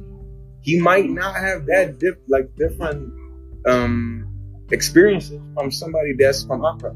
he 0.61 0.79
might 0.79 1.09
not 1.09 1.35
have 1.35 1.65
that 1.67 1.99
diff- 1.99 2.15
like 2.27 2.53
different 2.55 3.13
um, 3.65 4.27
experiences 4.71 5.39
from 5.53 5.71
somebody 5.71 6.13
that's 6.17 6.43
from 6.43 6.63
Accra 6.63 6.95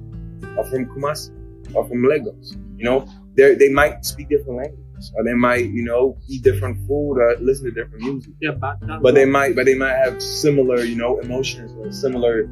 or 0.58 0.64
from 0.66 0.86
Kumasi 0.86 1.32
or 1.76 1.88
from 1.88 2.04
Lagos. 2.08 2.56
You 2.78 2.86
know, 2.86 3.08
they 3.36 3.56
they 3.56 3.70
might 3.70 4.06
speak 4.06 4.30
different 4.30 4.58
languages 4.58 4.83
or 5.16 5.24
they 5.24 5.34
might 5.34 5.66
you 5.66 5.84
know 5.84 6.18
eat 6.28 6.44
different 6.44 6.78
food 6.88 7.18
or 7.18 7.36
listen 7.40 7.66
to 7.66 7.72
different 7.72 8.04
music. 8.04 8.34
Yeah, 8.42 8.52
but 8.52 8.80
But 9.02 9.16
they 9.16 9.26
might 9.26 9.56
but 9.56 9.66
they 9.66 9.76
might 9.76 9.96
have 9.96 10.22
similar 10.22 10.84
you 10.84 10.96
know 10.96 11.20
emotions 11.20 11.72
or 11.78 11.92
similar 11.92 12.48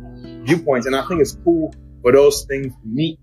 viewpoints, 0.46 0.86
and 0.88 0.96
I 0.96 1.08
think 1.08 1.22
it's 1.22 1.38
cool 1.44 1.74
for 2.02 2.12
those 2.12 2.46
things 2.46 2.74
to 2.74 2.88
meet. 2.88 3.20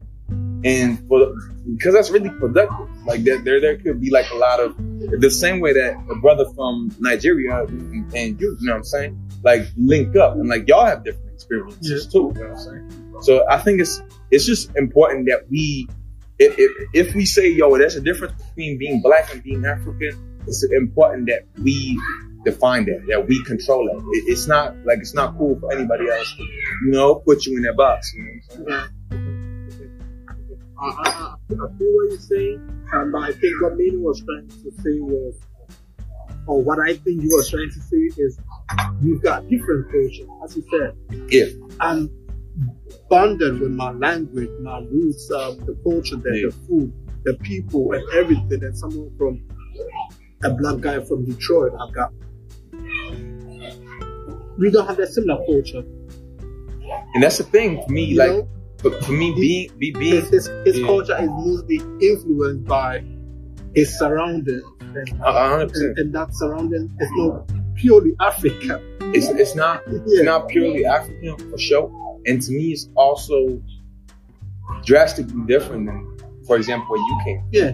And 0.65 0.99
for 1.09 1.33
because 1.77 1.95
that's 1.95 2.11
really 2.11 2.31
productive. 2.31 2.89
Like 3.07 3.23
there, 3.25 3.39
there, 3.39 3.61
there 3.61 3.79
could 3.79 4.01
be 4.01 4.11
like 4.11 4.31
a 4.31 4.35
lot 4.35 4.61
of 4.61 4.77
the 4.77 5.31
same 5.31 5.61
way 5.61 5.73
that 5.73 5.97
a 6.11 6.17
brother 6.17 6.45
from 6.55 6.95
Nigeria 6.99 7.65
and, 7.65 8.13
and 8.15 8.41
you, 8.41 8.57
you 8.61 8.67
know 8.67 8.73
what 8.73 8.79
I'm 8.79 8.85
saying, 8.85 9.31
like 9.45 9.67
link 9.77 10.17
up 10.17 10.35
and 10.35 10.49
like 10.49 10.69
y'all 10.69 10.85
have 10.85 11.05
different 11.05 11.33
experiences 11.33 12.07
too. 12.07 12.33
You 12.35 12.43
know 12.43 12.49
what 12.51 12.59
I'm 12.59 12.59
saying? 12.59 13.09
So 13.23 13.45
I 13.49 13.59
think 13.59 13.81
it's 13.81 14.03
it's 14.31 14.45
just 14.45 14.75
important 14.77 15.27
that 15.27 15.49
we, 15.51 15.89
if, 16.39 16.59
if, 16.59 16.89
if 16.93 17.15
we 17.15 17.25
say 17.27 17.51
yo, 17.51 17.77
there's 17.77 17.97
a 17.97 18.01
difference 18.01 18.41
between 18.43 18.79
being 18.79 19.03
black 19.03 19.33
and 19.33 19.43
being 19.43 19.65
African, 19.65 20.41
it's 20.47 20.65
important 20.65 21.27
that 21.27 21.47
we 21.63 22.01
define 22.45 22.87
that, 22.87 23.05
that 23.09 23.27
we 23.27 23.43
control 23.45 23.85
that. 23.87 23.99
It, 24.17 24.31
it's 24.33 24.47
not 24.47 24.77
like 24.85 24.99
it's 25.01 25.15
not 25.15 25.37
cool 25.37 25.59
for 25.59 25.73
anybody 25.73 26.09
else 26.09 26.33
to, 26.37 26.43
you 26.43 26.93
know, 26.93 27.17
put 27.17 27.45
you 27.47 27.57
in 27.57 27.63
that 27.63 27.77
box. 27.77 28.15
You 28.15 28.23
know 28.25 28.31
what 28.31 28.71
I'm 28.71 28.91
saying? 29.11 29.29
I, 30.81 30.87
I, 30.87 30.89
I 30.89 31.35
I 31.51 31.79
feel 31.79 31.93
what 31.95 32.11
you're 32.11 32.19
saying, 32.19 32.85
and 32.93 33.17
I 33.17 33.33
think 33.33 33.61
what 33.63 33.73
Manny 33.73 33.97
was 33.97 34.23
trying 34.23 34.49
to 34.49 34.71
say 34.83 35.01
was, 35.01 35.35
uh, 35.99 36.35
or 36.47 36.63
what 36.63 36.79
I 36.79 36.95
think 36.95 37.23
you 37.23 37.31
were 37.33 37.43
trying 37.43 37.71
to 37.71 37.81
say 37.81 38.23
is, 38.23 38.39
we've 39.03 39.21
got 39.23 39.49
different 39.49 39.91
cultures, 39.91 40.29
as 40.45 40.57
you 40.57 40.65
said. 40.71 40.95
Yeah. 41.31 41.47
I'm 41.81 42.11
bonded 43.09 43.61
with 43.61 43.71
my 43.71 43.93
language, 43.93 44.51
my 44.61 44.79
roots, 44.81 45.31
um, 45.31 45.59
the 45.67 45.75
culture, 45.83 46.17
the, 46.17 46.51
the 46.51 46.53
food, 46.67 46.93
the 47.25 47.35
people, 47.35 47.93
and 47.93 48.05
everything. 48.15 48.63
And 48.65 48.77
someone 48.77 49.11
from 49.17 49.43
a 50.45 50.51
black 50.51 50.81
guy 50.81 51.05
from 51.05 51.25
Detroit, 51.25 51.73
I've 51.81 51.95
got. 51.95 52.13
We 54.59 54.71
don't 54.71 54.87
have 54.87 54.97
that 54.97 55.09
similar 55.09 55.45
culture. 55.47 55.85
And 57.15 57.23
that's 57.23 57.39
the 57.39 57.45
thing 57.45 57.83
for 57.83 57.93
me, 57.93 58.05
You 58.05 58.17
like, 58.19 58.31
know? 58.31 58.49
for, 58.79 58.91
for 59.03 59.13
me 59.13 59.33
being, 59.35 59.71
be, 59.79 59.93
being, 59.93 60.17
his, 60.17 60.29
his, 60.31 60.47
his 60.65 60.79
Yeah. 60.79 60.87
culture 60.87 61.17
is 61.21 61.29
mostly 61.31 61.81
influenced 62.01 62.65
by 62.67 63.05
his 63.75 63.97
surroundings, 63.99 64.63
and, 64.81 65.09
hundred 65.21 65.75
and, 65.77 65.99
and 65.99 66.15
that 66.15 66.35
surrounding 66.35 66.91
is 66.99 67.09
not 67.13 67.51
purely 67.77 68.15
African. 68.21 68.81
It's, 69.15 69.29
it's 69.29 69.55
not, 69.55 69.83
Yeah. 69.87 70.01
it's 70.07 70.23
not 70.25 70.49
purely 70.49 70.85
African 70.85 71.37
for 71.51 71.59
sure. 71.59 71.91
And 72.29 72.43
to 72.43 72.53
me, 72.53 72.73
it's 72.73 72.89
also 72.95 73.61
drastically 74.85 75.43
different 75.47 75.87
than, 75.87 76.19
for 76.47 76.57
example, 76.57 76.89
where 76.91 77.01
you 77.01 77.21
came. 77.25 77.49
Yeah. 77.51 77.73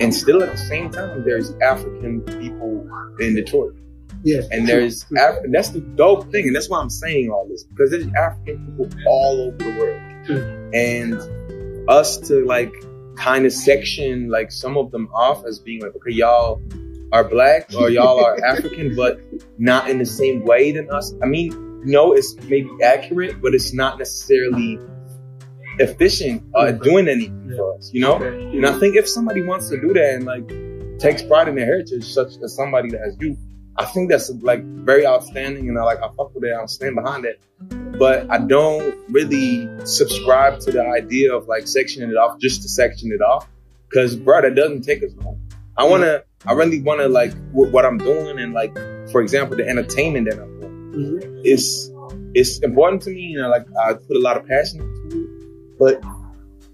And 0.00 0.14
still 0.14 0.42
at 0.42 0.50
the 0.50 0.58
same 0.58 0.90
time, 0.90 1.24
there's 1.24 1.52
African 1.60 2.22
people 2.22 2.88
in 3.20 3.34
Detroit. 3.34 3.76
Yeah, 4.22 4.40
And 4.50 4.68
there's 4.68 5.04
Af- 5.16 5.44
that's 5.50 5.70
the 5.70 5.80
dope 5.80 6.30
thing, 6.30 6.46
and 6.46 6.54
that's 6.54 6.68
why 6.68 6.78
I'm 6.78 6.90
saying 6.90 7.30
all 7.30 7.48
this 7.48 7.64
because 7.64 7.90
there's 7.90 8.06
African 8.14 8.66
people 8.66 8.90
all 9.06 9.40
over 9.40 9.56
the 9.56 9.78
world, 9.78 10.74
and 10.74 11.88
us 11.88 12.18
to 12.28 12.44
like 12.44 12.72
kind 13.16 13.46
of 13.46 13.52
section 13.52 14.28
like 14.28 14.52
some 14.52 14.76
of 14.76 14.90
them 14.90 15.08
off 15.14 15.44
as 15.46 15.58
being 15.58 15.80
like, 15.80 15.94
okay, 15.96 16.12
y'all 16.12 16.60
are 17.12 17.24
black 17.24 17.70
or 17.74 17.88
y'all 17.88 18.22
are 18.22 18.42
African, 18.44 18.94
but 18.94 19.20
not 19.58 19.88
in 19.88 19.98
the 19.98 20.06
same 20.06 20.44
way 20.44 20.72
than 20.72 20.90
us. 20.90 21.14
I 21.22 21.26
mean, 21.26 21.69
know, 21.84 22.12
it's 22.12 22.34
maybe 22.36 22.70
accurate, 22.82 23.40
but 23.40 23.54
it's 23.54 23.72
not 23.72 23.98
necessarily 23.98 24.78
efficient 25.78 26.42
uh, 26.54 26.72
doing 26.72 27.08
anything 27.08 27.52
for 27.56 27.76
us, 27.76 27.90
you 27.92 28.00
know. 28.00 28.16
And 28.16 28.66
I 28.66 28.78
think 28.78 28.96
if 28.96 29.08
somebody 29.08 29.42
wants 29.42 29.68
to 29.70 29.80
do 29.80 29.92
that 29.94 30.14
and 30.14 30.24
like 30.24 30.48
takes 30.98 31.22
pride 31.22 31.48
in 31.48 31.54
their 31.54 31.64
heritage, 31.64 32.04
such 32.04 32.36
as 32.42 32.54
somebody 32.54 32.90
that 32.90 33.00
has 33.00 33.16
you, 33.20 33.36
I 33.76 33.86
think 33.86 34.10
that's 34.10 34.30
like 34.42 34.62
very 34.62 35.06
outstanding, 35.06 35.68
and 35.68 35.78
I 35.78 35.84
like 35.84 35.98
I 35.98 36.08
fuck 36.16 36.34
with 36.34 36.44
it. 36.44 36.52
I 36.54 36.66
stand 36.66 36.96
behind 36.96 37.24
it, 37.24 37.40
but 37.98 38.30
I 38.30 38.38
don't 38.38 38.94
really 39.08 39.68
subscribe 39.86 40.60
to 40.60 40.72
the 40.72 40.84
idea 40.84 41.34
of 41.34 41.48
like 41.48 41.64
sectioning 41.64 42.10
it 42.10 42.16
off 42.16 42.38
just 42.40 42.62
to 42.62 42.68
section 42.68 43.10
it 43.12 43.22
off, 43.22 43.48
because 43.88 44.16
bro, 44.16 44.42
that 44.42 44.54
doesn't 44.54 44.82
take 44.82 45.02
us 45.02 45.12
long. 45.16 45.40
I 45.78 45.84
wanna, 45.84 46.24
I 46.44 46.52
really 46.52 46.82
wanna 46.82 47.08
like 47.08 47.32
what 47.52 47.86
I'm 47.86 47.96
doing, 47.96 48.38
and 48.38 48.52
like 48.52 48.74
for 49.10 49.22
example, 49.22 49.56
the 49.56 49.66
entertainment 49.66 50.28
that 50.30 50.38
I'm 50.38 50.49
Mhm. 50.92 51.40
it's 51.44 51.90
it's 52.34 52.58
important 52.60 53.02
to 53.02 53.10
me. 53.10 53.20
You 53.32 53.42
know, 53.42 53.48
like 53.48 53.66
I 53.84 53.94
put 53.94 54.16
a 54.16 54.20
lot 54.20 54.36
of 54.36 54.46
passion 54.46 54.80
into 54.80 55.24
it, 55.24 55.78
but 55.78 56.02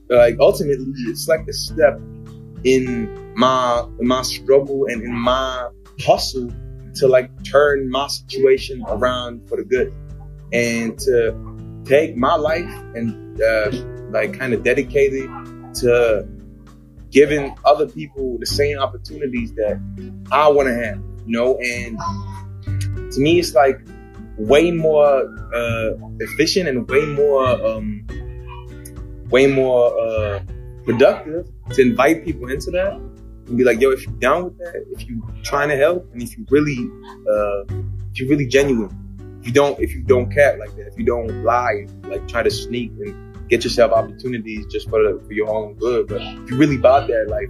like 0.08 0.36
ultimately, 0.40 0.92
it's 1.08 1.28
like 1.28 1.46
a 1.48 1.52
step 1.52 2.00
in 2.64 3.34
my 3.34 3.86
in 4.00 4.06
my 4.06 4.22
struggle 4.22 4.86
and 4.86 5.02
in 5.02 5.12
my 5.14 5.68
hustle 6.00 6.50
to 6.96 7.08
like 7.08 7.30
turn 7.44 7.90
my 7.90 8.06
situation 8.06 8.82
around 8.88 9.46
for 9.48 9.56
the 9.56 9.64
good 9.64 9.92
and 10.52 10.98
to 10.98 11.82
take 11.84 12.16
my 12.16 12.34
life 12.34 12.70
and 12.94 13.40
uh, 13.40 13.70
like 14.10 14.38
kind 14.38 14.54
of 14.54 14.62
dedicate 14.62 15.12
it 15.12 15.28
to 15.74 16.26
giving 17.10 17.56
other 17.64 17.86
people 17.86 18.36
the 18.38 18.46
same 18.46 18.78
opportunities 18.78 19.52
that 19.54 19.78
I 20.32 20.48
want 20.48 20.68
to 20.68 20.74
have, 20.74 20.96
you 21.26 21.32
know, 21.32 21.56
and 21.58 21.98
to 23.12 23.20
me, 23.20 23.38
it's 23.38 23.54
like 23.54 23.80
way 24.38 24.70
more 24.70 25.22
uh, 25.54 25.90
efficient 26.20 26.68
and 26.68 26.88
way 26.88 27.04
more 27.06 27.46
um, 27.66 28.06
way 29.30 29.46
more 29.46 29.98
uh, 30.00 30.40
productive 30.84 31.48
to 31.70 31.82
invite 31.82 32.24
people 32.24 32.48
into 32.50 32.70
that 32.70 32.92
and 33.46 33.56
be 33.56 33.64
like, 33.64 33.80
yo, 33.80 33.90
if 33.90 34.04
you're 34.06 34.14
down 34.16 34.44
with 34.44 34.58
that, 34.58 34.84
if 34.92 35.06
you're 35.06 35.22
trying 35.42 35.68
to 35.68 35.76
help, 35.76 36.08
and 36.12 36.22
if 36.22 36.36
you 36.36 36.44
really 36.50 36.90
uh, 37.30 37.62
if 38.12 38.20
you're 38.20 38.28
really 38.28 38.46
genuine, 38.46 39.38
if 39.40 39.46
you 39.46 39.52
don't 39.52 39.78
if 39.80 39.94
you 39.94 40.02
don't 40.02 40.30
cap 40.32 40.58
like 40.58 40.74
that, 40.76 40.88
if 40.88 40.98
you 40.98 41.04
don't 41.04 41.44
lie, 41.44 41.86
like 42.04 42.26
try 42.28 42.42
to 42.42 42.50
sneak 42.50 42.90
and 43.00 43.48
get 43.48 43.62
yourself 43.64 43.92
opportunities 43.92 44.66
just 44.66 44.88
for 44.90 45.02
the, 45.02 45.22
for 45.24 45.32
your 45.32 45.48
own 45.48 45.74
good, 45.74 46.08
but 46.08 46.20
if 46.20 46.50
you 46.50 46.56
really 46.56 46.76
about 46.76 47.06
that, 47.06 47.28
like, 47.28 47.48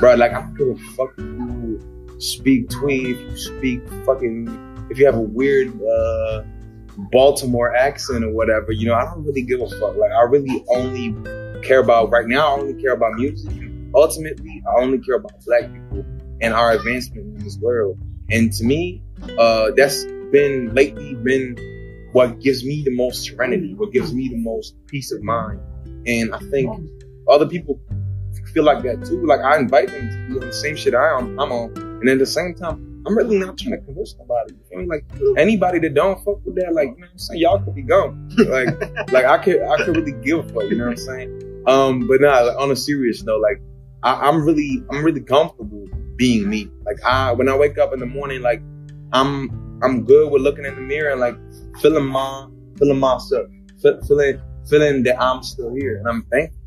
bro, 0.00 0.14
like 0.14 0.32
I 0.32 0.40
don't 0.40 0.54
give 0.54 0.68
a 0.68 0.76
fuck 0.94 1.12
you 1.18 1.80
speak 2.18 2.68
tweet, 2.70 3.16
speak 3.36 3.86
fucking 4.04 4.46
if 4.90 4.98
you 4.98 5.06
have 5.06 5.16
a 5.16 5.20
weird 5.20 5.68
uh, 5.82 6.42
Baltimore 7.10 7.74
accent 7.74 8.24
or 8.24 8.32
whatever, 8.32 8.72
you 8.72 8.86
know, 8.86 8.94
I 8.94 9.04
don't 9.04 9.24
really 9.24 9.42
give 9.42 9.60
a 9.60 9.68
fuck. 9.68 9.96
Like, 9.96 10.12
I 10.12 10.22
really 10.22 10.64
only 10.68 11.14
care 11.62 11.80
about 11.80 12.10
right 12.10 12.26
now. 12.26 12.54
I 12.54 12.60
only 12.60 12.80
care 12.80 12.92
about 12.92 13.14
music. 13.14 13.52
Ultimately, 13.94 14.62
I 14.68 14.82
only 14.82 14.98
care 14.98 15.16
about 15.16 15.32
black 15.44 15.62
people 15.72 16.04
and 16.40 16.54
our 16.54 16.72
advancement 16.72 17.38
in 17.38 17.44
this 17.44 17.58
world. 17.58 17.98
And 18.30 18.52
to 18.52 18.64
me, 18.64 19.02
uh, 19.38 19.70
that's 19.76 20.04
been 20.30 20.74
lately 20.74 21.14
been 21.14 21.56
what 22.12 22.40
gives 22.40 22.64
me 22.64 22.82
the 22.82 22.94
most 22.94 23.24
serenity, 23.24 23.74
what 23.74 23.92
gives 23.92 24.12
me 24.12 24.28
the 24.28 24.36
most 24.36 24.74
peace 24.86 25.12
of 25.12 25.22
mind. 25.22 25.60
And 26.06 26.34
I 26.34 26.38
think 26.38 26.90
other 27.28 27.46
people 27.46 27.80
feel 28.52 28.64
like 28.64 28.82
that 28.82 29.04
too. 29.04 29.24
Like 29.26 29.40
I 29.40 29.58
invite 29.58 29.88
them 29.88 30.08
to 30.08 30.28
be 30.28 30.40
on 30.40 30.46
the 30.46 30.52
same 30.52 30.76
shit 30.76 30.94
I 30.94 31.18
am, 31.18 31.38
I'm 31.38 31.52
on. 31.52 31.72
And 31.76 32.08
at 32.08 32.18
the 32.18 32.26
same 32.26 32.54
time, 32.54 32.87
I'm 33.06 33.16
really 33.16 33.38
not 33.38 33.56
trying 33.58 33.78
to 33.78 33.84
convince 33.84 34.14
nobody. 34.18 34.54
You 34.54 34.60
feel 34.70 34.78
me? 34.80 34.86
Like 34.86 35.04
anybody 35.38 35.78
that 35.80 35.94
don't 35.94 36.22
fuck 36.24 36.44
with 36.44 36.56
that, 36.56 36.74
like 36.74 36.88
you 36.88 36.96
know 36.96 37.06
what 37.06 37.10
I'm 37.12 37.18
saying, 37.18 37.40
y'all 37.40 37.58
could 37.60 37.74
be 37.74 37.82
gone. 37.82 38.30
Like 38.38 38.68
like 39.12 39.24
I 39.24 39.38
could 39.38 39.62
I 39.62 39.76
could 39.84 39.96
really 39.96 40.12
give 40.24 40.40
a 40.40 40.42
fuck, 40.42 40.64
you 40.64 40.76
know 40.76 40.84
what 40.84 40.92
I'm 40.92 40.96
saying? 40.96 41.64
Um, 41.66 42.06
but 42.08 42.20
nah, 42.20 42.40
like, 42.40 42.56
on 42.58 42.70
a 42.70 42.76
serious 42.76 43.22
note, 43.22 43.40
like 43.40 43.60
I, 44.02 44.28
I'm 44.28 44.44
really 44.44 44.82
I'm 44.90 45.04
really 45.04 45.20
comfortable 45.20 45.86
being 46.16 46.48
me. 46.48 46.70
Like 46.84 47.02
I 47.04 47.32
when 47.32 47.48
I 47.48 47.56
wake 47.56 47.78
up 47.78 47.92
in 47.92 48.00
the 48.00 48.06
morning, 48.06 48.42
like 48.42 48.62
I'm 49.12 49.80
I'm 49.82 50.04
good 50.04 50.30
with 50.30 50.42
looking 50.42 50.64
in 50.64 50.74
the 50.74 50.80
mirror 50.80 51.12
and 51.12 51.20
like 51.20 51.36
feeling 51.80 52.06
my 52.06 52.48
feeling 52.78 52.98
myself, 52.98 53.48
fe- 53.82 53.98
feeling 54.06 54.40
feeling 54.68 55.02
that 55.04 55.20
I'm 55.20 55.42
still 55.42 55.74
here, 55.74 55.98
and 55.98 56.08
I'm 56.08 56.22
thankful. 56.30 56.58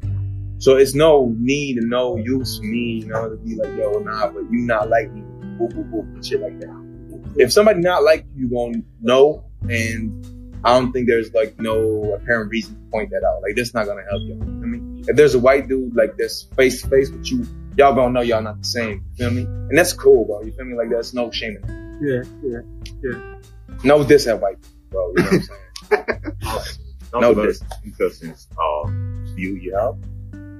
So 0.59 0.77
it's 0.77 0.93
no 0.93 1.35
need 1.39 1.77
and 1.77 1.89
no 1.89 2.17
use 2.17 2.59
for 2.59 2.63
me, 2.65 3.01
you 3.01 3.07
know, 3.07 3.27
to 3.29 3.35
be 3.37 3.55
like, 3.55 3.75
yo, 3.75 3.93
nah, 3.93 4.27
but 4.27 4.43
you 4.51 4.59
not 4.59 4.89
like 4.89 5.11
me, 5.11 5.23
boop, 5.61 5.73
boop, 5.73 5.91
boop, 5.91 6.13
and 6.15 6.25
shit 6.25 6.41
like 6.41 6.59
that. 6.59 7.33
If 7.37 7.51
somebody 7.53 7.79
not 7.81 8.03
like 8.03 8.25
you, 8.35 8.47
you 8.47 8.53
gonna 8.53 8.81
know, 9.01 9.45
and 9.69 10.25
I 10.63 10.77
don't 10.79 10.91
think 10.91 11.07
there's 11.07 11.33
like 11.33 11.59
no 11.59 12.13
apparent 12.13 12.51
reason 12.51 12.75
to 12.75 12.81
point 12.91 13.09
that 13.11 13.23
out. 13.23 13.41
Like 13.41 13.55
that's 13.55 13.73
not 13.73 13.85
gonna 13.85 14.03
help 14.09 14.21
you. 14.23 14.33
you 14.33 14.39
feel 14.39 14.67
me? 14.67 15.03
If 15.07 15.15
there's 15.15 15.33
a 15.35 15.39
white 15.39 15.67
dude 15.67 15.95
like 15.95 16.17
this 16.17 16.43
face 16.55 16.81
to 16.81 16.89
face 16.89 17.09
with 17.09 17.25
you, 17.31 17.45
y'all 17.77 17.95
gonna 17.95 18.11
know 18.11 18.21
y'all 18.21 18.41
not 18.41 18.59
the 18.59 18.67
same. 18.67 19.03
You 19.11 19.15
feel 19.17 19.31
me? 19.31 19.43
And 19.43 19.77
that's 19.77 19.93
cool, 19.93 20.25
bro. 20.25 20.41
You 20.43 20.51
feel 20.51 20.65
me? 20.65 20.75
Like 20.75 20.89
there's 20.89 21.13
no 21.13 21.31
shame 21.31 21.57
in 21.57 21.61
that. 21.67 22.25
Yeah, 22.43 22.61
yeah. 23.03 23.37
No 23.83 24.03
diss 24.03 24.27
at 24.27 24.41
white 24.41 24.57
people, 24.61 24.79
bro. 24.89 25.13
You 25.15 25.23
know 25.23 25.23
what 25.23 25.33
I'm 25.33 25.41
saying? 25.41 26.35
That's 26.41 26.79
No, 27.13 27.31
a 27.31 27.35
Because 27.35 28.21
interesting 28.23 28.35
uh, 28.57 28.87
view 29.35 29.55
you 29.55 29.75
have. 29.77 29.97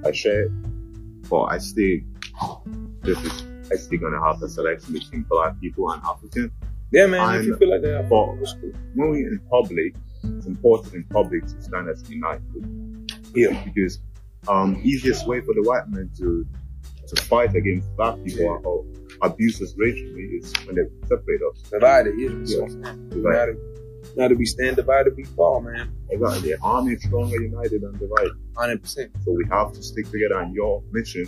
I 0.04 0.12
share 0.12 0.42
it, 0.44 0.50
but 1.28 1.42
I 1.44 1.58
still, 1.58 1.98
this 3.02 3.18
is, 3.18 3.42
I 3.72 3.76
still 3.76 4.00
gonna 4.00 4.22
have 4.22 4.42
a 4.42 4.48
selection 4.48 4.92
between 4.92 5.22
black 5.22 5.60
people 5.60 5.90
and 5.90 6.02
Africans. 6.02 6.52
yeah, 6.90 7.06
man. 7.06 7.40
If 7.40 7.46
you 7.46 7.56
feel 7.56 7.70
like 7.70 7.82
that, 7.82 8.06
cool. 8.08 8.36
when 8.94 9.10
we 9.10 9.18
in 9.20 9.40
public, 9.50 9.94
it's 10.24 10.46
important 10.46 10.94
in 10.94 11.04
public 11.04 11.46
to 11.46 11.62
stand 11.62 11.88
as 11.88 12.08
united. 12.10 12.42
Yeah. 13.34 13.62
Because 13.64 14.00
um, 14.48 14.80
easiest 14.82 15.26
way 15.26 15.40
for 15.40 15.54
the 15.54 15.62
white 15.62 15.88
man 15.88 16.10
to 16.18 16.46
to 17.08 17.22
fight 17.24 17.54
against 17.54 17.94
black 17.96 18.16
people 18.24 18.60
or 18.64 18.84
abuse 19.22 19.60
us 19.60 19.74
racially 19.76 20.22
is 20.22 20.52
when 20.66 20.76
they 20.76 20.82
separate 21.06 21.40
us. 21.50 21.62
Divided, 21.70 22.14
yeah. 22.18 22.30
Yeah. 22.44 22.60
Right. 22.60 23.34
gotta, 23.34 23.56
gotta 24.16 24.34
be 24.34 24.46
stand 24.46 24.76
divided, 24.76 25.16
we 25.16 25.24
fall, 25.24 25.60
man. 25.60 25.92
Exactly. 26.10 26.52
The 26.52 26.58
army 26.62 26.94
is 26.94 27.02
stronger 27.02 27.40
united 27.40 27.82
than 27.82 27.98
divided. 27.98 28.32
Hundred 28.56 28.82
percent. 28.82 29.12
So 29.24 29.32
we 29.32 29.44
have 29.50 29.72
to 29.72 29.82
stick 29.82 30.10
together 30.10 30.38
on 30.38 30.52
your 30.52 30.82
mission. 30.90 31.26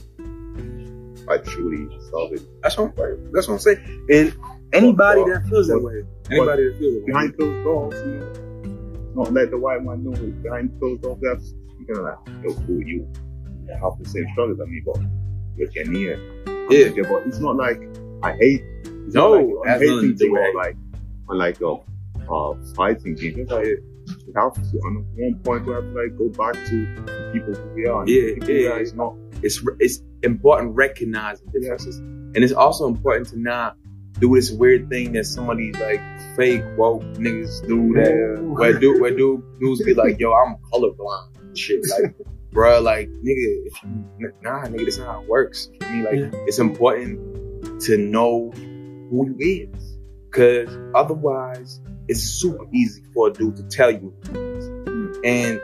I 1.29 1.39
truly 1.39 1.89
solve 2.11 2.33
it. 2.33 2.43
That's 2.63 2.77
what 2.77 2.93
I'm, 2.99 3.33
that's 3.33 3.49
what 3.49 3.55
I'm 3.55 3.61
saying. 3.61 4.07
And 4.11 4.35
anybody 4.73 5.23
But- 5.23 5.29
that 5.43 5.49
feels 5.49 5.69
that 5.69 5.81
way, 5.81 6.03
anybody 6.31 6.69
that 6.69 6.79
feels 6.79 6.95
that 6.95 7.01
way, 7.01 7.07
Behind 7.07 7.37
closed 7.37 7.65
doors, 7.65 7.95
you 8.07 8.13
know, 8.15 9.23
not 9.25 9.33
let 9.33 9.51
the 9.51 9.59
white 9.59 9.83
man 9.85 10.05
know. 10.05 10.13
Behind 10.43 10.71
closed 10.79 11.03
doors, 11.03 11.19
that's 11.23 11.55
you're 11.87 11.97
gonna 11.97 12.09
like, 12.09 12.45
yo, 12.45 12.55
cool, 12.67 12.83
you 12.83 13.09
have 13.81 13.93
the 14.03 14.09
same 14.09 14.27
struggles 14.33 14.61
as 14.61 14.67
me, 14.69 14.83
but 14.85 14.99
you're 15.57 15.69
Ghanaian. 15.69 16.69
Yeah. 16.71 16.89
Yeah, 16.95 17.03
but 17.11 17.27
it's 17.27 17.39
not 17.39 17.57
like 17.57 17.81
I 18.23 18.33
hate. 18.37 18.63
It's 18.85 19.15
No, 19.15 19.39
not 19.41 19.57
like 19.61 19.69
I'm 19.71 19.81
hating 19.81 20.01
do 20.17 20.27
to 20.27 20.29
with 20.31 20.41
or 20.41 20.45
hate. 20.47 20.55
like 20.57 20.77
on 21.29 21.39
like 21.39 21.61
a 21.61 21.75
uh, 22.31 22.55
fighting 22.75 23.15
game. 23.15 23.37
Just 23.37 23.51
like 23.51 23.67
have 24.37 24.55
to 24.55 24.79
on 24.87 25.07
one 25.17 25.35
point 25.45 25.67
we 25.67 25.73
have 25.75 25.83
to 25.85 25.91
like 25.91 26.17
go 26.19 26.29
back 26.31 26.55
to 26.55 26.77
the 27.07 27.31
people 27.33 27.55
who 27.55 27.75
we 27.75 27.87
are. 27.87 28.01
And 28.01 28.09
Yeah, 28.09 28.23
yeah, 28.23 28.45
we 28.47 28.67
are 28.67 28.77
yeah. 28.77 28.83
is 28.83 28.95
not 28.95 29.15
it's 29.45 29.63
it's 29.79 30.01
important 30.23 30.75
recognizing 30.75 31.47
differences, 31.53 31.99
and 31.99 32.37
it's 32.39 32.53
also 32.53 32.87
important 32.89 33.29
to 33.29 33.39
not 33.39 33.77
do 34.21 34.35
this 34.35 34.51
weird 34.51 34.89
thing 34.89 35.13
that 35.13 35.25
some 35.27 35.51
of 35.51 35.59
these 35.59 35.77
like 35.79 36.01
fake 36.37 36.63
woke 36.77 37.03
niggas 37.15 37.67
do 37.69 37.93
that 37.95 38.43
where 38.43 38.73
dude 38.73 39.01
where 39.01 39.15
dude 39.17 39.43
dudes 39.61 39.83
be 39.85 39.95
like, 39.95 40.19
yo, 40.19 40.33
I'm 40.33 40.57
colorblind, 40.73 41.39
and 41.41 41.57
shit 41.59 41.81
like. 41.91 42.15
Bruh, 42.55 42.81
like 42.81 43.09
nigga, 43.09 43.67
if 43.67 43.83
you, 43.83 44.33
nah, 44.43 44.63
nigga, 44.67 44.85
that's 44.85 44.99
not 44.99 45.09
how 45.09 45.23
it 45.23 45.29
works. 45.29 45.69
I 45.83 45.91
mean, 45.93 46.05
like, 46.05 46.33
Yeah. 46.33 46.45
it's 46.47 46.61
important 46.61 47.19
to 47.87 47.99
know 47.99 48.53
who 48.55 49.35
you 49.37 49.69
is, 49.75 49.97
cause 50.31 50.69
otherwise, 50.95 51.81
it's 52.07 52.21
super 52.21 52.65
easy 52.73 53.03
for 53.13 53.27
a 53.27 53.33
dude 53.33 53.57
to 53.57 53.65
tell 53.65 53.91
you. 53.91 54.15
Hmm. 54.27 55.13
And 55.25 55.61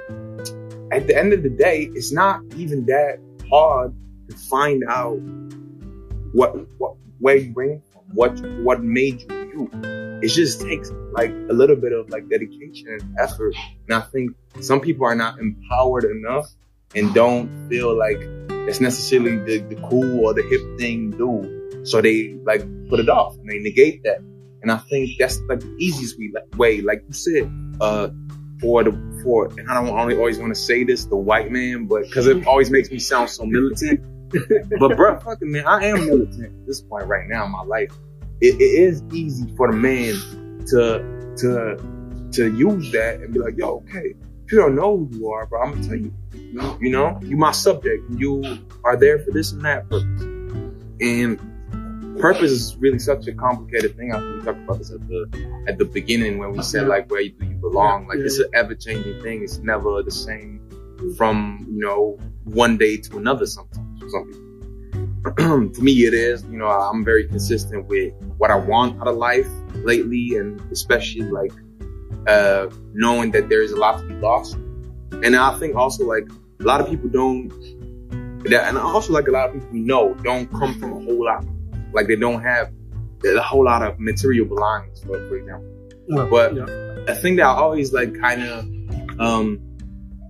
at 0.92 1.06
the 1.06 1.16
end 1.16 1.32
of 1.32 1.44
the 1.44 1.48
day, 1.50 1.88
it's 1.94 2.10
not 2.10 2.42
even 2.56 2.86
that 2.86 3.20
hard 3.50 3.94
to 4.28 4.36
find 4.36 4.82
out 4.88 5.18
what, 6.32 6.54
what 6.78 6.94
where 7.18 7.36
you 7.36 7.52
ran 7.54 7.82
from, 7.92 8.02
what 8.14 8.40
what 8.62 8.82
made 8.82 9.20
you 9.30 9.40
you. 9.52 9.70
It 10.22 10.28
just 10.28 10.60
takes 10.60 10.90
like 11.12 11.30
a 11.30 11.52
little 11.52 11.76
bit 11.76 11.92
of 11.92 12.10
like 12.10 12.28
dedication 12.28 12.88
and 12.88 13.16
effort. 13.18 13.54
And 13.88 13.94
I 13.94 14.00
think 14.00 14.32
some 14.60 14.80
people 14.80 15.06
are 15.06 15.14
not 15.14 15.38
empowered 15.38 16.04
enough 16.04 16.46
and 16.94 17.14
don't 17.14 17.68
feel 17.68 17.96
like 17.96 18.18
it's 18.68 18.80
necessarily 18.80 19.38
the, 19.38 19.74
the 19.74 19.80
cool 19.88 20.24
or 20.24 20.34
the 20.34 20.42
hip 20.42 20.78
thing 20.78 21.12
to 21.12 21.18
do. 21.18 21.84
So 21.84 22.00
they 22.00 22.34
like 22.44 22.62
put 22.88 23.00
it 23.00 23.08
off 23.08 23.36
and 23.36 23.48
they 23.48 23.58
negate 23.58 24.02
that. 24.04 24.18
And 24.62 24.70
I 24.70 24.76
think 24.76 25.12
that's 25.18 25.40
like 25.48 25.60
the 25.60 25.74
easiest 25.78 26.18
way, 26.18 26.30
like, 26.34 26.58
way, 26.58 26.80
like 26.82 27.02
you 27.06 27.14
said, 27.14 27.50
uh, 27.80 28.10
for 28.60 28.84
the, 28.84 28.92
for, 29.22 29.46
and 29.46 29.68
I 29.70 29.74
don't 29.74 29.88
only 29.88 30.16
always 30.16 30.38
want 30.38 30.54
to 30.54 30.60
say 30.60 30.84
this, 30.84 31.04
the 31.06 31.16
white 31.16 31.50
man, 31.50 31.86
but 31.86 32.10
cause 32.12 32.26
it 32.26 32.46
always 32.46 32.70
makes 32.70 32.90
me 32.90 32.98
sound 32.98 33.30
so 33.30 33.44
militant. 33.44 34.00
but 34.30 34.92
bruh, 34.92 35.22
fucking 35.22 35.50
man, 35.50 35.66
I 35.66 35.86
am 35.86 36.06
militant 36.06 36.44
at 36.44 36.66
this 36.66 36.80
point 36.80 37.06
right 37.06 37.28
now 37.28 37.44
in 37.46 37.52
my 37.52 37.62
life. 37.62 37.92
It, 38.40 38.54
it 38.54 38.64
is 38.64 39.02
easy 39.12 39.54
for 39.56 39.70
the 39.70 39.76
man 39.76 40.14
to, 40.68 41.34
to, 41.38 42.30
to 42.32 42.56
use 42.56 42.92
that 42.92 43.20
and 43.20 43.32
be 43.32 43.40
like, 43.40 43.56
yo, 43.56 43.84
okay, 43.88 44.14
you 44.50 44.58
don't 44.58 44.74
know 44.74 44.96
who 44.96 45.08
you 45.12 45.30
are, 45.30 45.46
bro, 45.46 45.62
I'm 45.62 45.72
gonna 45.72 45.86
tell 45.86 45.96
you. 45.96 46.12
You 46.80 46.90
know, 46.90 47.18
you 47.22 47.36
my 47.36 47.52
subject. 47.52 48.10
You 48.10 48.58
are 48.82 48.96
there 48.96 49.20
for 49.20 49.30
this 49.30 49.52
and 49.52 49.64
that 49.64 49.88
purpose. 49.88 50.22
And 51.00 51.38
purpose 52.20 52.50
is 52.50 52.76
really 52.76 52.98
such 52.98 53.26
a 53.26 53.32
complicated 53.32 53.96
thing. 53.96 54.12
I 54.12 54.20
think 54.20 54.34
we 54.36 54.44
talked 54.44 54.58
about 54.64 54.78
this 54.78 54.90
at 54.90 55.06
the 55.08 55.64
at 55.66 55.78
the 55.78 55.84
beginning 55.84 56.38
when 56.38 56.52
we 56.52 56.62
said 56.62 56.86
like 56.86 57.10
where 57.10 57.22
do 57.22 57.46
you 57.46 57.56
belong. 57.56 58.08
Like 58.08 58.18
it's 58.18 58.38
an 58.38 58.50
ever 58.54 58.74
changing 58.74 59.22
thing. 59.22 59.42
It's 59.42 59.58
never 59.58 60.02
the 60.02 60.10
same 60.10 60.60
from 61.16 61.66
you 61.70 61.80
know 61.80 62.18
one 62.44 62.76
day 62.76 62.96
to 62.98 63.18
another. 63.18 63.46
Sometimes 63.46 64.00
for 64.00 64.08
some 64.08 64.26
people. 64.26 64.50
for 65.74 65.82
me, 65.82 65.92
it 66.04 66.14
is. 66.14 66.44
You 66.44 66.58
know, 66.58 66.66
I'm 66.66 67.04
very 67.04 67.26
consistent 67.26 67.86
with 67.86 68.14
what 68.38 68.50
I 68.50 68.56
want 68.56 69.00
out 69.00 69.08
of 69.08 69.16
life 69.16 69.48
lately, 69.74 70.36
and 70.36 70.60
especially 70.72 71.22
like 71.22 71.52
uh, 72.26 72.68
knowing 72.94 73.30
that 73.32 73.48
there 73.48 73.62
is 73.62 73.72
a 73.72 73.76
lot 73.76 74.00
to 74.00 74.06
be 74.06 74.14
lost. 74.14 74.54
And 75.22 75.36
I 75.36 75.58
think 75.58 75.76
also 75.76 76.04
like 76.04 76.28
a 76.60 76.64
lot 76.64 76.80
of 76.80 76.88
people 76.88 77.08
don't, 77.08 77.50
that, 78.44 78.68
and 78.68 78.78
also 78.78 79.12
like 79.12 79.28
a 79.28 79.30
lot 79.30 79.48
of 79.48 79.54
people 79.54 79.68
we 79.70 79.80
know 79.80 80.14
don't 80.22 80.50
come 80.50 80.78
from 80.78 80.92
a 80.92 81.00
whole 81.00 81.24
lot, 81.24 81.44
like 81.92 82.06
they 82.06 82.16
don't 82.16 82.42
have 82.42 82.70
a 83.24 83.40
whole 83.40 83.64
lot 83.64 83.82
of 83.82 83.98
material 83.98 84.46
belongings, 84.46 85.00
for, 85.02 85.18
for 85.28 85.36
example. 85.36 85.68
Yeah, 86.08 86.26
But- 86.30 86.56
yeah. 86.56 86.86
A 87.08 87.14
thing 87.14 87.36
that 87.36 87.44
I 87.44 87.54
always 87.54 87.92
like 87.92 88.18
kind 88.20 88.42
of, 88.42 89.20
um, 89.20 89.60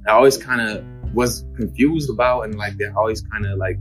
I 0.07 0.13
always 0.13 0.37
kind 0.37 0.61
of 0.61 0.85
was 1.15 1.45
confused 1.57 2.09
about 2.11 2.43
and 2.43 2.55
like 2.57 2.77
that 2.79 2.95
always 2.97 3.23
kind 3.23 3.45
of 3.45 3.59
like, 3.59 3.77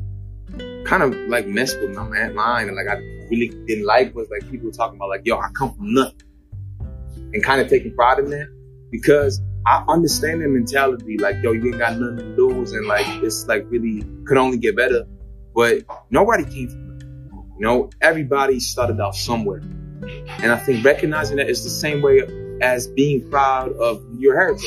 kind 0.85 1.03
of 1.03 1.13
like 1.29 1.47
messed 1.47 1.79
with 1.79 1.95
my 1.95 2.03
mind 2.29 2.69
and 2.69 2.75
like 2.75 2.87
I 2.87 2.99
really 3.29 3.49
didn't 3.67 3.85
like 3.85 4.15
was 4.15 4.27
like 4.31 4.49
people 4.49 4.71
talking 4.71 4.97
about 4.97 5.09
like, 5.09 5.21
yo, 5.23 5.37
I 5.37 5.49
come 5.53 5.73
from 5.75 5.93
nothing 5.93 6.21
and 7.33 7.43
kind 7.43 7.61
of 7.61 7.69
taking 7.69 7.93
pride 7.95 8.19
in 8.19 8.29
that 8.31 8.47
because 8.91 9.39
I 9.65 9.83
understand 9.87 10.41
their 10.41 10.49
mentality. 10.49 11.17
Like, 11.17 11.35
yo, 11.43 11.51
you 11.51 11.67
ain't 11.67 11.77
got 11.77 11.97
nothing 11.99 12.17
to 12.17 12.23
lose, 12.47 12.71
and 12.71 12.87
like 12.87 13.05
it's 13.21 13.45
like 13.45 13.65
really 13.69 14.03
could 14.25 14.37
only 14.37 14.57
get 14.57 14.75
better. 14.75 15.05
But 15.53 15.83
nobody 16.09 16.43
came 16.45 16.69
from. 16.69 16.88
You 17.59 17.65
know, 17.65 17.89
everybody 17.99 18.61
started 18.61 19.01
out 19.01 19.15
somewhere, 19.15 19.59
and 19.59 20.49
I 20.49 20.55
think 20.55 20.85
recognizing 20.85 21.37
that 21.37 21.49
is 21.49 21.65
the 21.65 21.69
same 21.69 22.01
way 22.01 22.21
as 22.61 22.87
being 22.87 23.29
proud 23.29 23.73
of 23.73 24.01
your 24.17 24.39
heritage, 24.39 24.63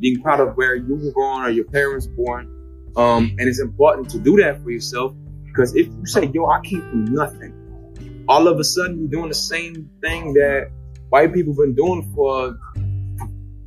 being 0.00 0.20
proud 0.20 0.40
of 0.40 0.56
where 0.56 0.74
you 0.74 0.96
were 0.96 1.12
born 1.12 1.44
or 1.44 1.50
your 1.50 1.66
parents 1.66 2.08
were 2.08 2.24
born. 2.24 2.92
Um, 2.96 3.36
and 3.38 3.48
it's 3.48 3.60
important 3.60 4.10
to 4.10 4.18
do 4.18 4.36
that 4.38 4.62
for 4.64 4.70
yourself 4.70 5.14
because 5.44 5.76
if 5.76 5.86
you 5.86 6.06
say, 6.06 6.28
yo, 6.34 6.46
I 6.46 6.60
came 6.60 6.80
from 6.80 7.04
nothing, 7.04 8.24
all 8.28 8.48
of 8.48 8.58
a 8.58 8.64
sudden 8.64 8.98
you're 8.98 9.10
doing 9.10 9.28
the 9.28 9.34
same 9.34 9.88
thing 10.00 10.34
that 10.34 10.72
white 11.10 11.32
people've 11.32 11.56
been 11.56 11.76
doing 11.76 12.12
for 12.16 12.56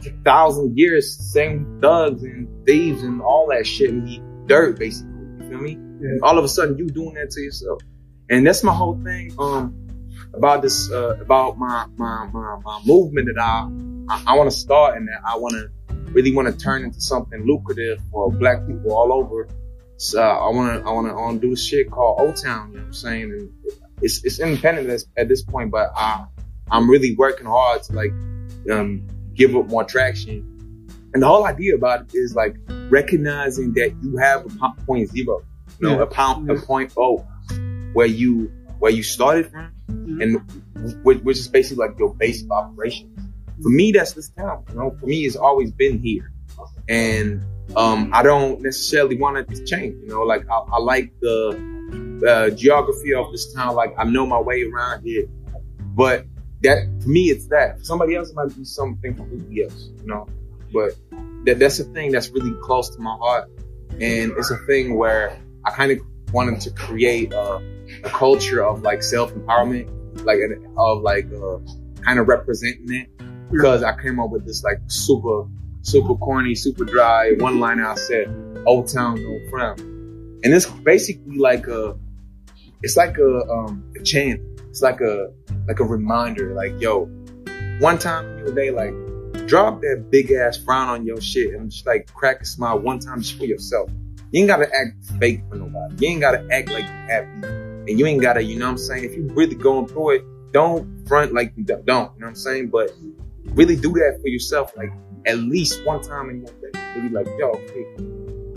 a 0.05 0.23
thousand 0.25 0.77
years, 0.77 1.17
same 1.31 1.79
thugs 1.81 2.21
and 2.23 2.65
thieves 2.65 3.01
and 3.03 3.21
all 3.21 3.47
that 3.47 3.65
shit 3.65 3.91
and 3.91 4.09
eat 4.09 4.21
dirt 4.47 4.77
basically. 4.77 5.11
You 5.39 5.49
feel 5.49 5.59
me? 5.59 5.73
And 5.73 6.21
all 6.21 6.37
of 6.37 6.43
a 6.43 6.49
sudden 6.49 6.77
you 6.77 6.87
doing 6.89 7.13
that 7.13 7.31
to 7.31 7.41
yourself. 7.41 7.81
And 8.29 8.45
that's 8.45 8.63
my 8.63 8.73
whole 8.73 8.99
thing, 9.03 9.33
um, 9.39 9.73
about 10.33 10.61
this, 10.61 10.91
uh, 10.91 11.15
about 11.21 11.57
my, 11.57 11.85
my, 11.95 12.27
my, 12.33 12.57
my 12.63 12.81
movement 12.85 13.27
that 13.33 13.41
I, 13.41 13.67
I, 14.13 14.33
I 14.33 14.37
want 14.37 14.49
to 14.51 14.55
start 14.55 14.97
and 14.97 15.07
that 15.07 15.21
I 15.25 15.37
want 15.37 15.55
to 15.55 15.69
really 16.11 16.33
want 16.33 16.47
to 16.47 16.57
turn 16.57 16.83
into 16.83 17.01
something 17.01 17.45
lucrative 17.45 17.99
for 18.11 18.31
black 18.31 18.65
people 18.67 18.93
all 18.93 19.11
over. 19.13 19.47
So 19.97 20.21
I 20.21 20.49
want 20.49 20.83
to, 20.83 20.89
I 20.89 20.93
want 20.93 21.07
to, 21.07 21.11
I 21.11 21.15
want 21.15 21.41
to 21.41 21.47
do 21.49 21.55
shit 21.55 21.89
called 21.89 22.19
O 22.21 22.31
Town. 22.33 22.69
You 22.71 22.77
know 22.77 22.81
what 22.83 22.87
I'm 22.87 22.93
saying? 22.93 23.23
And 23.23 23.51
it's, 24.01 24.23
it's 24.23 24.39
independent 24.39 25.03
at, 25.17 25.27
this 25.27 25.41
point, 25.43 25.71
but 25.71 25.91
I, 25.95 26.25
I'm 26.69 26.89
really 26.89 27.15
working 27.15 27.47
hard 27.47 27.83
to 27.83 27.93
like, 27.93 28.11
um, 28.71 29.07
give 29.33 29.55
up 29.55 29.67
more 29.67 29.83
traction. 29.83 30.89
And 31.13 31.23
the 31.23 31.27
whole 31.27 31.45
idea 31.45 31.75
about 31.75 32.01
it 32.01 32.07
is 32.13 32.35
like 32.35 32.57
recognizing 32.89 33.73
that 33.73 33.95
you 34.03 34.17
have 34.17 34.45
a 34.45 34.49
po- 34.49 34.73
point 34.85 35.09
zero, 35.09 35.41
you 35.79 35.87
know, 35.87 35.95
Yeah. 35.97 36.03
a 36.03 36.05
pound, 36.05 36.49
a 36.49 36.55
Yeah. 36.55 36.61
point 36.65 36.93
O, 36.97 37.25
where 37.93 38.07
you 38.07 38.51
where 38.79 38.91
you 38.91 39.03
started 39.03 39.49
from, 39.49 39.71
and 39.87 40.41
which, 41.03 41.19
which 41.19 41.37
is 41.37 41.47
basically 41.47 41.87
like 41.87 41.97
your 41.97 42.13
base 42.13 42.43
of 42.43 42.51
operations. 42.51 43.17
For 43.61 43.69
me, 43.69 43.91
that's 43.91 44.13
this 44.13 44.29
town. 44.29 44.63
You 44.69 44.75
know, 44.75 44.95
for 44.99 45.07
me, 45.07 45.25
it's 45.25 45.35
always 45.35 45.71
been 45.71 45.99
here, 45.99 46.31
and 46.87 47.43
um, 47.75 48.11
I 48.13 48.23
don't 48.23 48.61
necessarily 48.61 49.17
want 49.17 49.37
it 49.37 49.49
to 49.49 49.65
change. 49.65 49.95
You 50.03 50.09
know, 50.09 50.21
like 50.21 50.47
I, 50.49 50.57
I 50.57 50.79
like 50.79 51.11
the 51.19 52.21
uh, 52.27 52.49
geography 52.51 53.13
of 53.13 53.31
this 53.31 53.53
town. 53.53 53.75
Like 53.75 53.93
I 53.97 54.03
know 54.03 54.25
my 54.25 54.39
way 54.39 54.63
around 54.63 55.03
here, 55.03 55.27
but 55.95 56.25
that 56.61 56.87
for 57.01 57.09
me 57.09 57.29
it's 57.29 57.47
that. 57.47 57.79
For 57.79 57.85
somebody 57.85 58.15
else 58.15 58.29
it 58.29 58.35
might 58.35 58.55
be 58.55 58.63
something 58.63 59.15
completely 59.15 59.63
else, 59.63 59.89
you 59.99 60.07
know. 60.07 60.27
But 60.73 60.95
that 61.45 61.59
that's 61.59 61.79
a 61.79 61.83
thing 61.85 62.11
that's 62.11 62.29
really 62.29 62.53
close 62.61 62.89
to 62.95 62.99
my 62.99 63.15
heart, 63.15 63.49
and 63.99 64.31
it's 64.37 64.51
a 64.51 64.57
thing 64.67 64.97
where 64.97 65.37
I 65.65 65.71
kind 65.71 65.91
of 65.91 65.99
wanted 66.33 66.61
to 66.61 66.71
create 66.71 67.33
a, 67.33 67.57
a 68.03 68.09
culture 68.09 68.63
of 68.63 68.81
like 68.81 69.03
self 69.03 69.33
empowerment, 69.33 69.89
like 70.25 70.39
of 70.77 71.01
like 71.01 71.27
uh, 71.33 71.59
kind 72.03 72.19
of 72.19 72.27
representing 72.27 72.91
it. 72.93 73.09
Because 73.51 73.81
I 73.81 73.99
came 74.01 74.19
up 74.19 74.29
with 74.29 74.45
this 74.45 74.63
like 74.63 74.79
super 74.87 75.47
super 75.81 76.15
corny, 76.15 76.53
super 76.53 76.83
dry 76.83 77.31
one 77.37 77.59
line 77.59 77.79
I 77.79 77.95
said, 77.95 78.27
"Old 78.65 78.87
Town 78.91 79.21
No 79.21 79.49
Frown," 79.49 79.79
and 80.43 80.53
it's 80.53 80.65
basically 80.65 81.37
like 81.37 81.67
a 81.67 81.97
it's 82.83 82.97
like 82.97 83.17
a 83.17 83.39
um 83.49 83.91
a 83.99 84.03
chant. 84.03 84.41
It's 84.69 84.81
like 84.81 85.01
a 85.01 85.31
like 85.67 85.79
a 85.79 85.85
reminder, 85.85 86.53
like 86.53 86.79
yo, 86.79 87.05
one 87.79 87.97
time 87.97 88.25
in 88.25 88.45
your 88.45 88.53
day, 88.53 88.71
like 88.71 88.93
drop 89.47 89.81
that 89.81 90.07
big 90.11 90.31
ass 90.31 90.57
frown 90.57 90.89
on 90.89 91.05
your 91.05 91.21
shit 91.21 91.53
and 91.53 91.71
just 91.71 91.85
like 91.85 92.11
crack 92.13 92.41
a 92.41 92.45
smile 92.45 92.79
one 92.79 92.99
time 92.99 93.21
just 93.21 93.37
for 93.37 93.45
yourself. 93.45 93.89
You 94.31 94.41
ain't 94.41 94.49
gotta 94.49 94.65
act 94.65 95.05
fake 95.19 95.41
for 95.49 95.55
nobody. 95.55 96.05
You 96.05 96.11
ain't 96.11 96.21
gotta 96.21 96.45
act 96.51 96.69
like 96.69 96.83
you 96.83 96.89
happy. 96.89 97.56
And 97.87 97.97
you 97.97 98.05
ain't 98.05 98.21
gotta, 98.21 98.43
you 98.43 98.59
know 98.59 98.65
what 98.65 98.71
I'm 98.71 98.77
saying? 98.77 99.05
If 99.05 99.15
you 99.15 99.29
really 99.31 99.55
going 99.55 99.87
through 99.87 100.15
it, 100.15 100.25
don't 100.51 101.07
front 101.07 101.33
like 101.33 101.53
you 101.55 101.63
don't, 101.63 101.87
you 101.87 101.93
know 101.93 102.07
what 102.17 102.27
I'm 102.27 102.35
saying? 102.35 102.67
But 102.69 102.91
really 103.53 103.77
do 103.77 103.93
that 103.93 104.19
for 104.21 104.27
yourself, 104.27 104.75
like 104.75 104.91
at 105.25 105.37
least 105.37 105.85
one 105.85 106.01
time 106.01 106.29
in 106.29 106.41
your 106.41 106.53
day. 106.71 107.01
Be 107.01 107.09
like, 107.09 107.27
yo, 107.37 107.51
okay, 107.51 107.85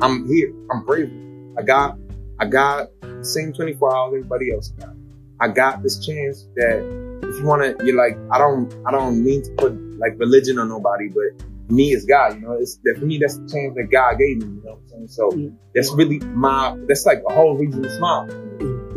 I'm 0.01 0.27
here. 0.27 0.53
I'm 0.71 0.85
brave. 0.85 1.13
I 1.57 1.63
got, 1.63 1.97
I 2.41 2.47
got 2.47 2.89
the 3.03 3.25
same 3.25 3.53
24 3.53 3.97
hours 3.97 4.15
everybody 4.17 4.53
else 4.53 4.71
got. 4.71 4.91
I 5.39 5.49
got 5.49 5.83
this 5.83 6.05
chance 6.05 6.49
that 6.57 7.21
if 7.23 7.39
you 7.39 7.45
wanna, 7.45 7.75
you're 7.85 7.97
like, 7.97 8.19
I 8.33 8.39
don't, 8.39 8.75
I 8.85 8.91
don't 8.91 9.23
mean 9.23 9.43
to 9.43 9.51
put 9.53 9.73
like 9.99 10.19
religion 10.19 10.59
on 10.59 10.69
nobody, 10.69 11.09
but 11.09 11.47
me 11.71 11.93
is 11.93 12.05
God, 12.05 12.35
you 12.35 12.41
know, 12.41 12.55
it's 12.55 12.81
that 12.83 12.97
for 12.99 13.05
me, 13.05 13.19
that's 13.19 13.37
the 13.37 13.49
chance 13.49 13.77
that 13.77 13.89
God 13.93 14.19
gave 14.19 14.39
me, 14.39 14.57
you 14.57 14.63
know 14.65 14.73
what 14.73 14.99
I'm 14.99 15.07
saying? 15.07 15.09
So 15.09 15.53
that's 15.73 15.93
really 15.93 16.19
my, 16.19 16.77
that's 16.89 17.07
like 17.07 17.23
a 17.29 17.33
whole 17.33 17.57
reason 17.57 17.83
to 17.83 17.97
smile. 17.97 18.29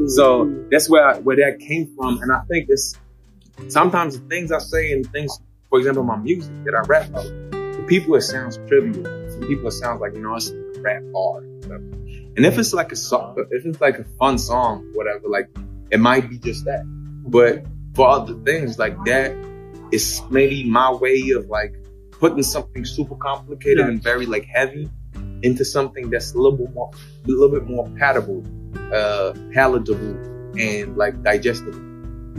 So 0.08 0.66
that's 0.72 0.90
where 0.90 1.06
I, 1.08 1.20
where 1.20 1.38
that 1.38 1.60
came 1.60 1.94
from. 1.96 2.22
And 2.22 2.32
I 2.32 2.42
think 2.50 2.68
it's 2.70 2.96
sometimes 3.68 4.20
the 4.20 4.28
things 4.28 4.52
I 4.52 4.60
say 4.60 4.92
and 4.92 5.10
things, 5.12 5.40
for 5.70 5.80
example, 5.80 6.04
my 6.04 6.18
music 6.18 6.52
that 6.66 6.76
I 6.76 6.82
rap 6.88 7.10
about, 7.10 7.24
to 7.52 7.86
people 7.88 8.16
it 8.16 8.22
sounds 8.22 8.58
trivial. 8.68 9.04
To 9.04 9.46
people 9.48 9.68
it 9.68 9.72
sounds 9.72 10.02
like, 10.02 10.14
you 10.14 10.22
know, 10.22 10.36
it's 10.36 10.52
rap 10.80 11.02
hard. 11.16 11.46
whatever. 11.64 11.84
And 12.36 12.46
if 12.46 12.58
it's 12.58 12.74
like 12.74 12.92
a 12.92 12.96
song, 12.96 13.36
if 13.52 13.66
it's 13.66 13.80
like 13.80 14.00
a 14.00 14.04
fun 14.20 14.38
song, 14.38 14.90
whatever, 14.94 15.28
like 15.28 15.50
it 15.92 16.00
might 16.00 16.30
be 16.30 16.38
just 16.38 16.66
that. 16.66 16.84
But 17.26 17.64
for 17.96 18.10
other 18.10 18.34
things 18.44 18.80
like 18.80 18.98
that, 19.06 19.36
it's 19.92 20.22
maybe 20.32 20.64
my 20.64 20.92
way 20.92 21.30
of 21.32 21.48
like 21.50 21.76
putting 22.12 22.42
something 22.44 22.86
super 22.86 23.16
complicated 23.16 23.80
Yeah. 23.80 23.88
and 23.88 24.02
very 24.02 24.26
like 24.26 24.46
heavy 24.46 24.90
into 25.44 25.64
something 25.64 26.10
that's 26.10 26.34
a 26.34 26.38
little 26.38 26.58
bit 26.58 26.74
more, 26.74 26.90
a 27.26 27.28
little 27.28 27.50
bit 27.50 27.68
more 27.70 27.88
palatable, 28.00 28.44
uh, 28.94 29.34
palatable 29.54 30.18
and 30.60 30.96
like 30.98 31.22
digestible, 31.24 31.80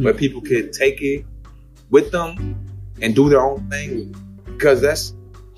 where 0.02 0.14
people 0.14 0.40
could 0.40 0.72
take 0.72 1.00
it 1.02 1.24
with 1.90 2.11
them 2.12 2.57
and 3.02 3.14
do 3.14 3.28
their 3.28 3.44
own 3.44 3.68
thing. 3.70 4.14
Because 4.44 4.80
that's 4.80 5.14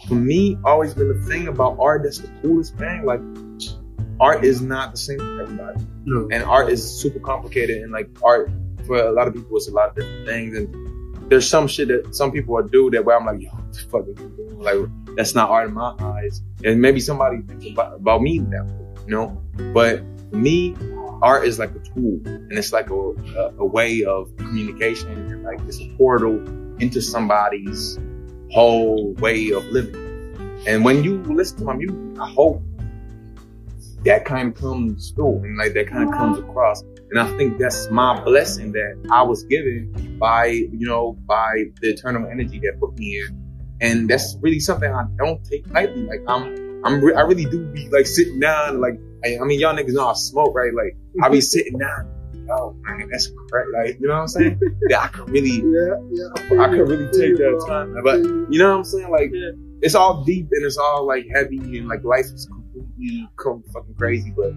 for 0.09 0.15
me 0.15 0.57
always 0.65 0.95
been 0.95 1.09
the 1.09 1.27
thing 1.27 1.49
about 1.49 1.77
art. 1.81 2.03
That's 2.05 2.19
the 2.19 2.29
coolest 2.43 2.77
thing. 2.77 3.05
Like 3.05 3.21
art 4.21 4.45
is 4.45 4.63
not 4.63 4.93
the 4.93 4.97
same 4.97 5.19
for 5.19 5.43
everybody 5.43 5.85
No. 6.07 6.29
and 6.33 6.43
art 6.45 6.71
is 6.71 6.83
super 6.83 7.19
complicated 7.21 7.83
and 7.83 7.93
like 7.93 8.09
art 8.25 8.51
for 8.87 8.97
a 8.97 9.13
lot 9.13 9.29
of 9.29 9.35
people 9.35 9.57
it's 9.59 9.69
a 9.69 9.73
lot 9.73 9.91
of 9.91 9.95
different 9.97 10.27
things 10.27 10.57
and 10.57 11.31
there's 11.31 11.47
some 11.47 11.67
shit 11.69 11.89
that 11.89 12.15
some 12.15 12.33
people 12.33 12.57
are 12.57 12.63
do 12.63 12.89
that 12.93 13.05
where 13.05 13.19
I'm 13.19 13.27
like 13.27 13.43
yo 13.43 13.51
what 13.51 13.73
the 13.75 13.81
fuck 13.81 14.07
you 14.07 14.15
doing? 14.15 14.59
like 14.59 15.17
that's 15.17 15.35
not 15.35 15.51
art 15.51 15.69
in 15.69 15.75
my 15.75 15.95
eyes 16.01 16.41
and 16.65 16.81
maybe 16.81 16.99
somebody 17.01 17.43
thinks 17.43 17.67
about, 17.67 17.97
about 17.97 18.23
me 18.23 18.39
that 18.39 18.65
way 18.65 19.05
you 19.07 19.11
know 19.11 19.43
but 19.75 20.03
for 20.31 20.37
me 20.37 20.77
art 21.23 21.47
is 21.47 21.59
like 21.59 21.71
a 21.71 21.79
tool 21.79 22.21
and 22.25 22.53
it's 22.53 22.73
like 22.73 22.91
a, 22.91 22.95
a, 22.95 23.55
a 23.59 23.65
way 23.65 24.05
of 24.05 24.35
communication 24.37 25.11
and 25.11 25.43
like 25.43 25.59
it's 25.67 25.81
a 25.81 25.89
portal 25.97 26.35
into 26.79 27.01
somebody's 27.01 27.99
whole 28.53 29.15
way 29.15 29.51
of 29.51 29.65
living 29.67 30.65
and 30.67 30.85
when 30.85 31.03
you 31.03 31.23
listen 31.23 31.59
to 31.59 31.65
my 31.65 31.75
music 31.75 31.97
I 32.21 32.31
hope 32.31 32.63
that 34.07 34.25
kind 34.25 34.49
of 34.49 34.55
comes 34.55 35.11
through 35.11 35.43
and 35.43 35.59
like 35.59 35.75
that 35.75 35.89
kind 35.89 36.09
of 36.09 36.15
comes 36.15 36.39
across. 36.39 36.83
And 37.11 37.19
I 37.19 37.37
think 37.37 37.59
that's 37.59 37.91
my 37.91 38.19
blessing 38.23 38.73
that 38.73 39.09
I 39.11 39.23
was 39.23 39.43
given 39.45 40.17
by, 40.19 40.47
you 40.47 40.87
know, 40.87 41.13
by 41.27 41.65
the 41.81 41.91
eternal 41.91 42.29
energy 42.31 42.61
that 42.61 42.79
put 42.81 42.97
me 42.99 43.11
here. 43.11 43.29
And 43.81 44.09
that's 44.09 44.37
really 44.41 44.61
something 44.61 44.91
I 44.91 45.05
don't 45.19 45.45
take 45.45 45.69
lightly. 45.71 46.03
Like 46.03 46.21
I'm, 46.29 46.85
I'm, 46.85 47.01
re- 47.05 47.15
I 47.15 47.23
really 47.23 47.45
do 47.45 47.65
be 47.67 47.89
like 47.89 48.07
sitting 48.07 48.41
down. 48.41 48.81
Like, 48.81 48.99
I, 49.25 49.39
I 49.41 49.45
mean, 49.45 49.61
y'all 49.61 49.75
niggas 49.75 49.93
know 49.95 50.09
I 50.09 50.13
smoke, 50.15 50.55
right? 50.55 50.73
Like 50.75 50.97
I 51.23 51.29
be 51.29 51.41
sitting 51.41 51.79
down. 51.79 52.13
Oh 52.51 52.77
man, 52.83 53.09
that's 53.11 53.29
crazy. 53.51 53.71
Like, 53.77 54.01
you 54.01 54.07
know 54.09 54.15
what 54.15 54.21
I'm 54.23 54.29
saying? 54.29 54.61
Yeah, 54.89 55.01
I 55.03 55.09
could 55.09 55.29
really, 55.31 55.51
Yeah, 55.57 55.97
yeah. 56.13 56.63
I 56.63 56.69
could 56.69 56.89
really 56.89 57.07
take 57.07 57.37
that 57.39 57.65
time. 57.67 57.97
But 58.05 58.19
you 58.53 58.59
know 58.59 58.71
what 58.71 58.79
I'm 58.79 58.85
saying? 58.85 59.11
Like, 59.11 59.31
Yeah. 59.33 59.51
it's 59.83 59.95
all 59.97 60.23
deep 60.25 60.49
and 60.53 60.65
it's 60.65 60.77
all 60.77 61.07
like 61.07 61.27
heavy 61.35 61.59
and 61.79 61.89
like 61.89 62.05
life 62.05 62.27
is 62.27 62.47
completely 62.47 63.29
come 63.37 63.65
fucking 63.73 63.95
crazy. 63.95 64.33
But 64.37 64.53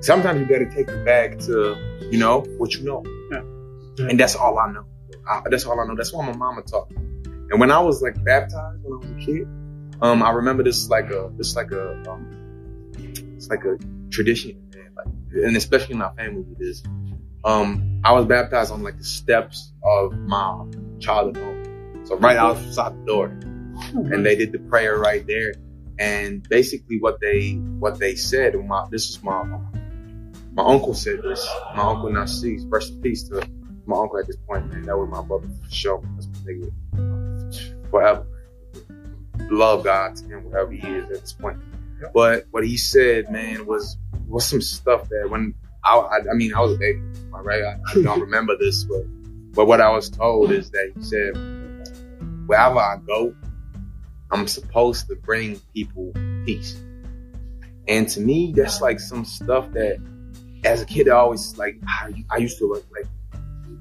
sometimes 0.00 0.40
you 0.40 0.46
gotta 0.46 0.70
take 0.72 0.88
it 0.88 1.04
back 1.04 1.38
to, 1.40 1.76
you 2.10 2.18
know, 2.18 2.42
what 2.58 2.74
you 2.74 2.84
know. 2.84 3.02
Yeah. 3.32 4.06
And 4.08 4.20
that's 4.20 4.36
all 4.36 4.58
I 4.58 4.70
know. 4.72 4.84
I, 5.28 5.42
that's 5.50 5.66
all 5.66 5.78
I 5.80 5.86
know. 5.86 5.96
That's 5.96 6.12
why 6.12 6.24
my 6.26 6.36
mama 6.36 6.62
taught 6.62 6.90
me. 6.90 6.96
And 7.50 7.60
when 7.60 7.70
I 7.70 7.80
was 7.80 8.00
like 8.00 8.22
baptized 8.24 8.80
when 8.82 8.92
I 8.94 8.96
was 8.96 9.10
a 9.22 9.26
kid, 9.26 9.46
um, 10.00 10.22
I 10.22 10.30
remember 10.30 10.62
this 10.62 10.88
like 10.88 11.10
a, 11.10 11.30
this 11.36 11.54
like 11.54 11.70
a, 11.72 12.02
um, 12.10 12.41
it's 13.42 13.50
like 13.50 13.64
a 13.64 13.76
tradition, 14.10 14.70
man. 14.72 14.94
Like, 14.96 15.06
and 15.44 15.56
especially 15.56 15.96
in 15.96 16.02
our 16.02 16.14
family 16.14 16.42
with 16.42 16.58
this. 16.58 16.82
Um, 17.44 18.00
I 18.04 18.12
was 18.12 18.26
baptized 18.26 18.70
on 18.70 18.84
like 18.84 18.98
the 18.98 19.04
steps 19.04 19.72
of 19.82 20.16
my 20.16 20.64
childhood 21.00 21.42
home. 21.42 22.06
So 22.06 22.16
right 22.16 22.36
outside 22.36 22.92
the 23.00 23.04
door 23.04 23.26
and 23.94 24.24
they 24.24 24.36
did 24.36 24.52
the 24.52 24.60
prayer 24.60 24.96
right 24.96 25.26
there. 25.26 25.54
And 25.98 26.48
basically, 26.48 27.00
what 27.00 27.20
they 27.20 27.52
what 27.52 27.98
they 27.98 28.14
said, 28.14 28.54
my 28.54 28.86
this 28.90 29.10
is 29.10 29.22
my 29.22 29.42
my 30.52 30.64
uncle 30.64 30.94
said 30.94 31.22
this. 31.22 31.44
My 31.74 31.82
uncle 31.82 32.10
Nassis, 32.10 32.64
rest 32.66 32.92
in 32.92 33.02
peace 33.02 33.28
to 33.28 33.46
my 33.86 33.98
uncle 33.98 34.18
at 34.18 34.26
this 34.28 34.36
point, 34.48 34.72
man. 34.72 34.82
That 34.82 34.96
was 34.96 35.08
my 35.10 35.22
brother 35.22 35.48
for 35.48 35.70
sure. 35.70 36.02
That's 36.14 36.28
my 36.28 36.52
nigga 36.52 37.90
forever. 37.90 38.26
Love 39.50 39.84
God 39.84 40.16
to 40.16 40.24
him 40.26 40.44
wherever 40.44 40.70
he 40.70 40.86
is 40.86 41.04
at 41.04 41.20
this 41.20 41.32
point. 41.32 41.58
But 42.12 42.46
what 42.50 42.64
he 42.64 42.76
said, 42.76 43.30
man, 43.30 43.66
was 43.66 43.96
was 44.28 44.46
some 44.46 44.60
stuff 44.60 45.08
that 45.08 45.28
when 45.28 45.54
I 45.84 45.96
I, 45.96 46.18
I 46.30 46.34
mean 46.34 46.54
I 46.54 46.60
was 46.60 46.74
a 46.74 46.78
baby, 46.78 47.00
right? 47.30 47.62
I, 47.62 47.78
I 47.90 48.02
don't 48.02 48.20
remember 48.28 48.56
this, 48.56 48.84
but 48.84 49.02
but 49.54 49.66
what 49.66 49.80
I 49.80 49.90
was 49.90 50.08
told 50.08 50.50
is 50.50 50.70
that 50.70 50.92
he 50.96 51.02
said, 51.02 51.36
wherever 52.46 52.78
I 52.78 52.96
go, 53.06 53.34
I'm 54.30 54.48
supposed 54.48 55.08
to 55.08 55.16
bring 55.16 55.60
people 55.74 56.12
peace. 56.46 56.80
And 57.86 58.08
to 58.10 58.20
me, 58.20 58.52
that's 58.56 58.80
like 58.80 58.98
some 58.98 59.24
stuff 59.24 59.70
that, 59.72 60.00
as 60.64 60.80
a 60.80 60.86
kid, 60.86 61.08
I 61.08 61.16
always 61.16 61.58
like. 61.58 61.78
I, 61.86 62.24
I 62.30 62.36
used 62.38 62.58
to 62.58 62.72
like, 62.72 62.84
like 62.92 63.06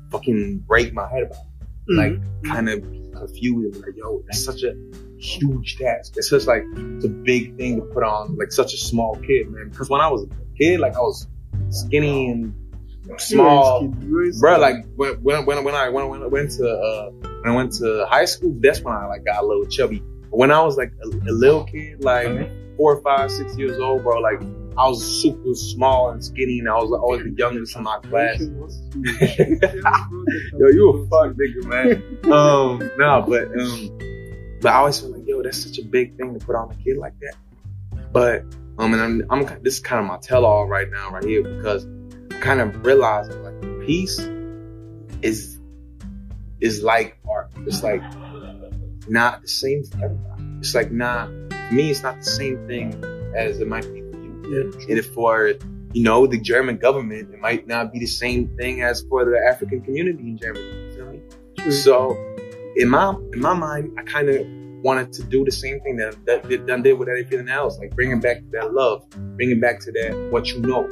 fucking 0.09 0.59
break 0.59 0.93
my 0.93 1.07
head 1.07 1.23
about, 1.23 1.37
mm-hmm. 1.37 1.97
like 1.97 2.11
mm-hmm. 2.13 2.51
kind 2.51 2.69
of 2.69 2.81
confused. 3.13 3.81
Like, 3.81 3.95
yo, 3.95 4.23
that's 4.25 4.43
such 4.43 4.63
a 4.63 4.75
huge 5.21 5.77
task. 5.77 6.13
It's 6.17 6.29
just 6.29 6.47
like 6.47 6.63
it's 6.75 7.05
a 7.05 7.09
big 7.09 7.57
thing 7.57 7.77
to 7.77 7.81
put 7.81 8.03
on 8.03 8.35
like 8.37 8.51
such 8.51 8.73
a 8.73 8.77
small 8.77 9.15
kid, 9.17 9.49
man. 9.49 9.69
Because 9.69 9.89
when 9.89 10.01
I 10.01 10.09
was 10.09 10.23
a 10.23 10.27
kid, 10.57 10.79
like 10.79 10.95
I 10.95 10.99
was 10.99 11.27
skinny 11.69 12.29
and 12.29 12.55
small, 13.17 13.87
bro. 13.87 14.59
Like 14.59 14.85
when 14.95 15.21
when 15.21 15.63
when 15.63 15.75
I 15.75 15.89
when, 15.89 16.09
when 16.09 16.23
I 16.23 16.27
went 16.27 16.51
to 16.51 16.67
uh 16.67 17.11
when 17.21 17.51
I 17.51 17.55
went 17.55 17.73
to 17.73 18.05
high 18.09 18.25
school, 18.25 18.55
that's 18.59 18.81
when 18.81 18.93
I 18.93 19.05
like 19.05 19.25
got 19.25 19.43
a 19.43 19.45
little 19.45 19.65
chubby. 19.65 20.03
When 20.29 20.51
I 20.51 20.61
was 20.61 20.77
like 20.77 20.93
a, 21.03 21.07
a 21.07 21.33
little 21.33 21.65
kid, 21.65 22.03
like 22.03 22.49
four, 22.77 23.01
five, 23.01 23.31
six 23.31 23.57
years 23.57 23.79
old, 23.79 24.03
bro, 24.03 24.19
like 24.19 24.41
I 24.77 24.87
was 24.87 25.03
super 25.21 25.53
small 25.53 26.11
and 26.11 26.23
skinny, 26.23 26.59
and 26.59 26.69
I 26.69 26.75
was 26.75 26.91
always 26.91 27.23
the 27.23 27.31
youngest 27.31 27.75
in 27.75 27.83
my 27.83 27.99
class. 27.99 28.39
yo, 28.39 28.47
you 30.69 30.89
a 30.89 31.05
fuck 31.09 31.35
nigga, 31.35 31.65
man. 31.65 32.01
um, 32.31 32.79
no, 32.97 33.21
but 33.27 33.49
um, 33.59 33.89
but 34.61 34.71
I 34.73 34.77
always 34.77 34.99
feel 34.99 35.11
like, 35.11 35.27
yo, 35.27 35.41
that's 35.41 35.63
such 35.63 35.79
a 35.79 35.83
big 35.83 36.17
thing 36.17 36.37
to 36.37 36.45
put 36.45 36.55
on 36.55 36.71
a 36.71 36.75
kid 36.75 36.97
like 36.97 37.13
that. 37.19 37.35
But 38.11 38.43
um, 38.77 38.93
and 38.93 39.01
I'm, 39.01 39.25
I'm 39.29 39.63
this 39.63 39.75
is 39.75 39.79
kind 39.79 39.99
of 39.99 40.07
my 40.07 40.17
tell-all 40.17 40.67
right 40.67 40.89
now, 40.89 41.11
right 41.11 41.23
here, 41.23 41.43
because 41.43 41.85
I 42.31 42.39
kind 42.39 42.61
of 42.61 42.85
realizing 42.85 43.43
like 43.43 43.85
peace 43.85 44.19
is 45.21 45.59
is 46.59 46.83
like 46.83 47.17
art. 47.29 47.51
It's 47.65 47.83
like 47.83 48.01
not 49.07 49.41
the 49.41 49.47
same 49.47 49.83
for 49.83 50.05
everybody. 50.05 50.43
It's 50.59 50.75
like 50.75 50.91
not 50.91 51.27
for 51.27 51.73
me. 51.73 51.89
It's 51.89 52.03
not 52.03 52.17
the 52.17 52.23
same 52.23 52.67
thing 52.67 53.03
as 53.35 53.59
it 53.59 53.67
might 53.67 53.91
be 53.93 54.01
for 54.01 54.17
you. 54.17 54.71
And 54.89 54.97
if 54.97 55.13
for 55.13 55.53
you 55.93 56.03
know 56.03 56.27
the 56.27 56.39
German 56.39 56.77
government, 56.77 57.33
it 57.33 57.39
might 57.39 57.67
not 57.67 57.91
be 57.91 57.99
the 57.99 58.05
same 58.05 58.55
thing 58.57 58.81
as 58.81 59.01
for 59.09 59.25
the 59.25 59.37
African 59.47 59.81
community 59.81 60.23
in 60.23 60.37
Germany. 60.37 60.65
You 60.65 60.91
feel 60.95 61.11
me? 61.11 61.71
So 61.71 62.30
in 62.75 62.89
my 62.89 63.09
in 63.33 63.39
my 63.39 63.53
mind, 63.53 63.97
I 63.99 64.03
kind 64.03 64.29
of 64.29 64.45
wanted 64.83 65.13
to 65.13 65.23
do 65.23 65.45
the 65.45 65.51
same 65.51 65.79
thing 65.81 65.97
that 65.97 66.15
that 66.25 66.43
that 66.43 66.65
done 66.65 66.83
did 66.83 66.93
with 66.93 67.09
everything 67.09 67.47
else, 67.49 67.77
like 67.79 67.95
bringing 67.95 68.19
back 68.19 68.37
that 68.51 68.73
love, 68.73 69.07
bringing 69.35 69.59
back 69.59 69.79
to 69.81 69.91
that 69.91 70.29
what 70.31 70.47
you 70.51 70.59
know. 70.59 70.89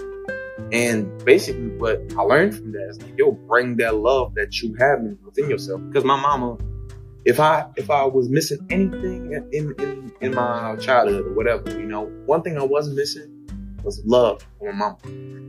And 0.71 1.23
basically, 1.25 1.69
what 1.77 2.01
I 2.17 2.21
learned 2.21 2.55
from 2.55 2.73
that 2.73 2.89
is 2.89 3.01
like, 3.01 3.17
yo, 3.17 3.31
bring 3.31 3.77
that 3.77 3.95
love 3.95 4.35
that 4.35 4.61
you 4.61 4.75
have 4.75 4.99
within 5.23 5.49
yourself. 5.49 5.81
Because 5.87 6.03
my 6.03 6.19
mama, 6.19 6.57
if 7.25 7.39
I 7.39 7.65
if 7.77 7.89
I 7.89 8.03
was 8.03 8.29
missing 8.29 8.59
anything 8.69 9.33
in 9.51 9.73
in 9.79 10.11
in 10.21 10.35
my 10.35 10.75
childhood 10.75 11.25
or 11.25 11.33
whatever, 11.33 11.69
you 11.71 11.87
know, 11.87 12.05
one 12.25 12.41
thing 12.41 12.57
I 12.57 12.63
wasn't 12.63 12.97
missing 12.97 13.35
was 13.83 14.01
love 14.05 14.45
from 14.59 14.77
my 14.77 14.95
mama. 15.05 15.48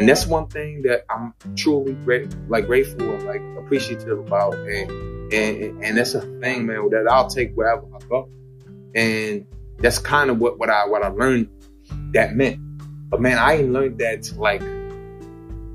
And 0.00 0.08
that's 0.08 0.26
one 0.26 0.46
thing 0.48 0.82
that 0.82 1.04
I'm 1.10 1.34
truly 1.56 1.92
great, 1.92 2.34
like 2.48 2.66
grateful 2.66 3.02
and 3.02 3.24
like 3.24 3.42
appreciative 3.64 4.18
about. 4.18 4.54
And, 4.54 5.32
and, 5.32 5.84
and 5.84 5.96
that's 5.98 6.14
a 6.14 6.20
thing, 6.40 6.66
man, 6.66 6.88
that 6.90 7.06
I'll 7.10 7.28
take 7.28 7.52
wherever 7.54 7.82
I 7.94 7.98
go. 8.08 8.28
And 8.94 9.46
that's 9.78 9.98
kind 9.98 10.30
of 10.30 10.38
what, 10.38 10.58
what 10.58 10.70
I, 10.70 10.86
what 10.86 11.02
I 11.02 11.08
learned 11.08 11.48
that 12.12 12.34
meant. 12.34 12.58
But 13.10 13.20
man, 13.20 13.38
I 13.38 13.58
ain't 13.58 13.72
learned 13.72 13.98
that 13.98 14.32
like 14.36 14.60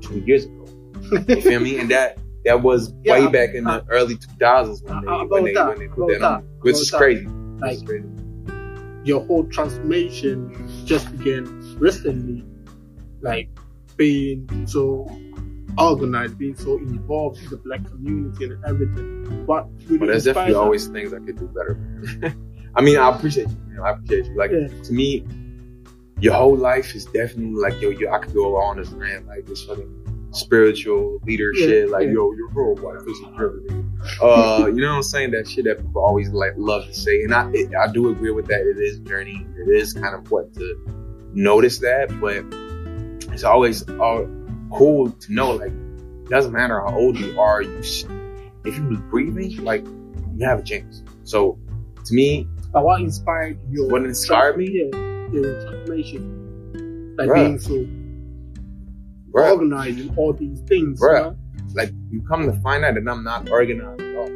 two 0.02 0.22
years 0.26 0.44
ago. 0.44 0.66
You 1.28 1.40
feel 1.42 1.60
me? 1.60 1.78
And 1.78 1.90
that, 1.90 2.18
that 2.44 2.62
was 2.62 2.92
Yeah, 3.04 3.12
way 3.12 3.26
back 3.28 3.54
in 3.54 3.64
the 3.64 3.70
uh, 3.70 3.84
early 3.90 4.16
2000s 4.16 4.82
when 4.82 5.00
they, 5.02 5.06
uh, 5.06 5.24
when 5.24 5.44
they, 5.44 5.54
when 5.54 5.78
they 5.78 5.88
put 5.88 6.08
that 6.18 6.22
on, 6.22 6.42
which 6.60 6.76
is 6.76 6.90
crazy. 6.90 7.26
Like- 7.26 7.62
Which 7.62 7.72
is 7.78 7.82
crazy. 7.84 8.08
your 9.04 9.24
whole 9.24 9.44
transformation 9.44 10.84
just 10.84 11.16
began 11.16 11.44
recently, 11.78 12.44
like 13.20 13.48
being 13.96 14.66
so 14.66 15.06
organized, 15.78 16.38
being 16.38 16.56
so 16.56 16.76
involved 16.78 17.38
in 17.42 17.50
the 17.50 17.56
black 17.58 17.84
community 17.86 18.44
and 18.46 18.64
everything. 18.64 19.46
What 19.46 19.68
really 19.86 19.98
But 19.98 20.06
there's 20.08 20.24
definitely 20.24 20.54
that? 20.54 20.60
always 20.60 20.86
things 20.88 21.12
I 21.12 21.18
could 21.18 21.38
do 21.38 21.46
better. 21.48 22.34
I 22.74 22.80
mean, 22.82 22.98
I 22.98 23.08
appreciate 23.14 23.48
you, 23.48 23.56
man. 23.68 23.80
I 23.84 23.90
appreciate 23.90 24.26
you. 24.26 24.36
Like 24.36 24.50
Yeah. 24.52 24.68
to 24.82 24.92
me, 24.92 25.26
your 26.20 26.34
whole 26.34 26.56
life 26.56 26.94
is 26.94 27.04
definitely 27.06 27.60
like 27.60 27.80
yo, 27.80 27.90
yo. 27.90 28.10
I 28.10 28.18
could 28.18 28.32
go 28.34 28.56
on 28.56 28.78
this 28.78 28.88
rant 28.90 29.26
like 29.26 29.44
this 29.46 29.64
fucking 29.64 30.28
spiritual 30.32 31.18
leader 31.24 31.52
Yeah, 31.54 31.66
shit. 31.66 31.90
Like 31.90 32.06
yeah. 32.06 32.12
yo, 32.12 32.32
your 32.32 32.50
whole 32.52 32.74
life 32.76 33.02
is 33.06 33.20
a 33.26 33.28
privilege. 33.36 33.70
Uh, 34.22 34.66
you 34.68 34.80
know 34.80 34.90
what 34.90 34.96
I'm 34.96 35.02
saying? 35.02 35.32
That 35.32 35.48
shit 35.48 35.64
that 35.64 35.78
people 35.78 36.02
always 36.02 36.30
like 36.30 36.52
love 36.56 36.86
to 36.86 36.94
say, 36.94 37.22
and 37.22 37.34
I 37.34 37.50
it, 37.52 37.70
I 37.74 37.90
do 37.92 38.08
agree 38.10 38.30
with 38.30 38.46
that. 38.46 38.60
It 38.60 38.78
is 38.78 38.98
journey. 39.00 39.46
It 39.58 39.68
is 39.70 39.92
kind 39.92 40.14
of 40.14 40.20
important 40.20 40.54
to 40.54 40.74
notice 41.34 41.78
that, 41.80 42.08
but 42.20 42.44
it's 43.36 43.44
always 43.44 43.86
uh, 43.86 44.24
cool 44.72 45.10
to 45.10 45.32
know 45.32 45.50
like 45.52 45.70
it 46.24 46.30
doesn't 46.30 46.52
matter 46.52 46.80
how 46.80 46.96
old 46.96 47.18
you 47.18 47.38
are. 47.38 47.60
You 47.60 47.78
if 48.64 48.74
you 48.78 48.96
breathing, 49.10 49.62
like 49.62 49.84
you 49.84 50.46
have 50.46 50.60
a 50.60 50.62
chance. 50.62 51.02
So 51.24 51.58
to 52.06 52.14
me, 52.14 52.48
But 52.72 52.82
what 52.82 53.02
inspired 53.02 53.58
you? 53.70 53.88
What 53.88 54.04
inspired 54.04 54.56
me? 54.56 54.66
Yeah, 54.72 54.98
your 55.32 55.60
transformation. 55.62 56.22
Like 57.18 57.28
Bruh. 57.28 57.34
being 57.44 57.58
so 57.58 57.74
bruh, 59.32 59.52
organized 59.52 60.00
in 60.00 60.14
all 60.16 60.32
these 60.32 60.60
things. 60.62 60.98
Bruh. 60.98 61.18
You 61.18 61.24
know? 61.24 61.36
like 61.74 61.90
you 62.10 62.22
come 62.22 62.46
to 62.46 62.54
find 62.62 62.86
out 62.86 62.94
that 62.94 63.06
I'm 63.06 63.22
not 63.22 63.50
organized 63.50 64.00
at 64.00 64.16
all. 64.16 64.30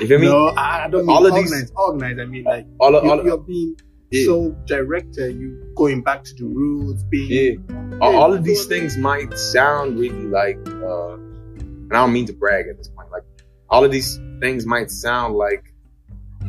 You 0.00 0.06
feel 0.08 0.18
me? 0.18 0.28
no, 0.28 0.48
I 0.48 0.86
I 0.86 0.88
don't 0.88 1.04
mean 1.04 1.14
all 1.14 1.26
of 1.26 1.34
these- 1.34 1.52
organized. 1.52 1.72
organized. 1.76 2.20
I 2.20 2.24
mean 2.24 2.44
like 2.44 2.66
all 2.80 2.94
of, 2.96 3.04
all 3.04 3.08
you're, 3.10 3.20
of, 3.20 3.26
you're 3.26 3.38
being 3.52 3.76
yeah, 4.10 4.24
so 4.24 4.56
director, 4.66 5.28
You 5.28 5.72
going 5.76 6.02
back 6.02 6.24
to 6.24 6.34
the 6.34 6.44
roots, 6.44 7.02
being 7.04 7.64
yeah. 7.68 7.98
All, 8.00 8.16
all 8.16 8.32
of 8.32 8.44
these 8.44 8.66
things 8.66 8.96
might 8.96 9.36
sound 9.36 9.98
really 9.98 10.26
like, 10.26 10.58
uh, 10.68 11.14
and 11.14 11.92
I 11.92 11.96
don't 11.96 12.12
mean 12.12 12.26
to 12.26 12.32
brag 12.32 12.68
at 12.68 12.78
this 12.78 12.88
point. 12.88 13.10
Like 13.10 13.24
all 13.68 13.84
of 13.84 13.90
these 13.90 14.18
things 14.40 14.66
might 14.66 14.90
sound 14.90 15.34
like 15.34 15.74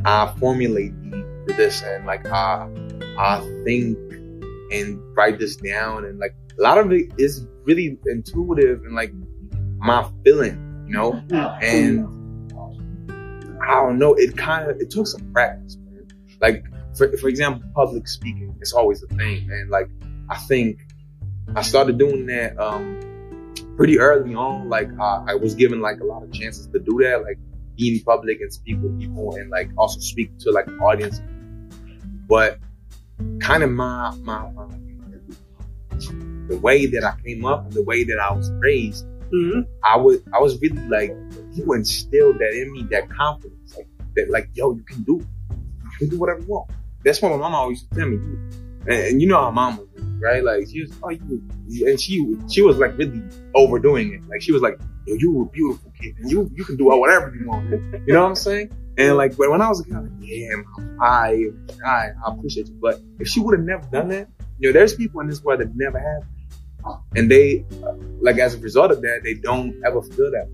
I 0.06 0.34
formulate 0.40 0.94
for 1.12 1.54
this 1.54 1.82
and 1.82 2.06
like 2.06 2.26
I 2.28 2.70
I 3.18 3.40
think 3.66 3.98
and 4.72 5.00
write 5.18 5.40
this 5.40 5.56
down 5.56 6.06
and 6.06 6.20
like 6.20 6.36
a 6.58 6.62
lot 6.62 6.78
of 6.78 6.92
it 6.92 7.12
is 7.18 7.46
really 7.64 7.98
intuitive 8.06 8.84
and 8.84 8.96
like 8.96 9.12
my 9.78 10.08
feeling, 10.24 10.86
you 10.88 10.94
know. 10.94 11.14
and 11.62 12.08
I 13.62 13.74
don't 13.76 13.98
know. 13.98 14.14
It 14.14 14.38
kind 14.38 14.70
of 14.70 14.80
it 14.80 14.90
took 14.90 15.08
some 15.08 15.32
practice, 15.34 15.78
man. 15.78 16.08
Like 16.42 16.66
for 16.96 17.16
for 17.18 17.28
example, 17.28 17.70
public 17.76 18.08
speaking, 18.08 18.56
it's 18.62 18.74
always 18.74 19.04
a 19.04 19.08
thing, 19.08 19.48
man. 19.48 19.70
Like 19.70 19.90
I 20.30 20.38
think 20.38 20.80
I 21.56 21.62
started 21.62 21.98
doing 21.98 22.26
that 22.28 22.58
um 22.60 23.00
pretty 23.76 24.00
early 24.00 24.36
on. 24.36 24.70
Like 24.70 24.90
uh, 25.00 25.24
I 25.28 25.36
was 25.36 25.56
given 25.56 25.82
like 25.82 26.00
a 26.00 26.06
lot 26.06 26.24
of 26.24 26.32
chances 26.32 26.68
to 26.68 26.80
do 26.80 27.00
that, 27.04 27.24
like 27.24 27.38
be 27.78 27.96
in 27.96 28.04
public 28.04 28.42
and 28.42 28.52
speak 28.54 28.78
with 28.82 29.00
people, 29.00 29.36
and 29.36 29.50
like 29.50 29.70
also 29.78 30.00
speak 30.00 30.38
to 30.40 30.52
like 30.52 30.68
an 30.68 30.80
audience. 30.80 31.22
But 32.28 32.60
kind 33.40 33.64
of 33.64 33.72
my 33.72 34.16
my, 34.22 34.52
my 34.52 34.68
the 36.48 36.58
way 36.58 36.86
that 36.88 37.04
I 37.04 37.14
came 37.24 37.46
up 37.46 37.66
and 37.66 37.74
the 37.74 37.84
way 37.84 38.04
that 38.04 38.18
I 38.20 38.34
was 38.34 38.52
raised 38.54 39.06
Mhm. 39.32 39.68
I 39.84 39.98
was 39.98 40.20
I 40.34 40.40
was 40.40 40.60
really 40.62 40.88
like 40.88 41.16
you 41.54 41.74
instilled 41.74 42.40
that 42.40 42.54
in 42.54 42.72
me, 42.72 42.84
that 42.92 43.10
confidence, 43.10 43.76
like 43.78 43.88
that, 44.16 44.30
like 44.30 44.50
yo, 44.54 44.74
you 44.74 44.84
can 44.84 45.04
do, 45.04 45.24
you 45.52 45.98
can 46.00 46.10
do 46.10 46.18
whatever 46.20 46.40
you 46.42 46.48
want. 46.48 46.70
That's 47.04 47.22
what 47.22 47.32
my 47.32 47.38
mama 47.38 47.58
always 47.58 47.80
used 47.82 47.92
to 47.92 48.00
tell 48.00 48.08
me. 48.10 48.18
And, 48.88 48.90
and 49.08 49.22
you 49.22 49.28
know 49.28 49.40
how 49.42 49.52
mama, 49.52 49.82
was, 49.82 50.04
right? 50.22 50.44
Like 50.44 50.68
she 50.70 50.82
was, 50.82 50.92
oh 51.04 51.10
you, 51.10 51.88
and 51.88 52.00
she 52.00 52.26
she 52.50 52.62
was 52.62 52.78
like 52.78 52.98
really 52.98 53.22
overdoing 53.56 54.14
it. 54.14 54.22
Like 54.30 54.42
she 54.42 54.52
was 54.52 54.62
like, 54.62 54.80
yo, 55.06 55.16
you 55.16 55.42
a 55.42 55.46
beautiful 55.46 55.92
kid, 56.00 56.16
and 56.20 56.30
you 56.32 56.50
you 56.56 56.64
can 56.66 56.78
do 56.78 56.86
whatever 56.86 57.34
you 57.36 57.48
want. 57.48 57.70
You 58.06 58.14
know 58.14 58.22
what 58.24 58.30
I'm 58.30 58.36
saying? 58.36 58.72
And 58.98 59.16
like 59.18 59.36
when, 59.36 59.52
when 59.52 59.62
I 59.62 59.70
was 59.70 59.80
a 59.82 59.84
kid, 59.84 59.94
I 59.96 60.00
was 60.02 60.10
like, 60.12 60.20
yeah, 60.22 60.56
mom, 60.56 60.98
I 61.02 61.46
I 61.86 62.08
I 62.26 62.34
appreciate 62.34 62.68
you. 62.68 62.78
But 62.82 63.00
if 63.20 63.28
she 63.28 63.40
would 63.40 63.58
have 63.58 63.66
never 63.66 63.88
done 63.92 64.10
that, 64.10 64.28
you 64.60 64.70
know, 64.70 64.74
there's 64.74 64.94
people 64.96 65.22
in 65.22 65.28
this 65.28 65.42
world 65.44 65.62
that 65.62 65.76
never 65.76 66.00
have, 66.00 66.96
and 67.16 67.30
they 67.30 67.66
uh, 67.86 67.94
like 68.22 68.40
as 68.40 68.56
a 68.56 68.60
result 68.60 68.92
of 68.92 69.02
that, 69.02 69.22
they 69.24 69.36
don't 69.36 69.76
ever 69.86 70.02
feel 70.02 70.32
that 70.32 70.48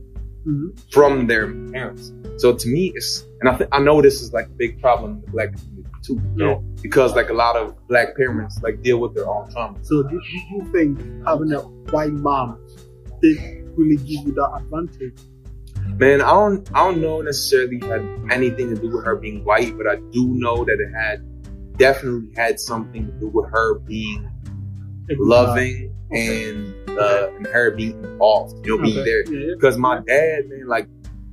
Mhm. 0.46 0.78
from 0.92 1.26
their 1.26 1.52
parents. 1.72 2.14
So 2.38 2.54
to 2.54 2.68
me, 2.68 2.92
it's 2.94 3.26
and 3.42 3.50
I 3.50 3.58
th- 3.58 3.70
I 3.72 3.80
know 3.80 4.00
this 4.02 4.22
is 4.22 4.32
like 4.32 4.46
a 4.46 4.56
big 4.64 4.80
problem 4.80 5.14
in 5.16 5.22
the 5.22 5.32
black 5.32 5.50
community 5.54 5.75
too, 6.06 6.14
you 6.36 6.46
know, 6.46 6.64
because 6.82 7.16
like 7.16 7.30
a 7.30 7.34
lot 7.34 7.56
of 7.56 7.76
black 7.88 8.16
parents 8.16 8.60
like 8.62 8.82
deal 8.82 9.00
with 9.00 9.16
their 9.16 9.28
own 9.28 9.50
trauma. 9.52 9.78
So 9.84 10.04
do, 10.04 10.22
you 10.52 10.72
think 10.72 11.00
having 11.26 11.52
a 11.54 11.60
white 11.92 12.14
mom 12.14 12.60
did 13.22 13.38
really 13.76 13.98
give 13.98 14.26
you 14.28 14.34
that 14.34 14.52
advantage? 14.62 15.20
Man, 16.00 16.22
I 16.22 16.32
don't 16.32 16.70
I 16.74 16.86
don't 16.86 17.02
know 17.02 17.22
necessarily 17.22 17.80
had 17.80 18.02
anything 18.32 18.74
to 18.74 18.82
do 18.82 18.90
with 18.90 19.06
her 19.06 19.16
being 19.16 19.44
white, 19.44 19.78
but 19.78 19.88
I 19.88 19.98
do 20.12 20.28
know 20.28 20.66
that 20.66 20.78
it 20.80 20.92
had 20.94 21.24
definitely 21.78 22.34
had 22.36 22.60
something 22.60 23.06
to 23.06 23.12
do 23.14 23.28
with 23.28 23.50
her 23.52 23.80
being 23.80 24.30
loving 25.20 25.94
and 26.12 26.74
uh 26.98 27.30
and 27.36 27.48
her 27.48 27.72
being 27.72 28.04
involved, 28.04 28.66
you 28.66 28.76
know, 28.78 28.84
being 28.84 29.00
Okay. 29.00 29.06
there. 29.06 29.34
Yeah, 29.34 29.48
yeah. 29.48 29.54
Because 29.56 29.78
my 29.78 30.00
dad, 30.00 30.50
man, 30.50 30.68
like, 30.68 30.88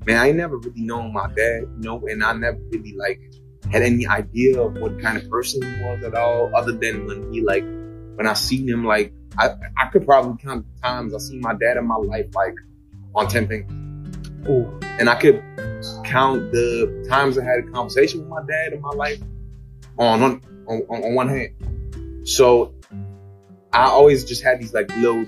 man, 0.06 0.18
I 0.18 0.28
ain't 0.28 0.36
never 0.36 0.58
really 0.58 0.82
known 0.82 1.12
my 1.12 1.28
dad, 1.34 1.62
you 1.62 1.78
know, 1.78 2.06
and 2.06 2.22
I 2.22 2.32
never 2.32 2.58
really 2.70 2.94
like 2.96 3.20
had 3.70 3.82
any 3.82 4.06
idea 4.06 4.60
of 4.60 4.74
what 4.78 5.00
kind 5.00 5.16
of 5.16 5.28
person 5.30 5.62
he 5.62 5.82
was 5.84 6.02
at 6.04 6.14
all, 6.14 6.54
other 6.54 6.72
than 6.72 7.06
when 7.06 7.32
he 7.32 7.42
like 7.42 7.64
when 8.16 8.26
I 8.26 8.34
seen 8.34 8.68
him, 8.68 8.84
like 8.84 9.12
I 9.38 9.50
I 9.78 9.86
could 9.86 10.04
probably 10.04 10.42
count 10.42 10.66
the 10.74 10.80
times 10.82 11.14
I 11.14 11.18
seen 11.18 11.40
my 11.40 11.54
dad 11.54 11.76
in 11.76 11.86
my 11.86 11.96
life 11.96 12.26
like 12.34 12.54
on 13.14 13.28
ten 13.28 13.46
fingers, 13.48 13.70
Oh, 14.48 14.78
and 14.98 15.08
I 15.08 15.14
could 15.14 15.42
count 16.04 16.52
the 16.52 17.06
times 17.08 17.38
I 17.38 17.44
had 17.44 17.60
a 17.60 17.70
conversation 17.70 18.20
with 18.20 18.28
my 18.28 18.42
dad 18.46 18.72
in 18.72 18.80
my 18.80 18.90
life 18.90 19.20
on 19.98 20.22
on 20.22 20.40
on, 20.66 20.82
on 20.88 21.14
one 21.14 21.28
hand. 21.28 22.28
So 22.28 22.74
I 23.72 23.84
always 23.84 24.24
just 24.24 24.42
had 24.42 24.60
these 24.60 24.74
like 24.74 24.94
little 24.96 25.24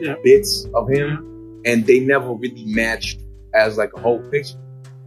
Yeah. 0.00 0.16
bits 0.24 0.66
of 0.74 0.88
him, 0.88 1.08
mm-hmm. 1.10 1.60
and 1.64 1.86
they 1.86 2.00
never 2.00 2.32
really 2.32 2.64
matched 2.66 3.20
as 3.54 3.78
like 3.78 3.92
a 3.94 4.00
whole 4.00 4.20
picture. 4.30 4.58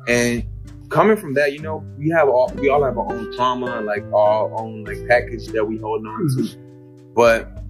And 0.07 0.43
coming 0.89 1.17
from 1.17 1.33
that, 1.35 1.53
you 1.53 1.59
know, 1.59 1.83
we 1.97 2.09
have 2.09 2.27
all 2.29 2.51
we 2.55 2.69
all 2.69 2.83
have 2.83 2.97
our 2.97 3.11
own 3.11 3.33
trauma 3.35 3.67
and 3.77 3.85
like 3.85 4.03
our 4.13 4.51
own 4.59 4.83
like 4.85 5.05
package 5.07 5.47
that 5.47 5.65
we 5.65 5.77
hold 5.77 6.05
on 6.05 6.27
to. 6.37 7.11
But 7.15 7.63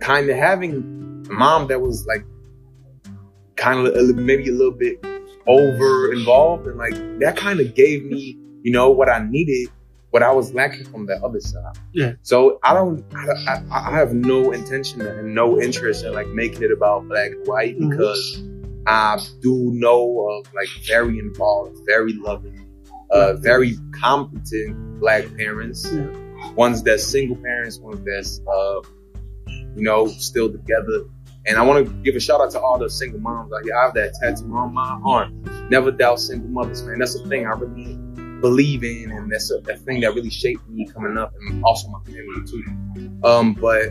kind 0.00 0.28
of 0.28 0.36
having 0.36 1.24
a 1.30 1.32
mom 1.32 1.68
that 1.68 1.80
was 1.80 2.06
like 2.06 2.24
kind 3.56 3.86
of 3.86 4.16
maybe 4.16 4.48
a 4.48 4.52
little 4.52 4.72
bit 4.72 5.04
over 5.46 6.12
involved 6.12 6.66
and 6.66 6.76
like 6.78 6.94
that 7.20 7.36
kind 7.36 7.60
of 7.60 7.74
gave 7.74 8.04
me, 8.04 8.36
you 8.62 8.72
know, 8.72 8.90
what 8.90 9.08
I 9.08 9.20
needed, 9.24 9.68
what 10.10 10.22
I 10.22 10.32
was 10.32 10.52
lacking 10.54 10.84
from 10.86 11.06
the 11.06 11.14
other 11.24 11.40
side. 11.40 11.76
Yeah. 11.92 12.12
So 12.22 12.58
I 12.62 12.72
don't, 12.74 13.04
I, 13.14 13.62
I, 13.70 13.90
I 13.90 13.96
have 13.98 14.14
no 14.14 14.52
intention 14.52 15.00
and 15.02 15.34
no 15.34 15.60
interest 15.60 16.04
in 16.04 16.12
like 16.12 16.28
making 16.28 16.62
it 16.62 16.72
about 16.72 17.06
black 17.08 17.30
and 17.32 17.46
white 17.46 17.78
Mhm. 17.78 17.90
because 17.90 18.42
I 18.86 19.18
do 19.40 19.70
know 19.72 20.28
of 20.30 20.52
like 20.54 20.68
very 20.86 21.18
involved, 21.18 21.78
very 21.86 22.14
loving, 22.14 22.63
uh, 23.14 23.34
very 23.34 23.78
competent 23.92 25.00
black 25.00 25.24
parents. 25.36 25.90
Yeah. 25.90 26.10
Ones 26.56 26.82
that's 26.82 27.04
single 27.04 27.36
parents, 27.36 27.78
ones 27.78 28.04
that's, 28.04 28.40
uh, 28.46 28.80
you 29.46 29.82
know, 29.82 30.06
still 30.08 30.50
together. 30.50 31.04
And 31.46 31.56
I 31.56 31.62
want 31.62 31.86
to 31.86 31.92
give 32.02 32.16
a 32.16 32.20
shout 32.20 32.40
out 32.40 32.50
to 32.52 32.60
all 32.60 32.78
the 32.78 32.90
single 32.90 33.20
moms 33.20 33.52
out 33.52 33.64
here. 33.64 33.76
I 33.76 33.84
have 33.84 33.94
that 33.94 34.14
tattoo 34.20 34.52
on 34.56 34.74
my 34.74 34.98
arm. 35.04 35.68
never 35.70 35.90
doubt 35.90 36.18
single 36.20 36.48
mothers, 36.48 36.82
man. 36.82 36.98
That's 36.98 37.14
a 37.14 37.26
thing 37.28 37.46
I 37.46 37.50
really 37.50 37.96
believe 38.40 38.82
in, 38.82 39.10
and 39.10 39.30
that's 39.30 39.50
a, 39.50 39.58
a 39.58 39.76
thing 39.76 40.00
that 40.00 40.14
really 40.14 40.30
shaped 40.30 40.68
me 40.68 40.86
coming 40.86 41.16
up, 41.16 41.32
and 41.40 41.62
also 41.64 41.88
my 41.88 42.00
family 42.04 42.46
too. 42.46 43.20
Um, 43.22 43.54
but 43.54 43.90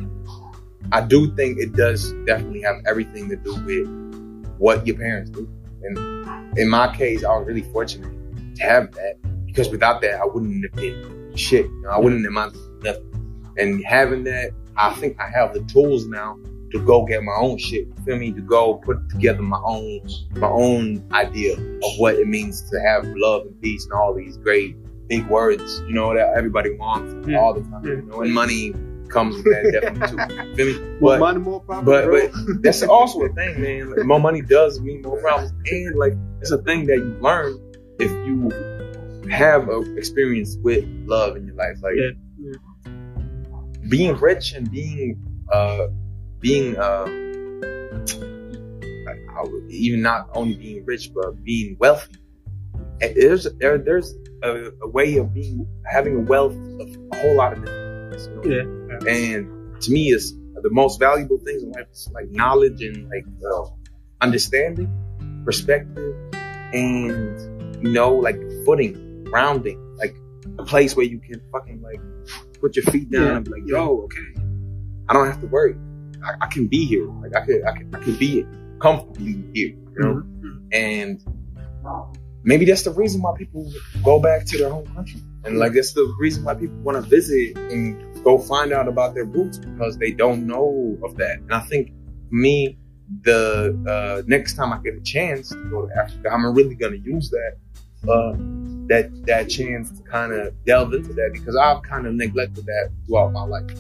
I 0.91 1.01
do 1.01 1.34
think 1.36 1.59
it 1.59 1.74
does 1.74 2.11
definitely 2.26 2.61
have 2.61 2.78
everything 2.88 3.30
to 3.30 3.36
do 3.36 3.55
with 3.63 4.57
what 4.57 4.86
your 4.86 4.97
parents 4.97 5.32
do. 5.32 5.49
And 5.84 6.57
in 6.57 6.69
my 6.69 6.95
case, 6.95 7.24
I 7.24 7.38
was 7.38 7.47
really 7.47 7.63
fortunate 7.63 8.11
to 8.56 8.64
have 8.64 8.91
that 8.93 9.16
because 9.45 9.70
without 9.70 10.01
that, 10.01 10.20
I 10.20 10.26
wouldn't 10.26 10.64
have 10.64 10.74
been 10.74 11.32
shit. 11.36 11.66
You 11.66 11.82
know, 11.84 11.89
I 11.89 11.99
wouldn't 11.99 12.24
have 12.24 12.32
amounted 12.32 12.56
to 12.56 12.80
nothing. 12.84 13.54
And 13.58 13.84
having 13.86 14.24
that, 14.24 14.51
I 14.78 14.93
think 14.93 15.20
I 15.20 15.30
have 15.30 15.54
the 15.54 15.62
tools 15.64 16.08
now 16.08 16.38
to 16.72 16.80
go 16.80 17.06
get 17.06 17.24
my 17.24 17.36
own 17.38 17.58
shit. 17.60 17.88
You 17.88 17.95
feel 18.06 18.18
me? 18.18 18.32
To 18.34 18.41
go 18.41 18.76
put 18.76 19.10
together 19.10 19.43
my 19.43 19.62
own 19.64 20.01
my 20.32 20.49
own 20.49 21.08
idea 21.12 21.54
of 21.54 21.91
what 21.97 22.16
it 22.16 22.28
means 22.28 22.68
to 22.72 22.80
have 22.82 23.06
love 23.06 23.43
and 23.45 23.62
peace 23.62 23.84
and 23.86 23.93
all 23.93 24.14
these 24.14 24.38
great 24.38 24.76
big 25.08 25.28
words, 25.28 25.82
you 25.88 25.93
know, 25.93 26.14
that 26.16 26.34
everybody 26.36 26.76
wants 26.76 27.28
Yeah. 27.28 27.39
all 27.39 27.54
the 27.54 27.62
time. 27.62 27.86
You 27.86 28.01
know, 28.01 28.22
and 28.22 28.32
mm. 28.32 28.34
money 28.34 28.74
comes 29.10 29.36
with 29.36 29.45
that 29.45 29.72
definitely 29.72 30.08
too. 30.08 30.49
You 30.49 30.56
feel 30.56 30.82
me? 30.82 30.97
More 30.99 31.18
money, 31.20 31.39
more 31.39 31.62
problems. 31.62 31.86
but 31.86 32.06
bro. 32.06 32.30
but 32.47 32.64
that's 32.64 32.82
also 32.82 33.22
a 33.22 33.30
thing, 33.30 33.62
man. 33.62 33.91
Like, 33.91 34.06
more 34.06 34.20
money 34.20 34.41
does 34.41 34.80
mean 34.82 35.01
more 35.01 35.20
problems, 35.22 35.51
and 35.70 35.95
like 35.95 36.14
it's 36.41 36.51
a 36.51 36.58
thing 36.60 36.86
that 36.88 36.97
you 36.97 37.18
learn 37.22 37.60
if 38.00 38.12
you 38.28 38.52
have 39.30 39.70
a 39.70 39.80
experience 39.96 40.58
with 40.62 40.86
love 41.06 41.38
in 41.38 41.46
your 41.48 41.56
life. 41.56 41.78
Like 41.82 41.94
Yeah, 41.96 42.58
being 43.89 44.16
rich 44.18 44.54
and 44.54 44.70
being 44.70 45.20
uh 45.52 45.88
being 46.39 46.78
um 46.80 47.24
would- 49.44 49.70
even 49.70 50.02
not 50.02 50.30
only 50.34 50.56
being 50.56 50.86
rich 50.86 51.12
but 51.14 51.44
being 51.44 51.76
wealthy. 51.80 52.16
There's 53.00 53.48
there 53.60 53.78
there's 53.78 54.16
a, 54.41 54.72
a 54.82 54.88
way 54.89 55.18
of 55.18 55.34
being 55.34 55.68
having 55.86 56.16
a 56.16 56.22
wealth 56.22 56.56
of 56.80 56.88
a 57.12 57.18
whole 57.18 57.36
lot 57.36 57.54
of 57.54 57.64
different 57.64 58.12
things. 58.12 58.28
You 58.28 58.36
know? 58.36 58.98
yeah, 59.06 59.14
And 59.14 59.82
to 59.82 59.91
me, 59.91 60.14
it's 60.14 60.32
the 60.32 60.70
most 60.70 61.00
valuable 61.00 61.38
things 61.39 61.64
in 61.64 61.72
life 61.72 61.88
is 61.91 62.10
like 62.14 62.30
knowledge 62.32 62.82
and 62.82 63.10
like 63.10 63.26
uh, 63.52 63.66
understanding, 64.22 64.89
perspective, 65.44 66.16
and 66.74 67.53
you 67.84 67.92
know, 67.92 68.14
like 68.16 68.40
footing, 68.66 69.24
grounding, 69.26 69.80
like 69.98 70.16
a 70.58 70.64
place 70.64 70.96
where 70.96 71.06
you 71.06 71.20
can 71.20 71.42
fucking 71.52 71.82
like 71.82 72.00
put 72.62 72.76
your 72.76 72.84
feet 72.86 73.12
down 73.12 73.22
Yeah. 73.24 73.36
and 73.38 73.46
be 73.46 73.52
like, 73.52 73.64
yo, 73.66 74.02
okay, 74.04 74.34
I 75.10 75.14
don't 75.14 75.28
have 75.28 75.42
to 75.42 75.48
worry. 75.48 75.76
I, 76.26 76.46
I 76.46 76.48
can 76.48 76.68
be 76.68 76.86
here. 76.86 77.08
Like 77.22 77.36
I 77.36 77.46
could, 77.46 77.64
I 77.66 77.72
can, 77.78 77.94
I 77.96 78.00
can 78.00 78.16
be 78.16 78.46
comfortably 78.82 79.44
here. 79.54 79.70
You 79.96 80.00
know, 80.00 80.24
Mhm. 80.24 80.60
and 80.72 81.22
maybe 82.44 82.66
that's 82.66 82.84
the 82.84 82.92
reason 82.92 83.22
why 83.22 83.36
people 83.38 83.72
go 84.04 84.20
back 84.20 84.46
to 84.48 84.58
their 84.58 84.70
home 84.70 84.88
country. 84.96 85.20
And 85.46 85.58
like 85.60 85.74
that's 85.74 85.92
the 85.94 86.06
reason 86.20 86.46
why 86.46 86.54
people 86.56 86.78
want 86.78 86.96
to 87.04 87.10
visit 87.10 87.58
and 87.58 88.24
go 88.24 88.38
find 88.38 88.72
out 88.72 88.88
about 88.88 89.14
their 89.14 89.26
roots 89.26 89.58
because 89.58 89.98
they 89.98 90.12
don't 90.12 90.48
know 90.48 90.98
of 91.04 91.18
that. 91.18 91.40
And 91.40 91.54
I 91.54 91.60
think 91.62 91.92
me, 92.32 92.78
the 93.24 93.78
uh, 93.88 94.24
next 94.28 94.54
time 94.56 94.72
I 94.72 94.78
get 94.82 94.96
a 94.96 95.02
chance 95.02 95.50
to 95.50 95.64
go 95.70 95.86
to 95.86 95.94
Africa, 96.02 96.30
I'm 96.32 96.46
really 96.56 96.74
gonna 96.76 96.96
use 96.96 97.30
that 97.32 97.58
uh, 98.10 98.34
that 98.88 99.10
that 99.26 99.49
chance 99.49 99.91
to 99.91 100.04
kind 100.04 100.34
of 100.34 100.54
delve 100.66 100.93
into 100.93 101.14
that 101.14 101.30
because 101.34 101.56
I've 101.56 101.82
kind 101.84 102.06
of 102.06 102.14
neglected 102.14 102.66
that 102.66 102.91
throughout 103.06 103.32
my 103.32 103.43
life. 103.43 103.72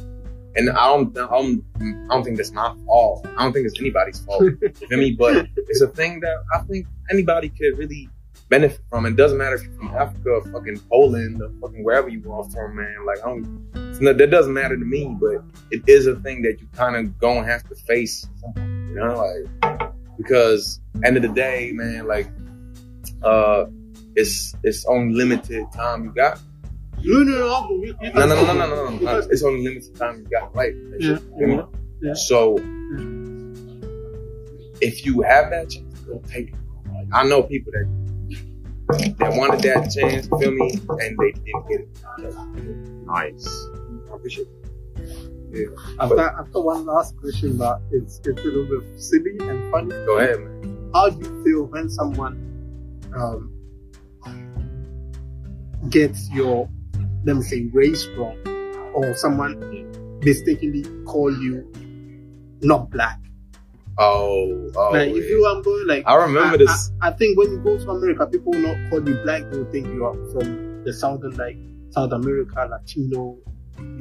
And 0.55 0.69
I 0.69 0.87
don't, 0.87 1.17
I 1.17 1.27
don't, 1.27 1.63
I 1.81 2.13
don't 2.13 2.23
think 2.23 2.37
that's 2.37 2.51
my 2.51 2.75
fault. 2.85 3.25
I 3.37 3.43
don't 3.43 3.53
think 3.53 3.65
it's 3.65 3.79
anybody's 3.79 4.19
fault. 4.19 4.43
you 4.61 4.69
feel 4.69 4.99
me? 4.99 5.11
But 5.11 5.47
it's 5.57 5.81
a 5.81 5.87
thing 5.87 6.19
that 6.19 6.43
I 6.53 6.59
think 6.59 6.85
anybody 7.09 7.49
could 7.49 7.77
really 7.77 8.07
benefit 8.49 8.81
from. 8.89 9.07
It 9.07 9.15
doesn't 9.15 9.37
matter 9.37 9.55
if 9.55 9.63
you're 9.63 9.73
from 9.73 9.95
Africa 9.95 10.29
or 10.29 10.43
fucking 10.51 10.79
Poland 10.91 11.41
or 11.41 11.49
fucking 11.59 11.83
wherever 11.83 12.07
you 12.07 12.31
are 12.31 12.43
from, 12.43 12.75
man. 12.75 13.05
Like, 13.05 13.17
I 13.23 13.29
don't, 13.29 14.01
not, 14.01 14.17
that 14.17 14.29
doesn't 14.29 14.53
matter 14.53 14.77
to 14.77 14.85
me, 14.85 15.15
but 15.19 15.43
it 15.71 15.81
is 15.87 16.05
a 16.05 16.17
thing 16.17 16.43
that 16.43 16.61
you 16.61 16.67
kind 16.73 16.95
of 16.95 17.17
gonna 17.19 17.45
have 17.45 17.67
to 17.69 17.75
face, 17.75 18.27
you 18.55 18.95
know, 18.95 19.47
like, 19.63 19.91
because 20.17 20.79
end 21.03 21.17
of 21.17 21.23
the 21.23 21.29
day, 21.29 21.71
man, 21.73 22.07
like, 22.07 22.29
uh, 23.23 23.65
it's, 24.15 24.55
it's 24.63 24.85
only 24.85 25.13
limited 25.13 25.65
time 25.73 26.05
you 26.05 26.11
got. 26.11 26.39
No, 27.05 27.23
no, 27.23 27.67
no, 27.73 28.25
No, 28.25 28.25
no, 28.25 28.55
no, 28.67 28.89
no, 28.97 29.17
It's 29.29 29.43
only 29.43 29.63
limited 29.63 29.95
time 29.95 30.19
you 30.19 30.29
got 30.29 30.55
life. 30.55 30.73
Yeah, 30.99 31.17
you 31.37 31.47
know? 31.47 31.69
yeah. 32.01 32.13
So, 32.13 32.55
if 34.81 35.05
you 35.05 35.21
have 35.21 35.49
that 35.49 35.69
chance, 35.69 35.99
go 36.01 36.21
take 36.27 36.49
it. 36.49 36.55
I 37.11 37.23
know 37.25 37.43
people 37.43 37.71
that 37.73 37.87
that 39.17 39.33
wanted 39.35 39.61
that 39.61 39.91
chance, 39.91 40.27
feel 40.27 40.51
me, 40.51 40.71
and 40.89 41.17
they 41.17 41.31
didn't 41.31 41.67
get 41.69 41.81
it. 41.81 43.05
Nice. 43.05 43.47
I 44.11 44.15
appreciate 44.15 44.47
it. 45.53 45.69
I've 45.99 46.09
got, 46.09 46.35
I've 46.35 46.51
got 46.51 46.63
one 46.63 46.85
last 46.85 47.15
question, 47.17 47.57
but 47.57 47.81
it's, 47.91 48.19
it's 48.25 48.41
a 48.41 48.43
little 48.43 48.65
bit 48.65 48.99
silly 49.01 49.37
and 49.39 49.71
funny. 49.71 49.89
Go 49.89 50.17
ahead, 50.17 50.39
man. 50.39 50.91
How 50.93 51.09
do 51.09 51.17
you 51.19 51.43
feel 51.43 51.63
when 51.65 51.89
someone 51.89 52.33
um, 53.15 53.52
gets 55.89 56.29
your, 56.31 56.69
let 57.25 57.35
me 57.35 57.41
say, 57.41 57.69
race 57.73 58.05
wrong, 58.17 58.37
or 58.93 59.13
someone 59.15 60.19
mistakenly 60.23 60.83
call 61.05 61.31
you 61.31 61.71
not 62.61 62.89
black? 62.89 63.19
Oh, 63.97 64.71
oh. 64.75 64.89
like, 64.91 65.09
if 65.09 65.29
you 65.29 65.45
are 65.45 65.61
going 65.61 65.87
like, 65.87 66.03
I 66.07 66.15
remember 66.15 66.55
I, 66.55 66.57
this. 66.57 66.91
I, 67.01 67.09
I 67.09 67.11
think 67.11 67.37
when 67.37 67.51
you 67.51 67.59
go 67.59 67.77
to 67.77 67.91
America, 67.91 68.25
people 68.25 68.51
will 68.51 68.61
not 68.61 68.89
call 68.89 69.07
you 69.07 69.15
black. 69.23 69.49
They 69.51 69.57
will 69.57 69.71
think 69.71 69.87
you 69.87 70.05
are 70.05 70.13
from 70.31 70.83
the 70.83 70.91
southern, 70.91 71.35
like 71.37 71.57
South 71.91 72.11
America, 72.11 72.67
Latino, 72.69 73.37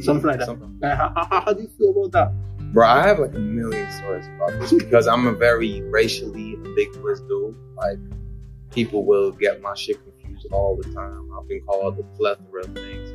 something 0.01 0.27
like 0.27 0.39
that. 0.39 0.47
Something. 0.47 0.79
Like, 0.81 0.97
how, 0.97 1.13
how, 1.15 1.41
how 1.43 1.53
do 1.53 1.63
you 1.63 1.69
feel 1.77 1.91
about 1.91 2.13
that? 2.13 2.73
Bro, 2.73 2.87
I 2.87 3.07
have 3.07 3.19
like 3.19 3.35
a 3.35 3.39
million 3.39 3.93
stories 3.93 4.27
about 4.29 4.59
this 4.61 4.73
because 4.73 5.07
I'm 5.07 5.27
a 5.27 5.33
very 5.33 5.83
racially 5.83 6.55
ambiguous 6.55 7.21
dude. 7.21 7.55
Like, 7.77 7.99
people 8.71 9.05
will 9.05 9.31
get 9.31 9.61
my 9.61 9.75
shit 9.75 9.99
confused 10.43 10.53
all 10.53 10.77
the 10.77 10.93
time. 10.95 11.29
I've 11.39 11.49
been 11.49 11.61
called 11.63 11.99
a 11.99 12.03
plethora 12.17 12.63
of 12.65 12.75
things. 12.75 13.13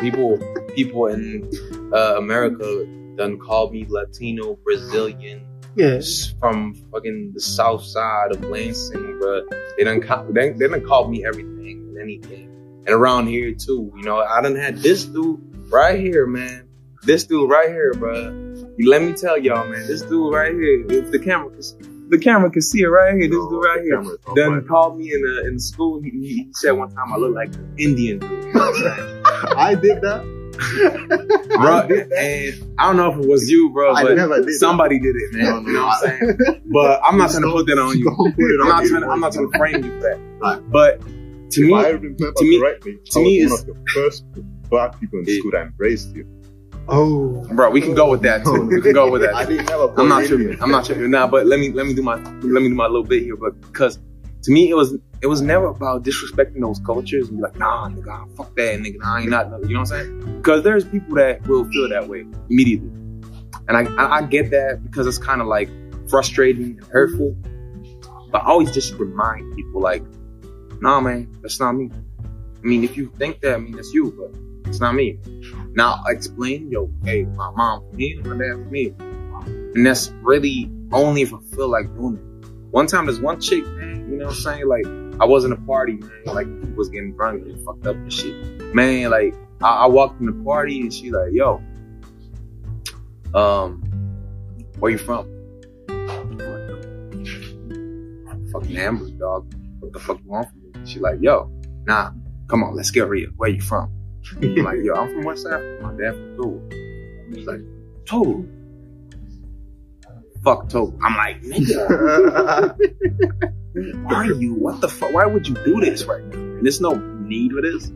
People, 0.00 0.38
people, 0.74 1.06
in 1.06 1.48
uh, 1.92 2.16
America 2.18 2.84
done 3.16 3.38
called 3.38 3.72
me 3.72 3.86
Latino, 3.88 4.56
Brazilian, 4.64 5.46
Yeah. 5.76 5.96
s- 5.96 6.34
from 6.40 6.74
fucking 6.92 7.32
the 7.34 7.40
south 7.40 7.84
side 7.84 8.32
of 8.32 8.42
Lansing, 8.44 9.18
bro. 9.18 9.42
They 9.78 9.84
done, 9.84 10.00
they, 10.32 10.50
they 10.50 10.68
done 10.68 10.84
called 10.86 11.10
me 11.10 11.24
everything 11.24 11.88
and 11.88 11.98
anything. 11.98 12.48
And 12.86 12.88
around 12.94 13.28
here 13.28 13.52
too, 13.54 13.92
you 13.96 14.02
know, 14.02 14.18
I 14.20 14.40
done 14.42 14.56
had 14.56 14.78
this 14.78 15.04
dude 15.04 15.40
right 15.70 15.98
here, 15.98 16.26
man. 16.26 16.68
This 17.04 17.24
dude 17.24 17.48
right 17.50 17.68
here, 17.68 17.92
bro. 17.94 18.38
Let 18.78 19.02
me 19.02 19.12
tell 19.12 19.38
y'all, 19.38 19.66
man. 19.68 19.86
This 19.86 20.02
dude 20.02 20.32
right 20.32 20.52
here, 20.54 20.84
if 20.88 21.10
the 21.10 21.18
camera, 21.18 21.50
can- 21.50 21.91
the 22.08 22.18
camera 22.18 22.50
can 22.50 22.62
see 22.62 22.80
it 22.82 22.86
right 22.88 23.12
here. 23.14 23.28
This 23.28 23.36
No, 23.38 23.50
dude 23.50 23.64
right 23.64 23.78
the 23.78 23.82
here 23.84 23.96
camera's 23.98 24.18
not 24.26 24.36
done 24.36 24.52
right. 24.54 24.68
called 24.68 24.98
me 24.98 25.12
in 25.12 25.22
the 25.22 25.46
in 25.48 25.58
school. 25.58 26.00
He, 26.02 26.10
he 26.10 26.18
he 26.28 26.48
said 26.52 26.72
one 26.72 26.90
time 26.94 27.12
I 27.12 27.16
look 27.16 27.34
like 27.34 27.54
an 27.54 27.74
Indian 27.78 28.18
dude. 28.18 28.30
You 28.44 28.52
know 28.52 28.60
what 28.60 28.76
I'm 28.76 28.96
saying? 28.98 29.56
I 29.56 29.74
did 29.74 30.00
that. 30.02 30.42
bro, 31.48 31.72
I 31.72 31.86
did 31.86 32.12
and 32.12 32.74
I 32.78 32.86
don't 32.86 32.96
know 32.96 33.10
if 33.12 33.18
it 33.24 33.28
was 33.28 33.50
you, 33.50 33.70
bro, 33.70 33.94
but 33.94 34.14
never 34.16 34.36
did 34.36 34.46
that. 34.48 34.52
somebody 34.54 34.98
did 34.98 35.16
it, 35.16 35.32
man. 35.32 35.44
No, 35.44 35.60
no, 35.60 35.66
you 35.68 35.72
know 35.72 35.86
what 35.86 36.04
I- 36.08 36.12
I'm 36.12 36.18
saying? 36.20 36.62
But 36.66 37.00
I'm 37.04 37.18
not 37.18 37.30
trying 37.30 37.42
to 37.44 37.50
put 37.52 37.66
that 37.66 37.78
on 37.78 37.98
you. 37.98 38.04
put 38.16 38.34
it 38.38 38.60
I'm 38.62 38.68
not 38.68 38.82
me, 38.82 38.88
trying. 38.90 39.02
To. 39.02 39.08
I'm 39.08 39.20
not 39.20 39.32
trying 39.32 39.50
to 39.50 39.58
frame 39.58 39.84
you 39.84 40.00
for 40.00 40.00
that. 40.08 40.18
Right. 40.40 40.70
But 40.70 41.00
to 41.00 41.06
if 41.62 41.66
me, 41.66 41.74
I 41.74 41.92
to 41.92 42.44
me- 42.44 42.60
correctly, 42.60 42.98
to 43.12 43.18
I 43.18 43.22
was 43.22 43.26
me 43.26 43.44
one 43.46 43.52
is- 43.54 43.60
of 43.60 43.66
the 43.66 43.84
first 43.94 44.24
black 44.68 45.00
people 45.00 45.18
in 45.20 45.24
Yeah. 45.26 45.38
school 45.38 45.50
that 45.52 45.62
embraced 45.62 46.14
you. 46.14 46.26
Oh. 46.88 47.46
bro, 47.52 47.70
we 47.70 47.80
can 47.80 47.94
go 47.94 48.10
with 48.10 48.22
that 48.22 48.44
too. 48.44 48.66
We 48.66 48.80
can 48.80 48.92
go 48.92 49.10
with 49.10 49.22
that. 49.22 49.34
I 49.36 49.44
didn't 49.44 49.68
have 49.68 49.80
a 49.80 49.94
I'm 49.96 50.08
not 50.08 50.26
tripping. 50.26 50.60
I'm 50.60 50.70
not 50.70 50.84
tripping 50.84 51.10
now. 51.10 51.26
But 51.26 51.46
let 51.46 51.60
me 51.60 51.70
let 51.70 51.86
me 51.86 51.94
do 51.94 52.02
my 52.02 52.16
let 52.16 52.62
me 52.62 52.68
do 52.68 52.74
my 52.74 52.86
little 52.86 53.04
bit 53.04 53.22
here. 53.22 53.36
But 53.36 53.60
because 53.60 53.98
to 54.42 54.50
me, 54.50 54.68
it 54.70 54.74
was 54.74 54.96
it 55.20 55.26
was 55.26 55.40
never 55.40 55.66
about 55.66 56.02
disrespecting 56.02 56.60
those 56.60 56.80
cultures 56.80 57.28
and 57.28 57.38
be 57.38 57.42
like, 57.42 57.56
nah, 57.56 57.88
nigga, 57.88 58.36
fuck 58.36 58.54
that, 58.56 58.80
nigga, 58.80 58.98
nah, 58.98 59.16
I 59.16 59.20
ain't 59.20 59.30
not. 59.30 59.46
You 59.62 59.74
know 59.74 59.80
what 59.80 59.92
I'm 59.92 60.20
saying? 60.20 60.36
Because 60.36 60.64
there's 60.64 60.84
people 60.84 61.14
that 61.14 61.46
will 61.46 61.64
feel 61.70 61.88
that 61.88 62.08
way 62.08 62.24
immediately, 62.50 62.90
and 63.68 63.76
I 63.76 63.84
I, 63.96 64.16
I 64.16 64.22
get 64.22 64.50
that 64.50 64.82
because 64.82 65.06
it's 65.06 65.18
kind 65.18 65.40
of 65.40 65.46
like 65.46 65.68
frustrating 66.08 66.78
and 66.78 66.84
hurtful. 66.84 67.36
But 68.30 68.42
I 68.42 68.46
always 68.46 68.72
just 68.72 68.94
remind 68.94 69.54
people 69.54 69.80
like, 69.80 70.02
nah, 70.80 71.00
man, 71.00 71.28
that's 71.42 71.60
not 71.60 71.72
me. 71.72 71.90
I 72.24 72.66
mean, 72.66 72.82
if 72.82 72.96
you 72.96 73.12
think 73.18 73.40
that, 73.40 73.54
I 73.54 73.58
mean, 73.58 73.76
that's 73.76 73.92
you, 73.92 74.12
but 74.12 74.34
it's 74.72 74.80
not 74.80 74.94
me. 74.94 75.18
Now 75.74 76.02
explain, 76.06 76.70
yo, 76.70 76.90
hey, 77.04 77.24
my 77.24 77.50
mom 77.50 77.86
from 77.90 77.98
here, 77.98 78.22
my 78.22 78.38
dad 78.38 78.54
from 78.54 78.74
here. 78.74 78.94
And 79.74 79.84
that's 79.84 80.10
really 80.22 80.70
only 80.92 81.20
if 81.20 81.34
I 81.34 81.38
feel 81.54 81.68
like 81.68 81.94
doing 81.94 82.16
it. 82.16 82.48
One 82.70 82.86
time 82.86 83.04
there's 83.04 83.20
one 83.20 83.38
chick, 83.38 83.66
man, 83.66 84.08
you 84.10 84.16
know 84.16 84.28
what 84.28 84.34
I'm 84.34 84.40
saying? 84.40 84.66
Like, 84.66 84.86
I 85.20 85.26
wasn't 85.26 85.52
a 85.52 85.58
party, 85.66 85.96
man, 85.96 86.22
like 86.24 86.46
people 86.46 86.74
was 86.74 86.88
getting 86.88 87.14
drunk 87.14 87.46
and 87.46 87.62
fucked 87.66 87.86
up 87.86 87.96
and 87.96 88.10
shit. 88.10 88.34
Man, 88.74 89.10
like, 89.10 89.34
I, 89.62 89.84
I 89.84 89.86
walked 89.88 90.20
in 90.20 90.26
the 90.26 90.42
party 90.42 90.80
and 90.80 90.90
she 90.92 91.10
like, 91.10 91.32
yo, 91.32 91.62
um, 93.34 93.82
where 94.78 94.90
you 94.90 94.96
from? 94.96 95.28
Fucking 98.52 98.74
Hamburg, 98.74 99.18
dog. 99.18 99.54
what 99.80 99.92
the 99.92 99.98
fuck 99.98 100.18
you 100.24 100.30
want 100.30 100.48
from 100.48 100.62
me? 100.62 100.86
She 100.86 100.98
like, 100.98 101.18
yo, 101.20 101.50
nah, 101.84 102.12
come 102.48 102.64
on, 102.64 102.74
let's 102.74 102.90
get 102.90 103.06
real. 103.06 103.28
Where 103.36 103.50
you 103.50 103.60
from? 103.60 103.92
I'm 104.40 104.64
like, 104.64 104.78
yo, 104.82 104.94
I'm 104.94 105.12
from 105.12 105.24
West 105.24 105.46
Africa. 105.46 105.78
My 105.82 105.92
dad 105.92 106.14
from 106.14 106.36
Togo. 106.36 106.60
He's 107.34 107.46
like, 107.46 107.60
Togo? 108.06 108.46
Fuck 110.44 110.68
Togo. 110.68 110.98
I'm 111.02 111.16
like, 111.16 111.42
nigga, 111.42 112.76
why 114.04 114.14
are 114.14 114.32
you? 114.32 114.54
What 114.54 114.80
the 114.80 114.88
fuck? 114.88 115.12
Why 115.12 115.26
would 115.26 115.46
you 115.46 115.54
do 115.54 115.80
this 115.80 116.04
right 116.04 116.24
now? 116.24 116.38
And 116.38 116.64
there's 116.64 116.80
no 116.80 116.94
need 116.94 117.52
for 117.52 117.62
this. 117.62 117.86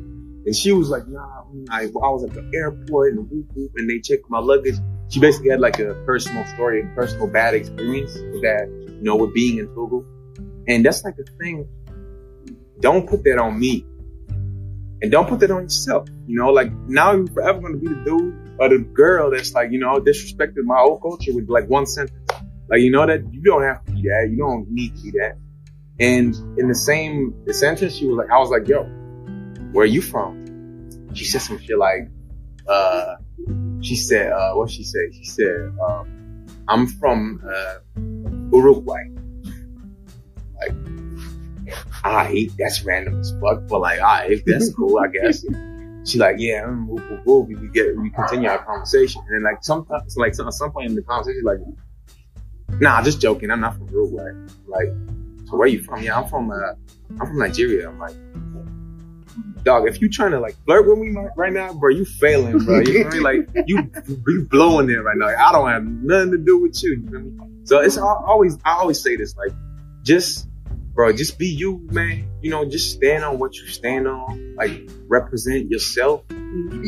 And 0.47 0.55
she 0.55 0.73
was 0.73 0.91
like, 0.91 1.09
nah, 1.09 1.43
I, 1.71 1.83
I 1.85 1.87
was 1.87 2.23
at 2.23 2.33
the 2.33 2.49
airport 2.55 3.15
and 3.15 3.29
whoop, 3.29 3.47
whoop, 3.55 3.73
and 3.77 3.91
they 3.91 3.99
checked 3.99 4.31
my 4.31 4.39
luggage. 4.39 4.77
She 5.09 5.19
basically 5.19 5.51
had 5.51 5.61
like 5.61 5.81
a 5.81 5.95
personal 6.07 6.45
story 6.47 6.81
and 6.81 6.95
personal 6.95 7.27
bad 7.27 7.55
experience 7.55 8.15
with 8.15 8.43
that, 8.43 8.69
you 8.69 9.03
know, 9.03 9.17
with 9.17 9.35
being 9.35 9.59
in 9.59 9.67
Togo. 9.69 10.05
And 10.69 10.85
that's 10.85 11.03
like 11.03 11.17
the 11.17 11.25
thing. 11.41 11.69
Don't 12.79 13.09
put 13.09 13.25
that 13.25 13.39
on 13.39 13.59
me. 13.59 13.85
And 15.03 15.13
don't 15.13 15.29
put 15.29 15.41
that 15.41 15.51
on 15.51 15.65
yourself. 15.65 16.09
You 16.27 16.39
know, 16.39 16.51
like 16.51 16.73
now 16.73 17.13
you're 17.13 17.27
forever 17.27 17.61
going 17.61 17.75
to 17.75 17.79
be 17.79 17.89
the 17.89 18.03
dude 18.05 18.57
or 18.59 18.69
the 18.71 18.79
girl 18.79 19.31
that's 19.31 19.53
like, 19.53 19.71
you 19.71 19.79
know, 19.79 20.01
disrespected 20.01 20.65
my 20.65 20.79
old 20.81 21.03
culture 21.03 21.35
with 21.35 21.49
like 21.49 21.69
one 21.69 21.87
sentence. 21.87 22.19
Like, 22.69 22.81
you 22.81 22.91
know 22.91 23.07
that 23.07 23.33
you 23.33 23.43
don't 23.43 23.63
have 23.63 23.85
to 23.85 23.93
be 23.93 24.03
that. 24.03 24.29
You 24.31 24.39
don't 24.39 24.69
need 24.71 24.97
to 24.97 25.03
be 25.03 25.11
that. 25.21 25.37
And 26.01 26.35
in 26.59 26.69
the 26.69 26.75
same 26.75 27.35
sentence, 27.53 27.95
she 27.95 28.07
was 28.07 28.17
like, 28.17 28.31
I 28.31 28.39
was 28.39 28.51
like, 28.51 28.69
yo, 28.69 28.85
where 29.73 29.85
are 29.85 29.87
you 29.87 30.03
from? 30.03 31.15
She 31.15 31.25
said 31.25 31.43
some 31.43 31.59
shit 31.59 31.79
like, 31.79 32.09
uh, 32.69 33.17
she 33.81 33.97
said, 33.97 34.33
uh, 34.33 34.55
what 34.55 34.71
she 34.71 34.83
said? 34.83 35.15
She 35.15 35.25
said, 35.25 35.73
um, 35.87 36.47
I'm 36.69 36.87
from, 36.87 37.41
uh, 37.49 37.77
Uruguay. 38.53 39.05
Like, 40.61 40.96
alright, 42.05 42.51
that's 42.59 42.83
random 42.85 43.21
as 43.21 43.33
fuck, 43.41 43.67
but 43.69 43.81
like, 43.81 44.01
alright, 44.01 44.43
that's 44.47 44.73
cool, 44.75 44.99
I 44.99 45.09
guess. 45.09 45.45
She 46.05 46.19
like, 46.19 46.37
yeah, 46.39 46.63
mm, 46.63 47.49
we 47.49 47.69
get, 47.69 47.97
we 47.97 48.11
continue 48.11 48.49
our 48.49 48.65
conversation. 48.65 49.23
And 49.27 49.37
then 49.37 49.43
like 49.43 49.65
sometimes, 49.65 50.17
like 50.17 50.39
at 50.39 50.53
some 50.53 50.71
point 50.71 50.91
in 50.91 50.95
the 50.95 51.03
conversation, 51.03 51.43
like, 51.43 51.59
nah, 52.81 53.03
just 53.03 53.21
joking. 53.21 53.51
I'm 53.51 53.61
not 53.61 53.75
from 53.77 53.87
real 53.89 54.09
Uruguay. 54.09 54.31
Like, 54.69 54.89
so 55.47 55.57
where 55.57 55.67
you 55.67 55.83
from? 55.83 56.03
Yeah, 56.03 56.21
I'm 56.21 56.29
from, 56.29 56.51
uh, 56.51 56.75
I'm 57.21 57.27
from 57.27 57.39
Nigeria. 57.39 57.89
I'm 57.89 57.99
like, 57.99 58.15
dog, 59.65 59.89
if 59.89 60.01
you 60.01 60.09
trying 60.09 60.31
to 60.31 60.39
like 60.39 60.55
flirt 60.65 60.87
with 60.87 60.99
me 60.99 61.13
right 61.37 61.53
now, 61.53 61.73
bro, 61.73 61.91
you 61.91 62.05
failing, 62.05 62.65
bro. 62.65 62.79
You 62.81 63.03
know 63.03 63.11
I 63.11 63.13
mean? 63.13 63.23
Like, 63.23 63.49
you, 63.67 63.91
you 64.07 64.47
blowing 64.49 64.89
it 64.89 64.95
right 64.95 65.17
now. 65.17 65.27
Like, 65.27 65.39
I 65.39 65.51
don't 65.51 65.69
have 65.69 65.85
nothing 65.85 66.31
to 66.31 66.39
do 66.39 66.59
with 66.59 66.81
you. 66.85 66.91
You 66.91 66.97
know 66.99 67.19
what 67.19 67.19
I 67.19 67.49
mean? 67.49 67.67
So 67.67 67.81
it's 67.81 67.99
al- 67.99 68.25
always, 68.25 68.57
I 68.65 68.75
always 68.75 69.03
say 69.03 69.17
this, 69.17 69.37
like, 69.37 69.51
just, 70.05 70.47
bro, 70.97 71.13
just 71.13 71.39
be 71.39 71.47
you, 71.47 71.87
man. 71.93 72.29
You 72.41 72.51
know, 72.51 72.65
just 72.65 72.93
stand 72.93 73.23
on 73.23 73.39
what 73.39 73.55
you 73.55 73.67
stand 73.67 74.09
on. 74.09 74.57
Like, 74.57 74.89
represent 75.07 75.71
yourself. 75.71 76.23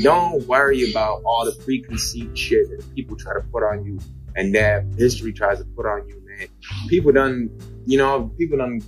Don't 0.03 0.45
worry 0.49 0.91
about 0.91 1.23
all 1.25 1.45
the 1.45 1.53
preconceived 1.63 2.37
shit 2.37 2.71
that 2.71 2.95
people 2.95 3.17
try 3.17 3.35
to 3.35 3.43
put 3.53 3.63
on 3.63 3.85
you 3.85 3.99
and 4.35 4.55
that 4.55 4.85
history 4.97 5.33
tries 5.33 5.59
to 5.59 5.65
put 5.77 5.85
on 5.85 6.09
you, 6.09 6.23
man. 6.25 6.49
People 6.89 7.13
done, 7.13 7.51
you 7.85 7.99
know, 7.99 8.33
people 8.39 8.57
done, 8.57 8.81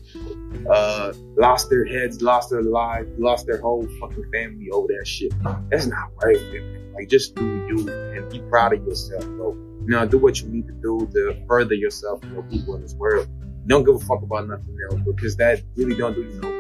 uh, 0.70 1.12
lost 1.36 1.68
their 1.68 1.84
heads, 1.84 2.22
lost 2.22 2.50
their 2.50 2.62
lives, 2.62 3.08
lost 3.18 3.46
their 3.46 3.60
whole 3.60 3.86
fucking 4.00 4.30
family 4.32 4.70
over 4.70 4.88
that 4.88 5.06
shit. 5.06 5.32
That's 5.70 5.86
not 5.86 6.10
worth 6.22 6.40
it, 6.40 6.62
man. 6.62 6.92
Like, 6.94 7.08
just 7.08 7.34
do 7.34 7.44
you 7.44 7.88
and 7.90 8.30
be 8.30 8.40
proud 8.48 8.72
of 8.72 8.82
yourself, 8.86 9.26
bro. 9.26 9.52
You 9.82 9.88
know, 9.88 10.06
do 10.06 10.18
what 10.18 10.40
you 10.40 10.48
need 10.48 10.66
to 10.66 10.74
do 10.74 11.08
to 11.12 11.44
further 11.46 11.74
yourself 11.74 12.22
and 12.22 12.32
your 12.32 12.42
people 12.44 12.76
in 12.76 12.82
this 12.82 12.94
world. 12.94 13.28
Don't 13.66 13.84
give 13.84 13.94
a 13.96 13.98
fuck 14.00 14.22
about 14.22 14.48
nothing 14.48 14.76
else 14.90 15.00
because 15.06 15.36
that 15.36 15.62
really 15.76 15.96
don't 15.96 16.14
do 16.14 16.22
you 16.22 16.40
no 16.40 16.50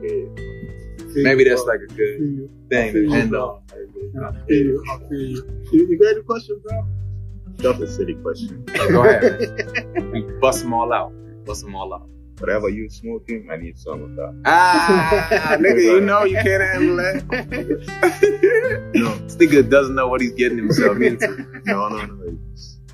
good. 0.00 0.44
Maybe 1.14 1.44
that's 1.44 1.64
like 1.64 1.80
a 1.80 1.86
good 1.94 2.50
thing 2.68 2.92
to 2.92 3.12
end 3.14 3.34
on. 3.34 3.62
I 3.72 3.76
you. 4.48 4.82
You. 5.10 5.64
You, 5.72 5.86
you 5.88 5.98
got 5.98 6.16
a 6.16 6.22
question, 6.22 6.60
bro? 6.64 6.86
That's 7.56 7.80
a 7.80 7.86
silly 7.92 8.14
question. 8.16 8.64
Go 8.90 9.04
ahead. 9.04 9.40
man. 9.94 10.38
Bust 10.40 10.62
them 10.62 10.72
all 10.72 10.92
out. 10.92 11.12
Bust 11.44 11.62
them 11.64 11.74
all 11.74 11.92
out. 11.94 12.08
Whatever 12.38 12.68
you 12.68 12.88
smoking, 12.88 13.48
I 13.50 13.56
need 13.56 13.76
some 13.76 14.02
of 14.02 14.14
that. 14.14 14.42
Ah, 14.46 15.56
nigga, 15.58 15.82
you 15.82 16.00
know 16.00 16.22
you 16.22 16.36
can't 16.36 16.62
handle 16.62 16.96
that. 16.96 17.24
No, 18.94 19.14
This 19.18 19.36
nigga 19.36 19.68
doesn't 19.68 19.96
know 19.96 20.06
what 20.06 20.20
he's 20.20 20.32
getting 20.32 20.58
himself 20.58 21.00
into. 21.00 21.26
no, 21.66 21.88
no, 21.88 22.04
no. 22.06 22.24
It 22.26 22.38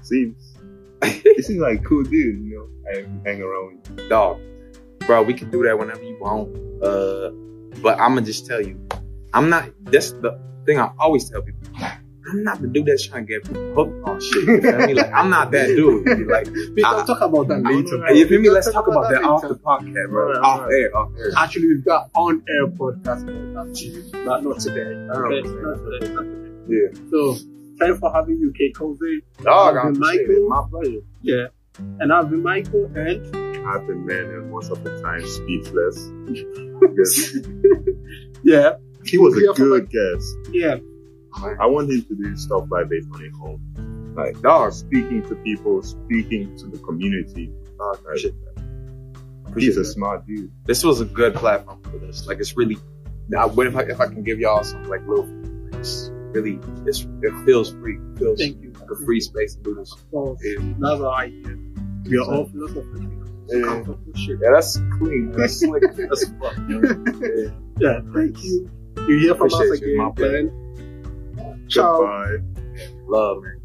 seems, 0.02 0.56
it 1.02 1.44
seems 1.44 1.60
like 1.60 1.84
cool 1.84 2.04
dude, 2.04 2.42
you 2.42 2.56
know. 2.56 2.68
I 2.92 3.06
hang 3.24 3.42
around 3.42 3.80
with 3.86 4.00
you. 4.00 4.08
Dog, 4.08 4.40
bro, 5.06 5.22
we 5.22 5.34
can 5.34 5.50
do 5.50 5.62
that 5.64 5.78
whenever 5.78 6.02
you 6.02 6.18
want. 6.20 6.48
Uh, 6.82 7.30
but 7.80 7.98
I'm 7.98 8.14
gonna 8.14 8.22
just 8.22 8.46
tell 8.46 8.60
you, 8.60 8.78
I'm 9.32 9.48
not. 9.50 9.70
That's 9.84 10.12
the 10.12 10.38
thing 10.66 10.78
I 10.78 10.90
always 10.98 11.28
tell 11.30 11.42
people. 11.42 11.60
I'm 12.26 12.42
not 12.42 12.58
the 12.62 12.68
dude 12.68 12.86
that's 12.86 13.06
trying 13.06 13.26
to 13.26 13.38
get 13.38 13.46
hooked 13.46 14.08
on 14.08 14.18
shit. 14.18 14.44
You 14.48 14.60
feel 14.62 14.78
me? 14.86 14.94
Like 14.94 15.12
I'm 15.12 15.28
not 15.28 15.50
that 15.50 15.66
dude. 15.66 16.26
Like, 16.26 16.46
We 16.74 16.82
can 16.82 17.06
talk 17.06 17.20
about 17.20 17.48
that 17.48 17.62
later. 17.62 17.98
bro. 17.98 18.10
you 18.12 18.26
feel 18.26 18.40
me? 18.40 18.48
Let's 18.48 18.66
can 18.66 18.72
talk 18.74 18.88
about 18.88 19.10
that 19.10 19.22
off 19.22 19.42
the 19.42 19.54
podcast, 19.56 20.08
bro. 20.08 20.32
Right, 20.32 20.38
Off 20.40 20.60
right. 20.62 20.72
air, 20.72 20.96
off 20.96 21.10
air. 21.18 21.32
Actually, 21.36 21.68
we've 21.68 21.84
got 21.84 22.08
on-air 22.14 22.66
podcast 22.68 23.28
about 23.28 23.66
that 23.68 23.76
too, 23.76 24.08
but 24.24 24.42
not 24.42 24.58
today. 24.58 24.80
Okay, 24.80 25.48
okay. 25.48 25.48
not 25.50 25.76
today, 25.76 26.14
not 26.14 26.22
today. 26.22 26.50
Yeah. 26.66 27.10
So, 27.10 27.36
thanks 27.78 27.98
for 27.98 28.10
having 28.10 28.38
you, 28.38 28.52
K. 28.56 28.70
Cozy. 28.72 29.20
Dog, 29.42 29.76
I've 29.76 29.84
I'm 29.84 29.92
been 29.92 30.00
Michael. 30.00 30.48
My 30.48 30.64
pleasure. 30.70 31.00
Yeah. 31.20 31.46
And 31.78 32.12
I've 32.12 32.30
been 32.30 32.42
Michael, 32.42 32.84
and 32.94 33.20
I've 33.66 33.86
been 33.86 34.06
man 34.06 34.26
and 34.26 34.50
most 34.50 34.70
of 34.70 34.82
the 34.84 35.00
time 35.02 35.26
speechless. 35.26 35.98
Because 36.80 37.48
yeah, 38.44 38.74
he 39.04 39.18
was 39.18 39.34
Yeah, 39.36 39.50
a 39.50 39.54
for 39.54 39.64
good 39.80 39.90
guest. 39.90 40.26
yeah, 40.52 40.76
I 41.58 41.66
want 41.66 41.90
him 41.90 42.02
to 42.04 42.14
do 42.14 42.36
stuff 42.36 42.66
like 42.70 42.88
this 42.88 43.04
on 43.12 43.20
his 43.20 43.34
own. 43.42 44.14
Like 44.16 44.40
Dog, 44.40 44.72
speaking 44.72 45.22
to 45.28 45.34
people, 45.36 45.82
speaking 45.82 46.56
to 46.58 46.66
the 46.66 46.78
community. 46.78 47.50
Ah, 47.80 47.92
dog, 47.94 47.98
appreciate 48.00 48.34
that. 48.44 49.54
He's 49.56 49.76
a 49.76 49.80
that. 49.80 49.86
smart 49.86 50.26
dude. 50.26 50.52
This 50.66 50.84
was 50.84 51.00
a 51.00 51.04
good 51.04 51.34
platform 51.34 51.80
for 51.82 51.98
this. 51.98 52.26
Like, 52.26 52.38
it's 52.38 52.56
really. 52.56 52.78
Now, 53.28 53.48
what 53.48 53.66
if 53.66 53.74
I 53.74 53.80
if 53.82 54.00
I 54.00 54.06
can 54.06 54.22
give 54.22 54.38
y'all 54.38 54.62
some 54.62 54.84
like 54.84 55.00
little, 55.08 55.26
it's 55.78 56.10
really, 56.32 56.60
it's 56.86 57.00
it 57.22 57.44
feels 57.44 57.72
free. 57.72 57.96
It 57.96 58.18
feels 58.18 58.38
thank 58.38 58.60
you. 58.62 58.73
A 58.90 59.04
free 59.04 59.20
space 59.20 59.54
to 59.56 59.62
do 59.62 59.74
this. 59.74 59.94
So, 60.12 60.36
Yeah. 60.42 60.74
that's 60.78 61.00
our 61.00 61.14
idea. 61.14 61.56
We 62.04 62.18
are 62.18 62.24
all. 62.34 62.50
Yeah. 63.48 63.84
Yeah, 64.16 64.50
that's 64.54 64.78
clean. 64.98 65.32
That's 65.32 65.60
slick. 65.60 65.82
That's 65.96 66.28
fun. 66.40 66.68
Yeah. 66.70 67.50
Yeah, 67.78 68.00
thank 68.14 68.42
you. 68.42 68.70
You 69.08 69.18
hear 69.18 69.34
from 69.34 69.46
us 69.52 69.60
you. 69.60 69.72
again. 69.74 69.96
My 69.98 70.12
then. 70.16 71.66
Ciao. 71.68 71.98
Goodbye. 71.98 72.44
Love, 73.06 73.42
man. 73.42 73.60